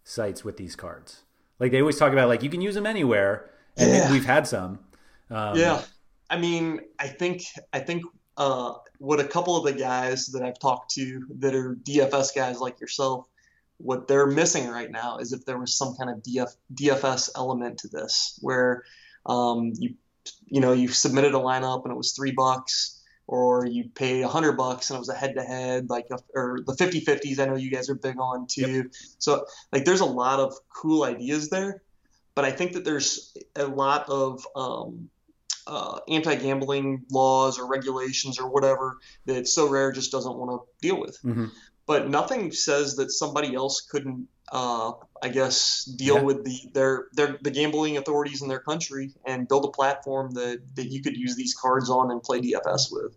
sites 0.03 0.43
with 0.43 0.57
these 0.57 0.75
cards? 0.75 1.23
Like 1.59 1.71
they 1.71 1.79
always 1.79 1.97
talk 1.97 2.11
about, 2.11 2.27
like 2.27 2.43
you 2.43 2.49
can 2.49 2.61
use 2.61 2.75
them 2.75 2.85
anywhere, 2.85 3.49
and 3.77 3.89
Yeah. 3.89 4.11
we've 4.11 4.25
had 4.25 4.45
some. 4.47 4.79
Um, 5.31 5.57
Yeah, 5.57 5.81
I 6.29 6.37
mean, 6.37 6.81
I 6.99 7.07
think 7.07 7.43
I 7.71 7.79
think 7.79 8.03
uh, 8.37 8.73
what 8.99 9.21
a 9.21 9.23
couple 9.23 9.55
of 9.55 9.63
the 9.63 9.79
guys 9.79 10.27
that 10.27 10.43
I've 10.43 10.59
talked 10.59 10.91
to 10.95 11.25
that 11.39 11.55
are 11.55 11.75
DFS 11.75 12.35
guys 12.35 12.59
like 12.59 12.81
yourself, 12.81 13.25
what 13.77 14.09
they're 14.09 14.27
missing 14.27 14.67
right 14.67 14.91
now 14.91 15.19
is 15.19 15.31
if 15.31 15.45
there 15.45 15.57
was 15.57 15.73
some 15.77 15.95
kind 15.95 16.09
of 16.09 16.17
DF, 16.21 16.53
DFS 16.73 17.29
element 17.37 17.77
to 17.79 17.87
this, 17.87 18.37
where 18.41 18.83
um, 19.25 19.71
you 19.79 19.95
you 20.47 20.59
know 20.59 20.73
you 20.73 20.89
submitted 20.89 21.33
a 21.33 21.37
lineup 21.39 21.83
and 21.83 21.93
it 21.93 21.97
was 21.97 22.11
three 22.11 22.31
bucks, 22.31 23.01
or 23.27 23.65
you 23.65 23.89
pay 23.89 24.21
a 24.21 24.27
hundred 24.27 24.53
bucks 24.53 24.89
and 24.89 24.97
it 24.97 24.99
was 24.99 25.09
a 25.09 25.15
head 25.15 25.35
to 25.35 25.43
head, 25.43 25.89
like 25.89 26.07
a, 26.11 26.17
or 26.33 26.59
the 26.65 26.73
50-50s. 26.73 27.39
I 27.39 27.45
know 27.45 27.55
you 27.55 27.71
guys 27.71 27.89
are 27.89 27.95
big 27.95 28.19
on 28.19 28.47
too. 28.47 28.89
So 29.17 29.45
like, 29.71 29.85
there's 29.85 30.01
a 30.01 30.05
lot 30.05 30.39
of 30.39 30.53
cool 30.69 31.03
ideas 31.03 31.49
there, 31.49 31.81
but 32.35 32.45
I 32.45 32.51
think 32.51 32.73
that 32.73 32.85
there's 32.85 33.35
a 33.55 33.65
lot 33.65 34.07
of 34.09 34.45
um, 34.55 35.09
uh, 35.67 35.99
anti-gambling 36.07 37.05
laws 37.09 37.57
or 37.57 37.67
regulations 37.67 38.39
or 38.39 38.49
whatever 38.49 38.97
that 39.25 39.45
Sorare 39.45 39.93
just 39.93 40.11
doesn't 40.11 40.35
want 40.35 40.51
to 40.51 40.87
deal 40.87 40.99
with. 40.99 41.17
Mhm. 41.23 41.49
But 41.87 42.09
nothing 42.09 42.51
says 42.51 42.95
that 42.95 43.11
somebody 43.11 43.55
else 43.55 43.81
couldn't, 43.81 44.27
uh, 44.51 44.93
I 45.21 45.29
guess, 45.29 45.85
deal 45.85 46.15
Yeah. 46.15 46.21
with 46.21 46.43
the 46.45 46.59
their 46.73 47.07
their 47.13 47.37
the 47.41 47.51
gambling 47.51 47.97
authorities 47.97 48.41
in 48.41 48.47
their 48.47 48.59
country 48.59 49.13
and 49.25 49.47
build 49.47 49.65
a 49.65 49.71
platform 49.71 50.31
that 50.31 50.61
that 50.75 50.91
you 50.91 51.01
could 51.01 51.17
use 51.17 51.35
these 51.35 51.55
cards 51.55 51.89
on 51.89 52.11
and 52.11 52.21
play 52.21 52.39
DFS 52.41 52.91
with. 52.91 53.15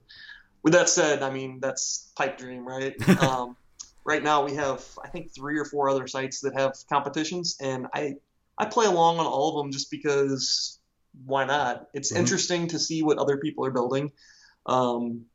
With 0.62 0.72
that 0.72 0.88
said, 0.88 1.22
I 1.22 1.30
mean 1.30 1.60
that's 1.60 2.10
pipe 2.16 2.38
dream, 2.38 2.66
right? 2.66 2.94
um, 3.20 3.56
right 4.04 4.22
now 4.22 4.44
we 4.44 4.54
have 4.54 4.84
I 5.04 5.08
think 5.08 5.34
three 5.34 5.58
or 5.58 5.64
four 5.64 5.88
other 5.88 6.06
sites 6.06 6.40
that 6.40 6.54
have 6.54 6.74
competitions, 6.88 7.56
and 7.60 7.86
I 7.94 8.14
I 8.58 8.66
play 8.66 8.86
along 8.86 9.18
on 9.18 9.26
all 9.26 9.58
of 9.58 9.64
them 9.64 9.72
just 9.72 9.90
because 9.90 10.78
why 11.24 11.44
not? 11.44 11.86
It's 11.94 12.12
Mhm. 12.12 12.16
interesting 12.20 12.68
to 12.68 12.78
see 12.78 13.02
what 13.02 13.18
other 13.18 13.38
people 13.38 13.64
are 13.66 13.70
building. 13.70 14.12
Um, 14.66 15.26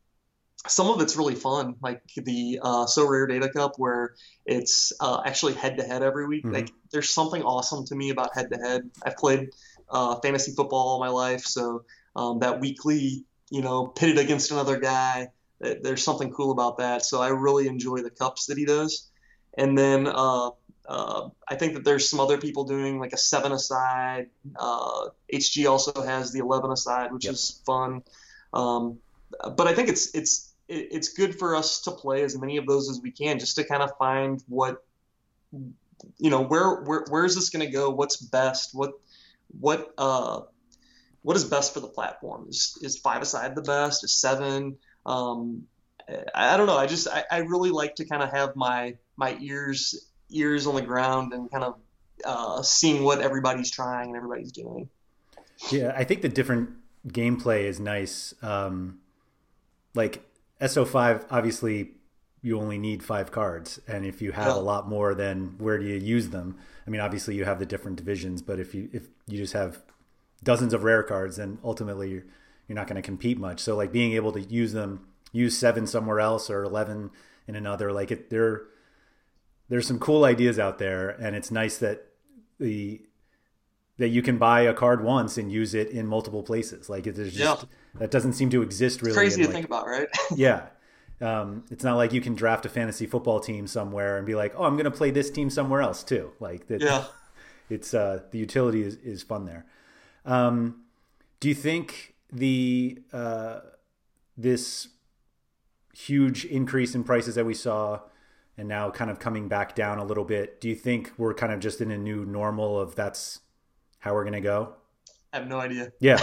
some 0.68 0.88
of 0.90 1.02
it's 1.02 1.16
really 1.18 1.36
fun, 1.36 1.76
like 1.82 2.02
the 2.16 2.60
uh, 2.62 2.86
Sorare 2.86 3.28
Data 3.28 3.50
Cup, 3.50 3.74
where 3.78 4.16
it's 4.46 4.94
uh, 5.00 5.22
actually 5.26 5.54
head 5.54 5.78
to 5.78 5.84
head 5.84 6.04
every 6.04 6.26
week. 6.28 6.46
Mhm. 6.46 6.54
Like, 6.54 6.72
there's 6.92 7.10
something 7.10 7.42
awesome 7.44 7.86
to 7.86 7.96
me 7.96 8.10
about 8.12 8.34
head 8.36 8.50
to 8.52 8.58
head. 8.60 8.90
I've 9.06 9.18
played 9.18 9.50
uh, 9.90 10.16
fantasy 10.22 10.54
football 10.56 10.88
all 10.88 11.00
my 11.00 11.10
life, 11.10 11.42
so 11.46 11.84
um, 12.16 12.40
that 12.40 12.60
weekly, 12.60 13.26
you 13.50 13.62
know, 13.62 13.88
pitted 13.88 14.18
against 14.18 14.52
another 14.52 14.78
guy, 14.80 15.30
th- 15.62 15.80
there's 15.84 16.04
something 16.04 16.32
cool 16.32 16.52
about 16.52 16.78
that. 16.78 17.04
So 17.06 17.22
I 17.22 17.28
really 17.30 17.68
enjoy 17.68 17.98
the 18.02 18.10
cups 18.10 18.46
that 18.48 18.58
he 18.58 18.66
does. 18.66 19.10
And 19.58 19.78
then 19.78 20.08
uh, 20.08 20.52
uh, 20.88 21.30
I 21.48 21.56
think 21.56 21.74
that 21.76 21.84
there's 21.84 22.08
some 22.10 22.20
other 22.20 22.38
people 22.38 22.64
doing 22.64 23.00
like 23.00 23.14
a 23.14 23.18
seven 23.18 23.52
aside. 23.52 24.30
Uh, 24.56 25.10
HG 25.32 25.68
also 25.70 26.02
has 26.02 26.32
the 26.32 26.40
11 26.40 26.72
aside, 26.72 27.12
which 27.12 27.26
Yep. 27.26 27.34
is 27.34 27.62
fun. 27.66 28.04
Um, 28.54 29.00
but 29.58 29.68
I 29.68 29.74
think 29.74 29.90
it's 29.90 30.14
it's 30.16 30.53
it- 30.68 30.90
it's 30.92 31.10
good 31.10 31.38
for 31.38 31.56
us 31.56 31.82
to 31.82 31.92
play 31.92 32.24
as 32.24 32.38
many 32.38 32.58
of 32.58 32.66
those 32.66 32.90
as 32.90 33.00
we 33.02 33.12
can, 33.12 33.40
just 33.40 33.56
to 33.58 33.64
kind 33.64 33.84
of 33.84 33.92
find 33.98 34.44
what 34.48 34.84
you 36.18 36.30
know 36.30 36.42
where 36.42 36.82
where 36.84 37.06
where 37.10 37.26
is 37.26 37.36
this 37.36 37.50
going 37.50 37.66
to 37.66 37.72
go? 37.72 37.90
What's 37.90 38.18
best? 38.18 38.72
What 38.74 38.94
what 39.60 39.94
uh 39.98 40.42
what 41.22 41.38
is 41.38 41.46
best 41.46 41.74
for 41.74 41.80
the 41.80 41.88
platform? 41.88 42.48
Is 42.50 42.78
is 42.82 42.98
five 42.98 43.22
aside 43.22 43.56
the 43.56 43.62
best? 43.62 44.04
Is 44.04 44.14
seven? 44.14 44.78
Um, 45.06 45.68
I, 46.36 46.54
I 46.54 46.58
don't 46.58 46.68
know. 46.68 46.78
I 46.78 46.88
just 46.88 47.08
I, 47.08 47.24
I 47.32 47.38
really 47.40 47.70
like 47.70 47.96
to 47.96 48.06
kind 48.06 48.24
of 48.24 48.32
have 48.32 48.56
my 48.56 48.98
my 49.16 49.38
ears 49.40 50.10
ears 50.30 50.68
on 50.68 50.76
the 50.76 50.82
ground 50.82 51.34
and 51.34 51.50
kind 51.52 51.64
of 51.64 51.76
uh, 52.26 52.62
seeing 52.62 53.04
what 53.04 53.22
everybody's 53.22 53.70
trying 53.72 54.10
and 54.10 54.18
everybody's 54.18 54.52
doing. 54.52 54.90
Yeah, 55.72 55.94
I 55.96 56.04
think 56.04 56.22
the 56.22 56.30
different 56.30 56.72
gameplay 57.08 57.66
is 57.66 57.80
nice. 57.80 58.34
Um, 58.42 59.00
like 59.94 60.24
SO5, 60.64 61.26
obviously, 61.30 61.92
you 62.42 62.60
only 62.60 62.78
need 62.78 63.04
five 63.04 63.32
cards, 63.32 63.80
and 63.88 64.06
if 64.06 64.22
you 64.22 64.32
have 64.32 64.48
Yeah. 64.48 64.56
a 64.62 64.62
lot 64.62 64.88
more, 64.90 65.14
then 65.14 65.56
where 65.60 65.78
do 65.78 65.86
you 65.86 65.96
use 65.96 66.30
them? 66.30 66.58
I 66.86 66.90
mean, 66.90 67.02
obviously, 67.02 67.36
you 67.36 67.46
have 67.46 67.60
the 67.60 67.66
different 67.66 67.98
divisions, 67.98 68.42
but 68.42 68.60
if 68.60 68.74
you 68.76 68.90
if 68.92 69.08
you 69.28 69.38
just 69.38 69.54
have 69.54 69.82
dozens 70.44 70.74
of 70.74 70.84
rare 70.84 71.04
cards, 71.04 71.38
then 71.38 71.58
ultimately 71.64 72.10
you're, 72.12 72.24
you're 72.68 72.76
not 72.76 72.88
going 72.88 72.96
to 72.98 73.02
compete 73.02 73.38
much. 73.38 73.60
So, 73.62 73.76
like 73.76 73.92
being 73.92 74.14
able 74.14 74.32
to 74.34 74.42
use 74.42 74.74
them, 74.74 75.06
use 75.32 75.58
seven 75.58 75.88
somewhere 75.88 76.20
else 76.20 76.50
or 76.50 76.64
eleven 76.64 77.12
in 77.48 77.56
another, 77.56 77.92
like 77.94 78.12
it, 78.12 78.30
there, 78.30 78.64
there's 79.70 79.88
some 79.88 80.00
cool 80.00 80.26
ideas 80.26 80.60
out 80.60 80.78
there, 80.80 81.10
and 81.10 81.36
it's 81.36 81.52
nice 81.52 81.78
that 81.78 82.06
the 82.60 83.02
that 83.98 84.10
you 84.10 84.22
can 84.22 84.38
buy 84.38 84.62
a 84.62 84.74
card 84.74 85.04
once 85.04 85.38
and 85.38 85.52
use 85.52 85.74
it 85.74 85.90
in 85.90 86.08
multiple 86.08 86.44
places. 86.44 86.90
Like 86.90 87.06
it- 87.08 87.16
there's 87.16 87.36
just 87.36 87.66
that 88.00 88.10
doesn't 88.12 88.34
seem 88.34 88.50
to 88.52 88.62
exist 88.62 89.02
really. 89.02 89.12
It's 89.12 89.18
Crazy 89.18 89.42
to 89.42 89.48
like- 89.48 89.54
think 89.54 89.66
about, 89.66 89.86
right? 89.88 90.08
yeah. 90.36 90.68
Um, 91.22 91.64
it's 91.72 91.84
not 91.84 91.96
like 91.96 92.12
you 92.12 92.20
can 92.20 92.36
draft 92.36 92.66
a 92.66 92.70
fantasy 92.70 93.06
football 93.06 93.40
team 93.40 93.66
somewhere 93.68 94.18
and 94.18 94.26
be 94.26 94.36
like, 94.36 94.54
oh, 94.58 94.64
I'm 94.66 94.74
going 94.74 94.86
to 94.86 94.92
play 94.92 95.10
this 95.12 95.30
team 95.32 95.50
somewhere 95.50 95.82
else 95.82 96.04
too. 96.04 96.32
Like 96.40 96.68
that. 96.68 96.82
yeah. 96.82 97.06
It's 97.70 97.94
uh, 97.94 98.24
the 98.32 98.38
utility 98.40 98.84
is, 98.84 98.96
is 98.98 99.24
fun 99.24 99.46
there. 99.46 99.66
Um, 100.26 100.82
do 101.40 101.48
you 101.48 101.56
think 101.56 102.14
the 102.32 103.00
uh, 103.14 103.62
this 104.38 104.90
huge 105.96 106.46
increase 106.46 106.94
in 106.96 107.04
prices 107.04 107.36
that 107.36 107.46
we 107.46 107.54
saw 107.54 108.02
and 108.58 108.68
now 108.68 108.92
kind 108.92 109.10
of 109.10 109.18
coming 109.20 109.48
back 109.48 109.76
down 109.76 109.98
a 109.98 110.04
little 110.04 110.26
bit? 110.26 110.60
Do 110.60 110.68
you 110.70 110.76
think 110.76 111.14
we're 111.18 111.34
kind 111.34 111.54
of 111.54 111.60
just 111.62 111.80
in 111.82 111.90
a 111.90 111.98
new 111.98 112.26
normal 112.26 112.80
of 112.80 112.96
that's 112.96 113.40
how 114.04 114.14
we're 114.14 114.24
going 114.26 114.34
to 114.34 114.42
go? 114.42 114.74
I 115.32 115.38
have 115.38 115.48
no 115.48 115.60
idea. 115.60 115.94
Yeah. 116.02 116.20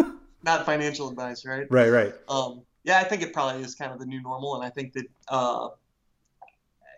Not 0.42 0.66
financial 0.66 1.08
advice, 1.08 1.46
right? 1.46 1.66
right. 1.70 1.88
Right. 1.90 2.12
Um, 2.28 2.62
yeah, 2.82 2.98
I 2.98 3.04
think 3.04 3.22
it 3.22 3.32
probably 3.32 3.62
is 3.62 3.76
kind 3.76 3.92
of 3.92 4.00
the 4.00 4.06
new 4.06 4.20
normal, 4.20 4.56
and 4.56 4.64
I 4.64 4.70
think 4.70 4.94
that, 4.94 5.06
uh, 5.28 5.68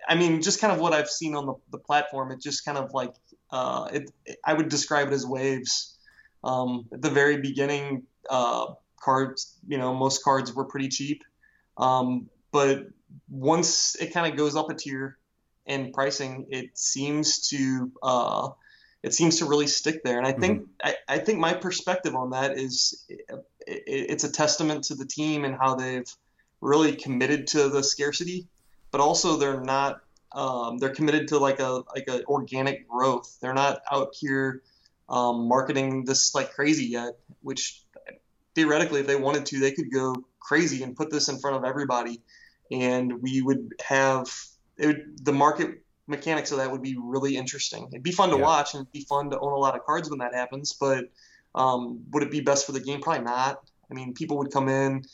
I 0.09 0.15
mean, 0.15 0.41
just 0.41 0.59
kind 0.61 0.73
of 0.73 0.81
what 0.81 0.95
I've 0.95 1.11
seen 1.11 1.35
on 1.35 1.45
the, 1.47 1.55
the 1.71 1.79
platform, 1.79 2.33
it 2.33 2.41
just 2.41 2.65
kind 2.65 2.79
of 2.79 2.95
like, 2.95 3.13
uh, 3.51 3.89
it, 3.93 4.11
it- 4.25 4.39
I 4.45 4.55
would 4.55 4.69
describe 4.71 5.09
it 5.09 5.13
as 5.13 5.27
waves. 5.27 5.99
Um, 6.43 6.87
at 6.93 7.03
the 7.03 7.11
very 7.11 7.37
beginning, 7.37 8.05
uh, 8.31 8.75
cards, 9.01 9.59
you 9.69 9.77
know, 9.77 9.93
most 9.95 10.25
cards 10.25 10.55
were 10.55 10.65
pretty 10.65 10.89
cheap, 10.89 11.23
um, 11.77 12.31
but 12.53 12.87
once 13.29 13.97
it 13.97 14.15
kind 14.15 14.31
of 14.33 14.37
goes 14.39 14.57
up 14.57 14.71
a 14.71 14.75
tier 14.75 15.19
in 15.67 15.93
pricing, 15.93 16.47
it 16.51 16.77
seems 16.79 17.49
to, 17.51 17.93
uh, 18.03 18.49
it 19.03 19.15
seems 19.15 19.39
to 19.39 19.47
really 19.47 19.67
stick 19.67 20.05
there, 20.05 20.19
and 20.19 20.27
I 20.27 20.33
think 20.33 20.69
I, 20.83 20.95
I 21.09 21.19
think 21.19 21.39
my 21.39 21.55
perspective 21.55 22.15
on 22.15 22.31
that 22.31 22.59
is 22.59 23.05
it, 23.09 23.31
it's 23.67 24.25
a 24.25 24.31
testament 24.31 24.85
to 24.85 24.95
the 24.95 25.07
team 25.07 25.45
and 25.45 25.57
how 25.57 25.75
they've 25.75 26.11
really 26.61 26.95
committed 26.95 27.49
to 27.49 27.69
the 27.69 27.83
scarcity, 27.83 28.47
but 28.91 29.01
also 29.01 29.37
they're 29.37 29.61
not. 29.61 30.01
Um, 30.35 30.79
they're 30.79 30.95
committed 30.95 31.29
to 31.29 31.39
like 31.39 31.61
a 31.61 31.83
like 31.95 32.09
a 32.09 32.25
organic 32.25 32.89
growth. 32.89 33.37
They're 33.43 33.53
not 33.53 33.83
out 33.91 34.15
here 34.19 34.63
um, 35.09 35.47
marketing 35.47 36.05
this 36.07 36.35
like 36.35 36.55
crazy 36.55 36.87
yet. 36.87 37.19
Which 37.43 37.83
theoretically, 38.55 39.01
if 39.01 39.07
they 39.07 39.17
wanted 39.17 39.45
to, 39.47 39.61
they 39.61 39.73
could 39.73 39.93
go 39.93 40.15
crazy 40.41 40.83
and 40.83 40.97
put 40.97 41.11
this 41.11 41.29
in 41.29 41.39
front 41.39 41.57
of 41.57 41.65
everybody 41.65 42.23
and 42.73 43.23
we 43.23 43.43
would 43.43 43.75
have 43.85 44.33
would, 44.79 45.25
the 45.25 45.33
market 45.33 45.83
mechanics 46.07 46.53
of 46.53 46.59
that 46.59 46.71
would 46.71 46.83
be 46.83 46.97
really 46.99 47.37
interesting. 47.37 47.89
It'd 47.93 48.03
be 48.03 48.13
fun 48.13 48.31
to 48.31 48.37
yeah. 48.37 48.43
watch 48.43 48.75
and 48.75 48.83
it'd 48.83 48.93
be 48.93 49.05
fun 49.05 49.31
to 49.31 49.39
own 49.39 49.53
a 49.53 49.57
lot 49.57 49.77
of 49.77 49.85
cards 49.85 50.11
when 50.11 50.19
that 50.21 50.35
happens. 50.35 50.73
But 50.73 51.11
um, 51.55 52.05
would 52.11 52.23
it 52.23 52.31
be 52.31 52.41
best 52.41 52.67
for 52.67 52.73
the 52.73 52.81
game? 52.81 53.01
Probably 53.01 53.25
not. 53.25 53.63
I 53.91 53.95
mean, 53.95 54.15
people 54.15 54.39
would 54.39 54.53
come 54.53 54.69
in. 54.69 55.05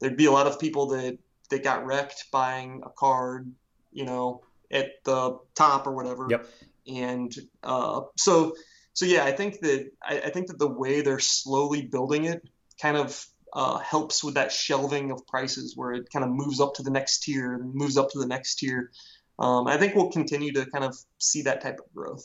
There'd 0.00 0.16
be 0.16 0.26
a 0.26 0.32
lot 0.32 0.46
of 0.46 0.58
people 0.58 0.88
that 0.88 1.18
that 1.50 1.62
got 1.62 1.86
wrecked 1.86 2.26
buying 2.32 2.82
a 2.84 2.90
card, 2.90 3.50
you 3.92 4.04
know, 4.04 4.42
at 4.70 5.04
the 5.04 5.38
top 5.54 5.86
or 5.86 5.92
whatever. 5.92 6.26
Yep. 6.28 6.46
And 6.86 7.34
uh, 7.62 8.02
so, 8.16 8.54
so 8.92 9.06
yeah, 9.06 9.24
I 9.24 9.32
think 9.32 9.60
that 9.60 9.90
I, 10.02 10.20
I, 10.20 10.30
think 10.30 10.48
that 10.48 10.58
the 10.58 10.68
way 10.68 11.00
they're 11.00 11.18
slowly 11.18 11.82
building 11.82 12.24
it 12.24 12.46
kind 12.80 12.96
of 12.96 13.26
uh, 13.52 13.78
helps 13.78 14.22
with 14.24 14.34
that 14.34 14.52
shelving 14.52 15.10
of 15.10 15.26
prices, 15.26 15.76
where 15.76 15.92
it 15.92 16.10
kind 16.12 16.24
of 16.24 16.30
moves 16.30 16.60
up 16.60 16.74
to 16.74 16.82
the 16.82 16.90
next 16.90 17.20
tier 17.20 17.54
and 17.54 17.74
moves 17.74 17.96
up 17.96 18.10
to 18.10 18.18
the 18.18 18.26
next 18.26 18.56
tier. 18.56 18.90
Um, 19.38 19.66
I 19.66 19.76
think 19.76 19.94
we'll 19.94 20.10
continue 20.10 20.52
to 20.52 20.66
kind 20.66 20.84
of 20.84 20.96
see 21.18 21.42
that 21.42 21.60
type 21.60 21.78
of 21.78 21.92
growth. 21.94 22.24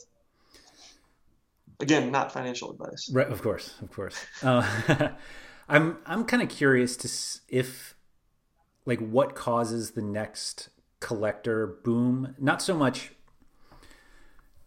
Again, 1.79 2.11
not 2.11 2.31
financial 2.31 2.71
advice. 2.71 3.09
Right, 3.11 3.27
of 3.27 3.41
course, 3.41 3.75
of 3.81 3.91
course. 3.91 4.25
Uh, 4.43 5.09
I'm 5.69 5.97
I'm 6.05 6.25
kind 6.25 6.43
of 6.43 6.49
curious 6.49 6.97
to 6.97 7.55
if 7.55 7.95
like 8.85 8.99
what 8.99 9.35
causes 9.35 9.91
the 9.91 10.01
next 10.01 10.69
collector 10.99 11.67
boom. 11.83 12.35
Not 12.37 12.61
so 12.61 12.75
much 12.75 13.11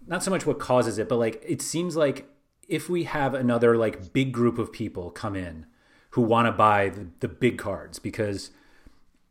not 0.07 0.22
so 0.22 0.30
much 0.30 0.47
what 0.47 0.59
causes 0.59 0.99
it, 0.99 1.09
but 1.09 1.16
like 1.16 1.43
it 1.47 1.62
seems 1.62 1.97
like 1.97 2.28
if 2.68 2.88
we 2.88 3.05
have 3.05 3.34
another 3.34 3.76
like 3.76 4.12
big 4.12 4.32
group 4.32 4.59
of 4.59 4.72
people 4.72 5.11
come 5.11 5.36
in 5.36 5.66
who 6.11 6.22
want 6.22 6.47
to 6.47 6.53
buy 6.53 6.88
the, 6.88 7.09
the 7.20 7.28
big 7.28 7.59
cards 7.59 7.99
because 7.99 8.51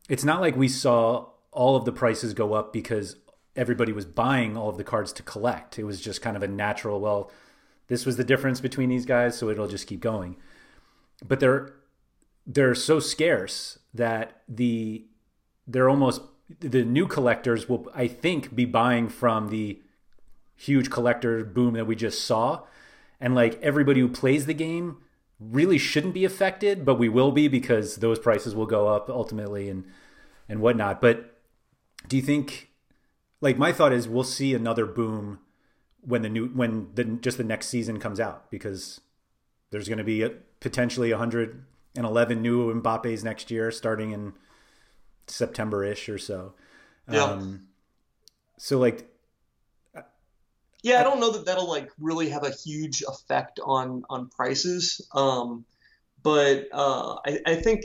it's 0.09 0.23
not 0.23 0.41
like 0.41 0.55
we 0.55 0.67
saw 0.67 1.30
all 1.51 1.75
of 1.75 1.85
the 1.85 1.91
prices 1.91 2.33
go 2.33 2.53
up 2.53 2.71
because 2.71 3.17
everybody 3.55 3.91
was 3.91 4.05
buying 4.05 4.55
all 4.55 4.69
of 4.69 4.77
the 4.77 4.83
cards 4.83 5.11
to 5.13 5.23
collect. 5.23 5.77
It 5.77 5.83
was 5.83 6.01
just 6.01 6.21
kind 6.21 6.37
of 6.37 6.43
a 6.43 6.47
natural, 6.47 6.99
well, 6.99 7.31
this 7.87 8.05
was 8.05 8.17
the 8.17 8.23
difference 8.23 8.61
between 8.61 8.89
these 8.89 9.05
guys, 9.05 9.37
so 9.37 9.49
it'll 9.49 9.67
just 9.67 9.87
keep 9.87 9.99
going. 9.99 10.37
But 11.27 11.39
they're 11.39 11.73
they're 12.47 12.73
so 12.73 12.99
scarce 12.99 13.77
that 13.93 14.41
the 14.47 15.05
they're 15.67 15.89
almost 15.89 16.21
the 16.59 16.83
new 16.83 17.07
collectors 17.07 17.69
will 17.69 17.87
I 17.93 18.07
think 18.07 18.55
be 18.55 18.65
buying 18.65 19.09
from 19.09 19.49
the 19.49 19.81
huge 20.55 20.89
collector 20.89 21.43
boom 21.43 21.73
that 21.73 21.85
we 21.85 21.95
just 21.95 22.23
saw. 22.23 22.61
And 23.19 23.35
like 23.35 23.61
everybody 23.61 23.99
who 23.99 24.07
plays 24.07 24.45
the 24.45 24.53
game 24.53 24.97
really 25.39 25.77
shouldn't 25.77 26.13
be 26.13 26.25
affected, 26.25 26.85
but 26.85 26.95
we 26.95 27.09
will 27.09 27.31
be 27.31 27.47
because 27.47 27.97
those 27.97 28.19
prices 28.19 28.55
will 28.55 28.65
go 28.65 28.87
up 28.87 29.09
ultimately 29.09 29.69
and 29.69 29.85
and 30.47 30.61
whatnot. 30.61 31.01
But 31.01 31.30
do 32.07 32.15
you 32.17 32.21
think 32.21 32.69
like 33.39 33.57
my 33.57 33.71
thought 33.71 33.93
is 33.93 34.07
we'll 34.07 34.23
see 34.23 34.53
another 34.53 34.85
boom 34.85 35.39
when 36.01 36.21
the 36.21 36.29
new 36.29 36.47
when 36.47 36.89
the 36.95 37.03
just 37.03 37.37
the 37.37 37.43
next 37.43 37.67
season 37.67 37.99
comes 37.99 38.19
out 38.19 38.49
because 38.49 39.01
there's 39.71 39.87
going 39.87 39.97
to 39.97 40.03
be 40.03 40.23
a, 40.23 40.29
potentially 40.59 41.11
111 41.11 42.41
new 42.41 42.73
Mbappe's 42.73 43.23
next 43.23 43.51
year 43.51 43.71
starting 43.71 44.11
in 44.11 44.33
September 45.27 45.83
ish 45.83 46.09
or 46.09 46.17
so. 46.17 46.53
Yeah. 47.09 47.23
Um, 47.23 47.67
so 48.57 48.79
like 48.79 49.07
yeah, 50.83 50.99
I 50.99 51.03
don't 51.03 51.19
know 51.19 51.31
that 51.31 51.45
that'll 51.45 51.69
like 51.69 51.91
really 51.99 52.29
have 52.29 52.43
a 52.43 52.51
huge 52.51 53.03
effect 53.07 53.59
on 53.63 54.03
on 54.09 54.29
prices. 54.29 55.07
Um, 55.13 55.65
but 56.23 56.67
uh, 56.71 57.17
I, 57.25 57.39
I 57.45 57.55
think 57.55 57.81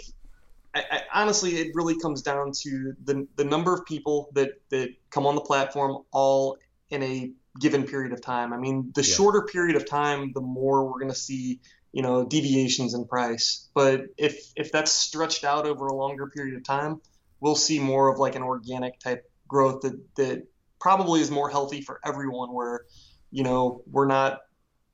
I, 0.77 0.85
I, 0.91 1.23
honestly, 1.23 1.57
it 1.57 1.75
really 1.75 1.99
comes 1.99 2.23
down 2.23 2.53
to 2.63 2.95
the 3.03 3.27
the 3.37 3.45
number 3.45 3.73
of 3.73 3.87
people 3.87 4.29
that 4.35 4.51
that 4.71 4.91
come 5.11 5.27
on 5.27 5.35
the 5.35 5.41
platform 5.41 6.03
all 6.13 6.59
in 6.91 7.03
a 7.03 7.31
given 7.59 7.85
period 7.85 8.13
of 8.13 8.21
time. 8.21 8.53
I 8.53 8.59
mean, 8.59 8.93
the 8.95 9.01
yeah. 9.01 9.15
shorter 9.15 9.43
period 9.43 9.77
of 9.77 9.89
time, 9.89 10.33
the 10.35 10.43
more 10.43 10.85
we're 10.85 11.01
going 11.01 11.11
to 11.11 11.19
see, 11.19 11.61
you 11.93 12.03
know, 12.03 12.27
deviations 12.27 12.93
in 12.93 13.07
price. 13.07 13.69
But 13.75 14.03
if 14.19 14.53
if 14.55 14.71
that's 14.71 14.93
stretched 14.93 15.45
out 15.45 15.67
over 15.67 15.87
a 15.87 15.95
longer 15.95 16.27
period 16.27 16.57
of 16.57 16.65
time, 16.65 17.01
we'll 17.41 17.57
see 17.57 17.79
more 17.79 18.13
of 18.13 18.19
like 18.19 18.35
an 18.35 18.43
organic 18.43 18.99
type 18.99 19.31
growth 19.49 19.81
that 19.83 19.99
that 20.17 20.47
probably 20.79 21.23
is 21.23 21.31
more 21.31 21.49
healthy 21.49 21.81
for 21.81 22.01
everyone. 22.05 22.53
Where, 22.53 22.83
you 23.31 23.45
know, 23.45 23.83
we're 23.91 24.07
not 24.07 24.41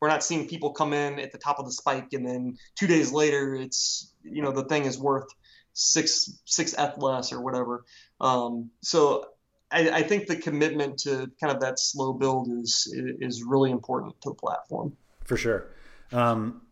we're 0.00 0.08
not 0.08 0.22
seeing 0.22 0.48
people 0.48 0.72
come 0.72 0.92
in 0.92 1.18
at 1.18 1.32
the 1.32 1.38
top 1.38 1.58
of 1.58 1.64
the 1.64 1.72
spike 1.72 2.12
and 2.12 2.26
then 2.26 2.56
two 2.74 2.88
days 2.88 3.12
later 3.12 3.54
it's 3.54 4.12
you 4.24 4.42
know 4.42 4.50
the 4.50 4.64
thing 4.64 4.84
is 4.84 4.98
worth 4.98 5.28
six 5.72 6.40
six 6.44 6.74
F 6.76 6.94
less 6.98 7.32
or 7.32 7.40
whatever. 7.40 7.84
Um, 8.20 8.70
so 8.82 9.26
I, 9.70 9.90
I, 9.90 10.02
think 10.02 10.26
the 10.26 10.36
commitment 10.36 10.98
to 11.00 11.30
kind 11.40 11.54
of 11.54 11.60
that 11.60 11.78
slow 11.78 12.12
build 12.12 12.48
is 12.48 12.92
is 12.94 13.42
really 13.42 13.70
important 13.70 14.20
to 14.22 14.30
the 14.30 14.34
platform. 14.34 14.96
For 15.24 15.36
sure. 15.36 15.68
Um, 16.12 16.62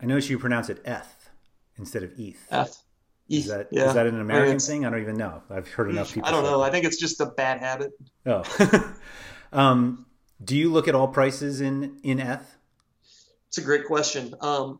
I 0.00 0.06
notice 0.06 0.30
you 0.30 0.38
pronounce 0.38 0.68
it 0.68 0.80
eth 0.84 1.30
instead 1.76 2.02
of 2.02 2.18
eth. 2.18 2.46
Eth. 2.50 2.82
Is 3.28 3.46
that 3.46 3.68
yeah. 3.72 3.88
is 3.88 3.94
that 3.94 4.06
an 4.06 4.20
American 4.20 4.50
I 4.50 4.52
mean, 4.52 4.60
thing? 4.60 4.86
I 4.86 4.90
don't 4.90 5.00
even 5.00 5.16
know. 5.16 5.42
I've 5.50 5.68
heard 5.68 5.90
enough 5.90 6.14
people. 6.14 6.28
I 6.28 6.32
don't 6.32 6.44
know. 6.44 6.60
That. 6.60 6.68
I 6.68 6.70
think 6.70 6.84
it's 6.84 6.98
just 6.98 7.20
a 7.20 7.26
bad 7.26 7.58
habit. 7.58 7.92
Oh. 8.24 8.94
um, 9.52 10.06
do 10.42 10.56
you 10.56 10.70
look 10.70 10.86
at 10.86 10.94
all 10.94 11.08
prices 11.08 11.60
in 11.60 11.98
in 12.04 12.20
eth? 12.20 12.56
It's 13.48 13.58
a 13.58 13.62
great 13.62 13.86
question. 13.86 14.34
Um, 14.40 14.78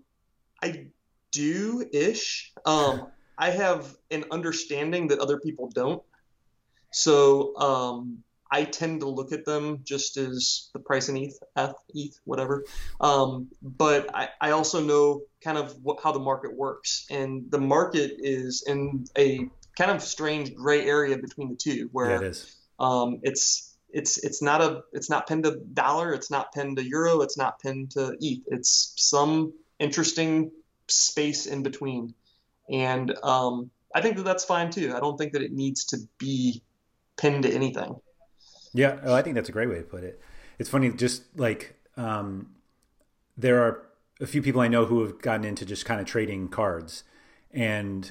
I 0.62 0.86
do 1.32 1.84
ish. 1.92 2.52
Um, 2.64 3.08
I 3.38 3.50
have 3.50 3.96
an 4.10 4.24
understanding 4.30 5.08
that 5.08 5.18
other 5.18 5.38
people 5.38 5.70
don't. 5.74 6.02
So 6.90 7.56
um, 7.56 8.22
I 8.50 8.64
tend 8.64 9.00
to 9.00 9.08
look 9.08 9.32
at 9.32 9.44
them 9.44 9.80
just 9.84 10.16
as 10.16 10.70
the 10.72 10.78
price 10.78 11.08
in 11.08 11.16
ETH, 11.16 11.38
F, 11.56 11.74
ETH, 11.94 12.18
whatever. 12.24 12.64
Um, 13.00 13.48
but 13.62 14.14
I, 14.14 14.28
I, 14.40 14.50
also 14.52 14.80
know 14.80 15.22
kind 15.42 15.58
of 15.58 15.74
what, 15.82 15.98
how 16.02 16.12
the 16.12 16.20
market 16.20 16.56
works. 16.56 17.06
And 17.10 17.50
the 17.50 17.58
market 17.58 18.12
is 18.18 18.64
in 18.66 19.04
a 19.18 19.48
kind 19.76 19.90
of 19.90 20.02
strange 20.02 20.54
gray 20.54 20.86
area 20.86 21.18
between 21.18 21.50
the 21.50 21.56
two 21.56 21.88
where 21.92 22.10
yeah, 22.10 22.16
it 22.16 22.22
is. 22.22 22.56
Um, 22.78 23.20
it's 23.22 23.74
it's 23.90 24.18
it's 24.18 24.42
not 24.42 24.60
a 24.60 24.82
it's 24.92 25.08
not 25.08 25.26
pinned 25.26 25.44
to 25.44 25.60
dollar, 25.72 26.12
it's 26.12 26.30
not 26.30 26.52
pinned 26.52 26.76
to 26.76 26.84
euro, 26.84 27.22
it's 27.22 27.38
not 27.38 27.60
pinned 27.60 27.92
to 27.92 28.16
ETH. 28.20 28.42
It's 28.48 28.92
some 28.96 29.52
interesting 29.78 30.50
space 30.88 31.46
in 31.46 31.62
between. 31.62 32.14
And 32.70 33.16
um, 33.22 33.70
I 33.94 34.00
think 34.00 34.16
that 34.16 34.24
that's 34.24 34.44
fine 34.44 34.70
too. 34.70 34.92
I 34.94 35.00
don't 35.00 35.16
think 35.16 35.32
that 35.32 35.42
it 35.42 35.52
needs 35.52 35.84
to 35.86 35.98
be 36.18 36.62
pinned 37.16 37.44
to 37.44 37.52
anything. 37.52 37.96
Yeah, 38.72 38.98
oh, 39.04 39.14
I 39.14 39.22
think 39.22 39.34
that's 39.36 39.48
a 39.48 39.52
great 39.52 39.68
way 39.68 39.76
to 39.76 39.82
put 39.82 40.04
it. 40.04 40.20
It's 40.58 40.68
funny, 40.68 40.90
just 40.90 41.22
like 41.38 41.76
um, 41.96 42.50
there 43.36 43.62
are 43.62 43.86
a 44.20 44.26
few 44.26 44.42
people 44.42 44.60
I 44.60 44.68
know 44.68 44.84
who 44.84 45.02
have 45.02 45.20
gotten 45.20 45.44
into 45.44 45.64
just 45.64 45.84
kind 45.84 46.00
of 46.00 46.06
trading 46.06 46.48
cards, 46.48 47.04
and 47.50 48.10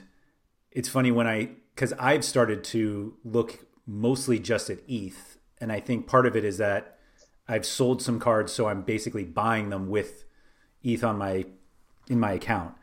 it's 0.72 0.89
funny 0.89 1.12
when 1.12 1.28
I 1.28 1.49
because 1.76 1.93
I've 1.93 2.24
started 2.24 2.64
to 2.66 3.16
look 3.24 3.66
mostly 3.86 4.39
just 4.39 4.70
at 4.70 4.80
ETH, 4.88 5.38
and 5.60 5.72
I 5.72 5.80
think 5.80 6.08
part 6.08 6.26
of 6.26 6.36
it 6.36 6.43
is 6.43 6.58
that 6.58 6.97
I've 7.47 7.66
sold 7.66 8.01
some 8.01 8.20
cards, 8.20 8.51
so 8.51 8.68
I'm 8.68 8.82
basically 8.82 9.24
buying 9.24 9.70
them 9.70 9.89
with 9.89 10.26
ETH 10.84 11.03
on 11.03 11.18
my 11.18 11.45
in 12.10 12.20
my 12.20 12.32
account. 12.34 12.74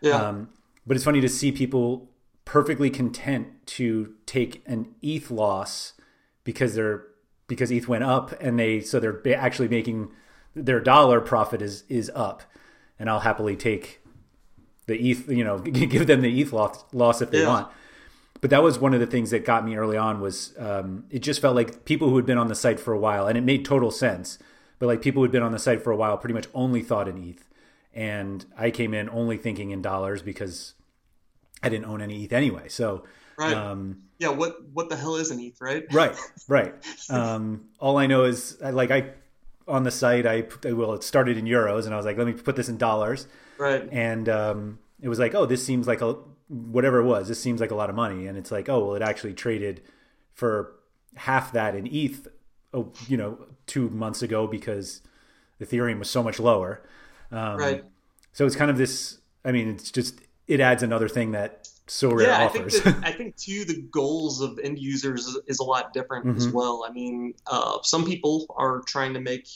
Yeah. 0.00 0.16
Um, 0.16 0.50
but 0.88 0.96
it's 0.96 1.04
funny 1.04 1.20
to 1.20 1.28
see 1.28 1.52
people 1.52 2.08
perfectly 2.46 2.88
content 2.88 3.48
to 3.66 4.14
take 4.24 4.62
an 4.66 4.94
ETH 5.02 5.30
loss 5.30 5.92
because 6.44 6.74
they're 6.74 7.04
because 7.46 7.70
ETH 7.70 7.88
went 7.88 8.04
up 8.04 8.32
and 8.40 8.58
they 8.58 8.80
so 8.80 8.98
they're 8.98 9.20
actually 9.36 9.68
making 9.68 10.10
their 10.54 10.80
dollar 10.80 11.20
profit 11.20 11.60
is 11.60 11.84
is 11.90 12.10
up, 12.14 12.42
and 12.98 13.10
I'll 13.10 13.20
happily 13.20 13.54
take 13.54 14.00
the 14.86 14.98
ETH 14.98 15.28
you 15.28 15.44
know 15.44 15.58
give 15.58 16.06
them 16.06 16.22
the 16.22 16.40
ETH 16.40 16.52
loss, 16.54 16.84
loss 16.92 17.20
if 17.20 17.30
they 17.30 17.42
yeah. 17.42 17.48
want. 17.48 17.68
But 18.40 18.50
that 18.50 18.62
was 18.62 18.78
one 18.78 18.94
of 18.94 19.00
the 19.00 19.06
things 19.06 19.30
that 19.30 19.44
got 19.44 19.66
me 19.66 19.76
early 19.76 19.98
on 19.98 20.20
was 20.20 20.54
um, 20.58 21.04
it 21.10 21.18
just 21.18 21.42
felt 21.42 21.54
like 21.54 21.84
people 21.84 22.08
who 22.08 22.16
had 22.16 22.24
been 22.24 22.38
on 22.38 22.48
the 22.48 22.54
site 22.54 22.80
for 22.80 22.94
a 22.94 22.98
while 22.98 23.26
and 23.26 23.36
it 23.36 23.42
made 23.42 23.64
total 23.64 23.90
sense. 23.90 24.38
But 24.78 24.86
like 24.86 25.02
people 25.02 25.20
who 25.20 25.24
had 25.24 25.32
been 25.32 25.42
on 25.42 25.52
the 25.52 25.58
site 25.58 25.82
for 25.82 25.90
a 25.90 25.96
while 25.96 26.16
pretty 26.16 26.34
much 26.34 26.46
only 26.54 26.80
thought 26.80 27.08
in 27.08 27.18
ETH, 27.18 27.44
and 27.92 28.46
I 28.56 28.70
came 28.70 28.94
in 28.94 29.10
only 29.10 29.36
thinking 29.36 29.70
in 29.70 29.82
dollars 29.82 30.22
because 30.22 30.74
I 31.62 31.68
didn't 31.68 31.86
own 31.86 32.00
any 32.00 32.24
ETH 32.24 32.32
anyway. 32.32 32.68
So, 32.68 33.04
right. 33.36 33.54
Um, 33.54 34.02
yeah. 34.18 34.28
What 34.28 34.56
what 34.72 34.88
the 34.88 34.96
hell 34.96 35.16
is 35.16 35.30
an 35.30 35.40
ETH, 35.40 35.60
right? 35.60 35.84
Right. 35.92 36.16
Right. 36.48 36.74
um, 37.10 37.66
all 37.78 37.96
I 37.98 38.06
know 38.06 38.24
is 38.24 38.60
like 38.60 38.90
I 38.90 39.10
on 39.66 39.82
the 39.82 39.90
site 39.90 40.26
I 40.26 40.44
well 40.64 40.94
it 40.94 41.04
started 41.04 41.36
in 41.36 41.44
euros 41.44 41.84
and 41.84 41.92
I 41.92 41.96
was 41.98 42.06
like 42.06 42.16
let 42.16 42.26
me 42.26 42.32
put 42.32 42.56
this 42.56 42.68
in 42.68 42.76
dollars. 42.76 43.26
Right. 43.58 43.88
And 43.90 44.28
um, 44.28 44.78
it 45.00 45.08
was 45.08 45.18
like 45.18 45.34
oh 45.34 45.46
this 45.46 45.64
seems 45.64 45.86
like 45.86 46.00
a 46.00 46.16
whatever 46.48 47.00
it 47.00 47.04
was 47.04 47.28
this 47.28 47.40
seems 47.40 47.60
like 47.60 47.70
a 47.70 47.74
lot 47.74 47.90
of 47.90 47.96
money 47.96 48.26
and 48.26 48.38
it's 48.38 48.50
like 48.50 48.68
oh 48.68 48.86
well 48.86 48.94
it 48.94 49.02
actually 49.02 49.34
traded 49.34 49.82
for 50.32 50.72
half 51.16 51.52
that 51.52 51.74
in 51.74 51.86
ETH 51.86 52.28
oh, 52.72 52.92
you 53.06 53.16
know 53.16 53.46
two 53.66 53.90
months 53.90 54.22
ago 54.22 54.46
because 54.46 55.02
Ethereum 55.60 55.98
was 55.98 56.10
so 56.10 56.22
much 56.22 56.38
lower. 56.38 56.82
Um, 57.30 57.56
right. 57.56 57.84
So 58.32 58.46
it's 58.46 58.56
kind 58.56 58.70
of 58.70 58.78
this. 58.78 59.18
I 59.44 59.52
mean, 59.52 59.68
it's 59.68 59.90
just 59.90 60.20
it 60.48 60.60
adds 60.60 60.82
another 60.82 61.08
thing 61.08 61.32
that 61.32 61.68
Sorare 61.86 62.26
yeah, 62.26 62.46
offers. 62.46 62.76
I 62.76 62.80
think, 62.80 62.96
that, 62.96 63.06
I 63.06 63.12
think 63.16 63.36
too 63.36 63.64
the 63.64 63.82
goals 63.90 64.40
of 64.40 64.58
end 64.58 64.78
users 64.78 65.26
is, 65.26 65.38
is 65.46 65.58
a 65.60 65.64
lot 65.64 65.92
different 65.92 66.26
mm-hmm. 66.26 66.36
as 66.36 66.48
well. 66.48 66.84
I 66.88 66.92
mean, 66.92 67.34
uh, 67.46 67.78
some 67.82 68.04
people 68.04 68.46
are 68.56 68.80
trying 68.86 69.14
to 69.14 69.20
make 69.20 69.48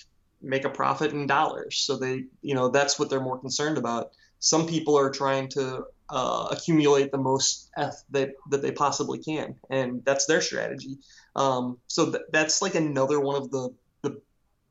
make 0.44 0.64
a 0.64 0.70
profit 0.70 1.12
in 1.12 1.26
dollars, 1.26 1.78
so 1.78 1.96
they 1.96 2.24
you 2.42 2.54
know 2.54 2.68
that's 2.68 2.98
what 2.98 3.10
they're 3.10 3.20
more 3.20 3.38
concerned 3.38 3.78
about. 3.78 4.12
Some 4.38 4.66
people 4.66 4.98
are 4.98 5.10
trying 5.10 5.48
to 5.50 5.84
uh, 6.10 6.48
accumulate 6.50 7.12
the 7.12 7.18
most 7.18 7.70
F 7.76 8.02
that, 8.10 8.30
that 8.50 8.60
they 8.60 8.72
possibly 8.72 9.18
can, 9.18 9.54
and 9.70 10.04
that's 10.04 10.26
their 10.26 10.40
strategy. 10.40 10.98
Um, 11.36 11.78
so 11.86 12.10
th- 12.10 12.24
that's 12.32 12.60
like 12.60 12.74
another 12.74 13.20
one 13.20 13.36
of 13.36 13.50
the 13.50 13.70
the 14.02 14.20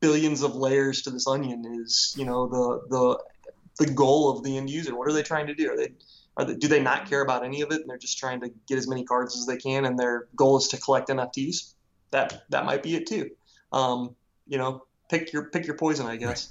billions 0.00 0.42
of 0.42 0.54
layers 0.54 1.02
to 1.02 1.10
this 1.10 1.26
onion 1.26 1.64
is 1.80 2.14
you 2.16 2.24
know 2.24 2.46
the 2.46 2.88
the 2.90 3.84
the 3.84 3.92
goal 3.92 4.30
of 4.30 4.44
the 4.44 4.56
end 4.56 4.70
user. 4.70 4.94
What 4.94 5.08
are 5.08 5.12
they 5.12 5.22
trying 5.22 5.46
to 5.46 5.54
do? 5.54 5.72
Are 5.72 5.76
they 5.76 5.92
they, 6.38 6.54
do 6.54 6.68
they 6.68 6.80
not 6.80 7.08
care 7.08 7.22
about 7.22 7.44
any 7.44 7.60
of 7.62 7.70
it 7.72 7.80
and 7.80 7.90
they're 7.90 7.98
just 7.98 8.18
trying 8.18 8.40
to 8.40 8.50
get 8.66 8.78
as 8.78 8.88
many 8.88 9.04
cards 9.04 9.36
as 9.36 9.46
they 9.46 9.56
can 9.56 9.84
and 9.84 9.98
their 9.98 10.28
goal 10.34 10.56
is 10.56 10.68
to 10.68 10.78
collect 10.78 11.08
NFTs? 11.08 11.74
That 12.10 12.44
that 12.50 12.64
might 12.64 12.82
be 12.82 12.94
it 12.94 13.06
too. 13.06 13.30
Um, 13.72 14.14
you 14.46 14.58
know, 14.58 14.84
pick 15.08 15.32
your 15.32 15.44
pick 15.44 15.66
your 15.66 15.76
poison, 15.76 16.06
I 16.06 16.16
guess. 16.16 16.50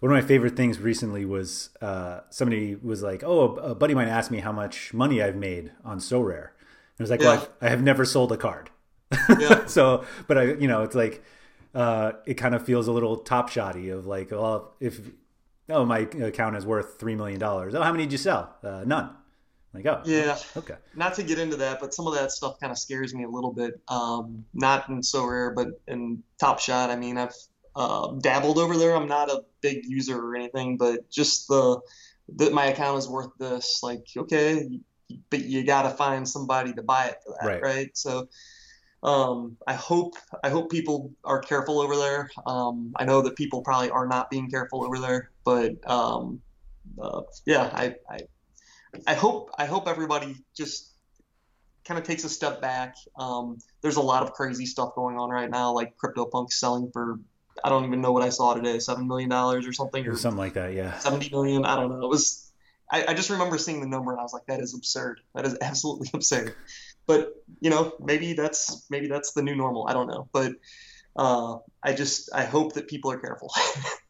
One 0.00 0.10
of 0.10 0.20
my 0.20 0.26
favorite 0.26 0.56
things 0.56 0.80
recently 0.80 1.24
was 1.24 1.70
uh, 1.80 2.20
somebody 2.30 2.74
was 2.74 3.02
like, 3.02 3.22
"Oh, 3.24 3.54
a 3.56 3.74
buddy 3.74 3.94
might 3.94 4.08
ask 4.08 4.30
me 4.30 4.40
how 4.40 4.52
much 4.52 4.92
money 4.92 5.22
I've 5.22 5.36
made 5.36 5.72
on 5.84 5.98
Sorare." 5.98 6.48
And 6.48 7.00
I 7.00 7.02
was 7.02 7.10
like, 7.10 7.20
yeah. 7.20 7.36
"Well, 7.36 7.48
I 7.60 7.68
have 7.68 7.82
never 7.82 8.04
sold 8.04 8.32
a 8.32 8.36
card." 8.36 8.70
Yeah. 9.38 9.64
so, 9.66 10.04
but 10.26 10.36
I, 10.36 10.42
you 10.54 10.66
know, 10.66 10.82
it's 10.82 10.96
like 10.96 11.22
uh, 11.74 12.12
it 12.26 12.34
kind 12.34 12.54
of 12.54 12.64
feels 12.64 12.88
a 12.88 12.92
little 12.92 13.16
top 13.16 13.48
shoddy 13.48 13.90
of 13.90 14.06
like, 14.06 14.30
well, 14.30 14.74
if 14.80 15.00
oh 15.68 15.84
my 15.84 16.00
account 16.00 16.56
is 16.56 16.66
worth 16.66 16.98
three 16.98 17.14
million 17.14 17.38
dollars. 17.38 17.74
Oh, 17.74 17.82
how 17.82 17.92
many 17.92 18.04
did 18.04 18.12
you 18.12 18.18
sell? 18.18 18.54
Uh, 18.62 18.84
none. 18.86 19.10
Like 19.74 19.86
oh 19.86 20.02
yeah 20.04 20.36
okay. 20.56 20.74
Not 20.94 21.14
to 21.14 21.22
get 21.22 21.38
into 21.38 21.56
that, 21.56 21.80
but 21.80 21.94
some 21.94 22.06
of 22.06 22.14
that 22.14 22.30
stuff 22.30 22.60
kind 22.60 22.70
of 22.70 22.78
scares 22.78 23.14
me 23.14 23.24
a 23.24 23.28
little 23.28 23.52
bit. 23.52 23.80
Um, 23.88 24.44
not 24.52 24.88
in 24.88 25.00
Sorare, 25.00 25.54
but 25.54 25.68
in 25.88 26.22
Top 26.38 26.58
Shot. 26.58 26.90
I 26.90 26.96
mean, 26.96 27.16
I've 27.16 27.34
uh, 27.74 28.12
dabbled 28.20 28.58
over 28.58 28.76
there. 28.76 28.94
I'm 28.94 29.08
not 29.08 29.30
a 29.30 29.44
big 29.62 29.86
user 29.86 30.18
or 30.18 30.36
anything, 30.36 30.76
but 30.76 31.10
just 31.10 31.48
the 31.48 31.80
that 32.36 32.52
my 32.52 32.66
account 32.66 32.98
is 32.98 33.08
worth 33.08 33.30
this. 33.38 33.82
Like 33.82 34.06
okay, 34.14 34.68
but 35.30 35.40
you 35.40 35.64
got 35.64 35.82
to 35.82 35.90
find 35.90 36.28
somebody 36.28 36.74
to 36.74 36.82
buy 36.82 37.06
it 37.06 37.16
for 37.24 37.34
that, 37.40 37.46
right? 37.46 37.62
right? 37.62 37.96
So 37.96 38.28
um, 39.02 39.56
I 39.66 39.74
hope 39.74 40.14
I 40.44 40.50
hope 40.50 40.70
people 40.70 41.12
are 41.24 41.40
careful 41.40 41.80
over 41.80 41.96
there. 41.96 42.30
Um, 42.46 42.92
I 42.96 43.04
know 43.04 43.22
that 43.22 43.36
people 43.36 43.62
probably 43.62 43.90
are 43.90 44.06
not 44.06 44.30
being 44.30 44.48
careful 44.48 44.84
over 44.84 44.98
there, 44.98 45.30
but 45.44 45.72
um, 45.88 46.40
uh, 47.00 47.22
yeah, 47.46 47.70
I, 47.72 47.96
I 48.08 48.18
I 49.06 49.14
hope 49.14 49.50
I 49.56 49.66
hope 49.66 49.88
everybody 49.88 50.36
just 50.56 50.92
kind 51.84 51.98
of 51.98 52.04
takes 52.04 52.24
a 52.24 52.28
step 52.28 52.60
back. 52.60 52.94
Um, 53.18 53.58
there's 53.80 53.96
a 53.96 54.02
lot 54.02 54.22
of 54.22 54.32
crazy 54.32 54.66
stuff 54.66 54.94
going 54.94 55.16
on 55.16 55.30
right 55.30 55.50
now, 55.50 55.72
like 55.72 55.94
CryptoPunk 55.96 56.52
selling 56.52 56.90
for 56.92 57.18
I 57.64 57.68
don't 57.68 57.84
even 57.84 58.00
know 58.00 58.12
what 58.12 58.22
I 58.22 58.28
saw 58.28 58.54
today, 58.54 58.78
seven 58.78 59.06
million 59.08 59.30
dollars 59.30 59.66
or 59.66 59.72
something, 59.72 60.06
or 60.06 60.16
something 60.16 60.38
like 60.38 60.54
that. 60.54 60.74
Yeah, 60.74 60.98
seventy 60.98 61.30
million. 61.30 61.64
I 61.64 61.76
don't 61.76 61.90
know. 61.90 62.04
It 62.04 62.08
was. 62.08 62.48
I, 62.90 63.06
I 63.08 63.14
just 63.14 63.30
remember 63.30 63.56
seeing 63.56 63.80
the 63.80 63.86
number 63.86 64.10
and 64.10 64.20
I 64.20 64.22
was 64.22 64.34
like, 64.34 64.44
that 64.48 64.60
is 64.60 64.74
absurd. 64.74 65.22
That 65.34 65.46
is 65.46 65.56
absolutely 65.62 66.10
absurd 66.12 66.54
but 67.06 67.34
you 67.60 67.70
know 67.70 67.92
maybe 68.00 68.32
that's 68.32 68.86
maybe 68.90 69.06
that's 69.06 69.32
the 69.32 69.42
new 69.42 69.54
normal 69.54 69.86
i 69.88 69.92
don't 69.92 70.06
know 70.06 70.28
but 70.32 70.52
uh, 71.16 71.56
i 71.82 71.92
just 71.92 72.30
i 72.34 72.44
hope 72.44 72.74
that 72.74 72.88
people 72.88 73.10
are 73.10 73.18
careful 73.18 73.52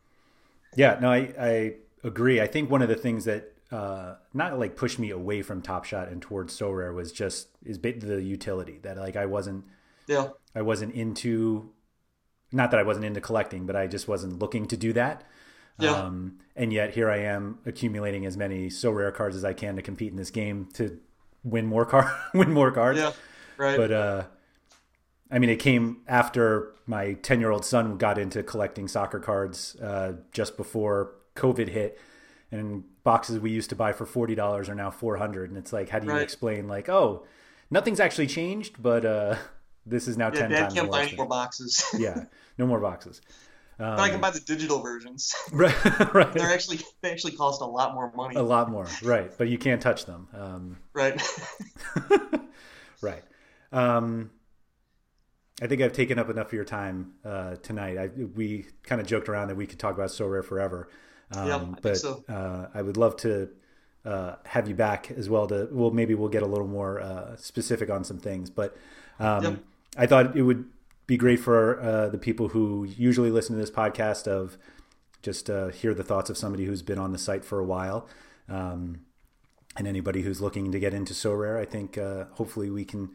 yeah 0.76 0.98
no 1.00 1.10
I, 1.10 1.32
I 1.38 1.74
agree 2.04 2.40
i 2.40 2.46
think 2.46 2.70
one 2.70 2.82
of 2.82 2.88
the 2.88 2.96
things 2.96 3.24
that 3.24 3.48
uh, 3.70 4.16
not 4.34 4.58
like 4.58 4.76
pushed 4.76 4.98
me 4.98 5.08
away 5.08 5.40
from 5.40 5.62
top 5.62 5.86
shot 5.86 6.08
and 6.08 6.20
towards 6.20 6.58
Sorare 6.58 6.94
was 6.94 7.10
just 7.10 7.48
is 7.64 7.78
the 7.78 8.20
utility 8.22 8.78
that 8.82 8.98
like 8.98 9.16
i 9.16 9.24
wasn't 9.24 9.64
yeah 10.06 10.28
i 10.54 10.60
wasn't 10.60 10.94
into 10.94 11.70
not 12.52 12.70
that 12.70 12.80
i 12.80 12.82
wasn't 12.82 13.06
into 13.06 13.20
collecting 13.20 13.64
but 13.64 13.74
i 13.74 13.86
just 13.86 14.06
wasn't 14.06 14.38
looking 14.38 14.66
to 14.66 14.76
do 14.76 14.92
that 14.92 15.24
yeah. 15.78 15.92
Um, 15.92 16.38
and 16.54 16.72
yet 16.72 16.94
here 16.94 17.10
I 17.10 17.18
am 17.18 17.58
accumulating 17.66 18.26
as 18.26 18.36
many 18.36 18.68
Sorare 18.68 19.12
cards 19.14 19.36
as 19.36 19.44
I 19.44 19.52
can 19.52 19.76
to 19.76 19.82
compete 19.82 20.10
in 20.10 20.16
this 20.16 20.30
game 20.30 20.68
to 20.74 20.98
win 21.42 21.66
more 21.66 21.84
car 21.84 22.14
win 22.34 22.52
more 22.52 22.70
cards. 22.70 22.98
Yeah, 22.98 23.12
right. 23.56 23.76
But 23.76 23.90
uh, 23.92 24.24
I 25.32 25.38
mean, 25.38 25.48
it 25.48 25.58
came 25.58 26.02
after 26.06 26.74
my 26.86 27.14
ten 27.14 27.40
year 27.40 27.50
old 27.50 27.64
son 27.64 27.96
got 27.96 28.18
into 28.18 28.42
collecting 28.42 28.86
soccer 28.86 29.18
cards 29.18 29.76
uh, 29.76 30.12
just 30.30 30.58
before 30.58 31.14
COVID 31.34 31.68
hit, 31.68 31.98
and 32.50 32.84
boxes 33.02 33.40
we 33.40 33.50
used 33.50 33.70
to 33.70 33.76
buy 33.76 33.92
for 33.92 34.04
forty 34.04 34.34
dollars 34.34 34.68
are 34.68 34.74
now 34.74 34.90
four 34.90 35.16
hundred, 35.16 35.48
and 35.48 35.58
it's 35.58 35.72
like, 35.72 35.88
how 35.88 35.98
do 35.98 36.06
you 36.06 36.12
right. 36.12 36.22
explain 36.22 36.68
like, 36.68 36.90
oh, 36.90 37.24
nothing's 37.70 37.98
actually 37.98 38.26
changed, 38.26 38.80
but 38.80 39.06
uh, 39.06 39.36
this 39.86 40.06
is 40.06 40.18
now 40.18 40.26
yeah, 40.26 40.40
ten 40.40 40.50
Dad 40.50 40.60
times 40.60 40.74
can't 40.74 40.90
buy 40.90 41.02
any 41.04 41.16
more 41.16 41.26
boxes. 41.26 41.82
yeah, 41.98 42.24
no 42.58 42.66
more 42.66 42.78
boxes. 42.78 43.22
Um, 43.78 43.96
but 43.96 44.00
I 44.00 44.10
can 44.10 44.20
buy 44.20 44.30
the 44.30 44.40
digital 44.40 44.80
versions. 44.80 45.34
Right, 45.52 46.14
right. 46.14 46.32
They're 46.32 46.52
actually 46.52 46.80
they 47.00 47.10
actually 47.10 47.32
cost 47.32 47.62
a 47.62 47.66
lot 47.66 47.94
more 47.94 48.12
money. 48.14 48.36
A 48.36 48.42
lot 48.42 48.70
more, 48.70 48.86
right? 49.02 49.32
But 49.36 49.48
you 49.48 49.56
can't 49.56 49.80
touch 49.80 50.04
them. 50.04 50.28
Um, 50.34 50.76
right. 50.92 51.20
right. 53.00 53.22
Um, 53.72 54.30
I 55.62 55.66
think 55.68 55.80
I've 55.80 55.92
taken 55.92 56.18
up 56.18 56.28
enough 56.28 56.48
of 56.48 56.52
your 56.54 56.64
time 56.64 57.12
uh, 57.24 57.54
tonight. 57.62 57.96
I, 57.96 58.08
we 58.34 58.66
kind 58.82 59.00
of 59.00 59.06
joked 59.06 59.28
around 59.28 59.48
that 59.48 59.56
we 59.56 59.66
could 59.66 59.78
talk 59.78 59.94
about 59.94 60.08
Sorare 60.08 60.44
forever. 60.44 60.88
Um, 61.30 61.48
yeah, 61.48 61.56
I 61.56 61.80
but 61.80 61.96
so. 61.98 62.24
uh, 62.28 62.66
I 62.74 62.82
would 62.82 62.96
love 62.96 63.16
to 63.18 63.48
uh, 64.04 64.34
have 64.44 64.68
you 64.68 64.74
back 64.74 65.10
as 65.12 65.30
well. 65.30 65.46
To 65.46 65.68
well, 65.70 65.92
maybe 65.92 66.14
we'll 66.14 66.28
get 66.28 66.42
a 66.42 66.46
little 66.46 66.66
more 66.66 67.00
uh, 67.00 67.36
specific 67.36 67.90
on 67.90 68.04
some 68.04 68.18
things. 68.18 68.50
But 68.50 68.76
um. 69.18 69.62
I 69.96 70.06
thought 70.06 70.36
it 70.36 70.42
would 70.42 70.64
be 71.06 71.16
great 71.16 71.38
for 71.38 71.80
uh, 71.80 72.08
the 72.08 72.18
people 72.18 72.48
who 72.48 72.84
usually 72.84 73.30
listen 73.30 73.54
to 73.54 73.60
this 73.60 73.70
podcast 73.70 74.26
of 74.26 74.56
just 75.20 75.50
uh, 75.50 75.68
hear 75.68 75.94
the 75.94 76.02
thoughts 76.02 76.30
of 76.30 76.38
somebody 76.38 76.64
who's 76.64 76.82
been 76.82 76.98
on 76.98 77.12
the 77.12 77.18
site 77.18 77.44
for 77.44 77.58
a 77.58 77.64
while. 77.64 78.08
Um, 78.48 79.02
and 79.76 79.86
anybody 79.86 80.22
who's 80.22 80.40
looking 80.40 80.72
to 80.72 80.78
get 80.78 80.94
into 80.94 81.14
Sorare, 81.14 81.60
I 81.60 81.64
think 81.64 81.96
uh, 81.96 82.24
hopefully 82.32 82.70
we 82.70 82.84
can 82.84 83.10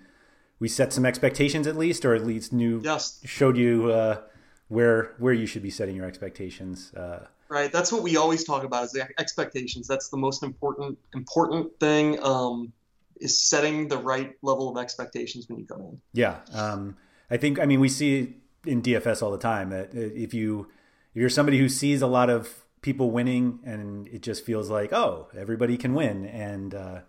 we 0.59 0.67
set 0.67 0.93
some 0.93 1.05
expectations 1.05 1.67
at 1.67 1.75
least, 1.75 2.05
or 2.05 2.15
at 2.15 2.25
least 2.25 2.53
new 2.53 2.81
yes. 2.83 3.19
showed 3.25 3.57
you 3.57 3.91
uh, 3.91 4.21
where 4.67 5.15
where 5.19 5.33
you 5.33 5.45
should 5.45 5.63
be 5.63 5.69
setting 5.69 5.95
your 5.95 6.05
expectations. 6.05 6.93
Uh, 6.93 7.25
right, 7.49 7.71
that's 7.71 7.91
what 7.91 8.03
we 8.03 8.17
always 8.17 8.43
talk 8.43 8.63
about 8.63 8.85
is 8.85 8.91
the 8.91 9.07
expectations. 9.19 9.87
That's 9.87 10.09
the 10.09 10.17
most 10.17 10.43
important 10.43 10.97
important 11.13 11.79
thing. 11.79 12.23
Um, 12.23 12.73
is 13.19 13.39
setting 13.39 13.87
the 13.87 13.97
right 13.97 14.35
level 14.41 14.69
of 14.69 14.77
expectations 14.77 15.47
when 15.47 15.59
you 15.59 15.65
come 15.65 15.81
in. 15.81 16.01
Yeah. 16.13 16.37
Um, 16.53 16.97
I 17.29 17.37
think 17.37 17.59
I 17.59 17.65
mean 17.65 17.79
we 17.79 17.89
see 17.89 18.35
in 18.65 18.81
DFS 18.81 19.21
all 19.21 19.31
the 19.31 19.37
time 19.37 19.69
that 19.69 19.93
if 19.93 20.33
you 20.33 20.67
if 21.13 21.21
you're 21.21 21.29
somebody 21.29 21.57
who 21.57 21.69
sees 21.69 22.01
a 22.01 22.07
lot 22.07 22.29
of 22.29 22.65
people 22.81 23.11
winning 23.11 23.59
and 23.65 24.07
it 24.09 24.21
just 24.21 24.45
feels 24.45 24.69
like 24.69 24.93
oh 24.93 25.27
everybody 25.35 25.77
can 25.77 25.93
win 25.93 26.25
and 26.25 26.73
uh, 26.73 26.99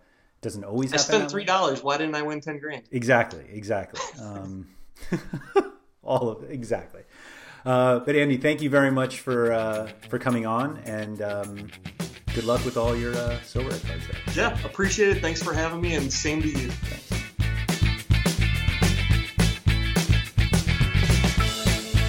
doesn't 0.41 0.63
always. 0.63 0.93
I 0.93 0.97
spent 0.97 1.29
three 1.31 1.45
dollars. 1.45 1.83
Why 1.83 1.97
didn't 1.97 2.15
I 2.15 2.21
win 2.21 2.41
ten 2.41 2.59
grand? 2.59 2.83
Exactly, 2.91 3.45
exactly. 3.51 4.01
Um, 4.21 4.67
all 6.03 6.29
of 6.29 6.43
it, 6.43 6.51
exactly. 6.51 7.01
Uh, 7.65 7.99
but 7.99 8.15
Andy, 8.15 8.37
thank 8.37 8.61
you 8.61 8.69
very 8.69 8.91
much 8.91 9.19
for 9.19 9.51
uh, 9.51 9.87
for 10.09 10.19
coming 10.19 10.45
on, 10.45 10.77
and 10.85 11.21
um, 11.21 11.67
good 12.33 12.43
luck 12.43 12.63
with 12.65 12.77
all 12.77 12.95
your 12.95 13.15
uh, 13.15 13.39
silver 13.41 13.69
cards 13.69 13.85
there. 14.07 14.33
Yeah, 14.35 14.65
appreciate 14.65 15.17
it. 15.17 15.21
Thanks 15.21 15.41
for 15.41 15.53
having 15.53 15.81
me, 15.81 15.95
and 15.95 16.11
same 16.11 16.41
to 16.41 16.47
you. 16.47 16.69
Thanks. 16.69 17.09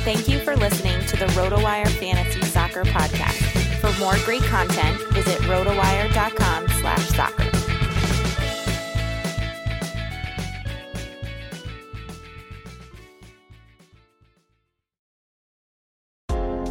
Thank 0.05 0.29
you 0.29 0.41
for 0.41 0.57
listening 0.57 0.99
to 1.07 1.17
the 1.17 1.27
RotoWire 1.27 1.89
Fantasy 1.89 2.43
Soccer 2.43 2.85
Podcast. 2.85 3.77
For 3.81 3.97
more 4.01 4.17
great 4.25 4.43
content, 4.43 5.01
visit 5.13 5.39
rotowire.com 5.43 6.69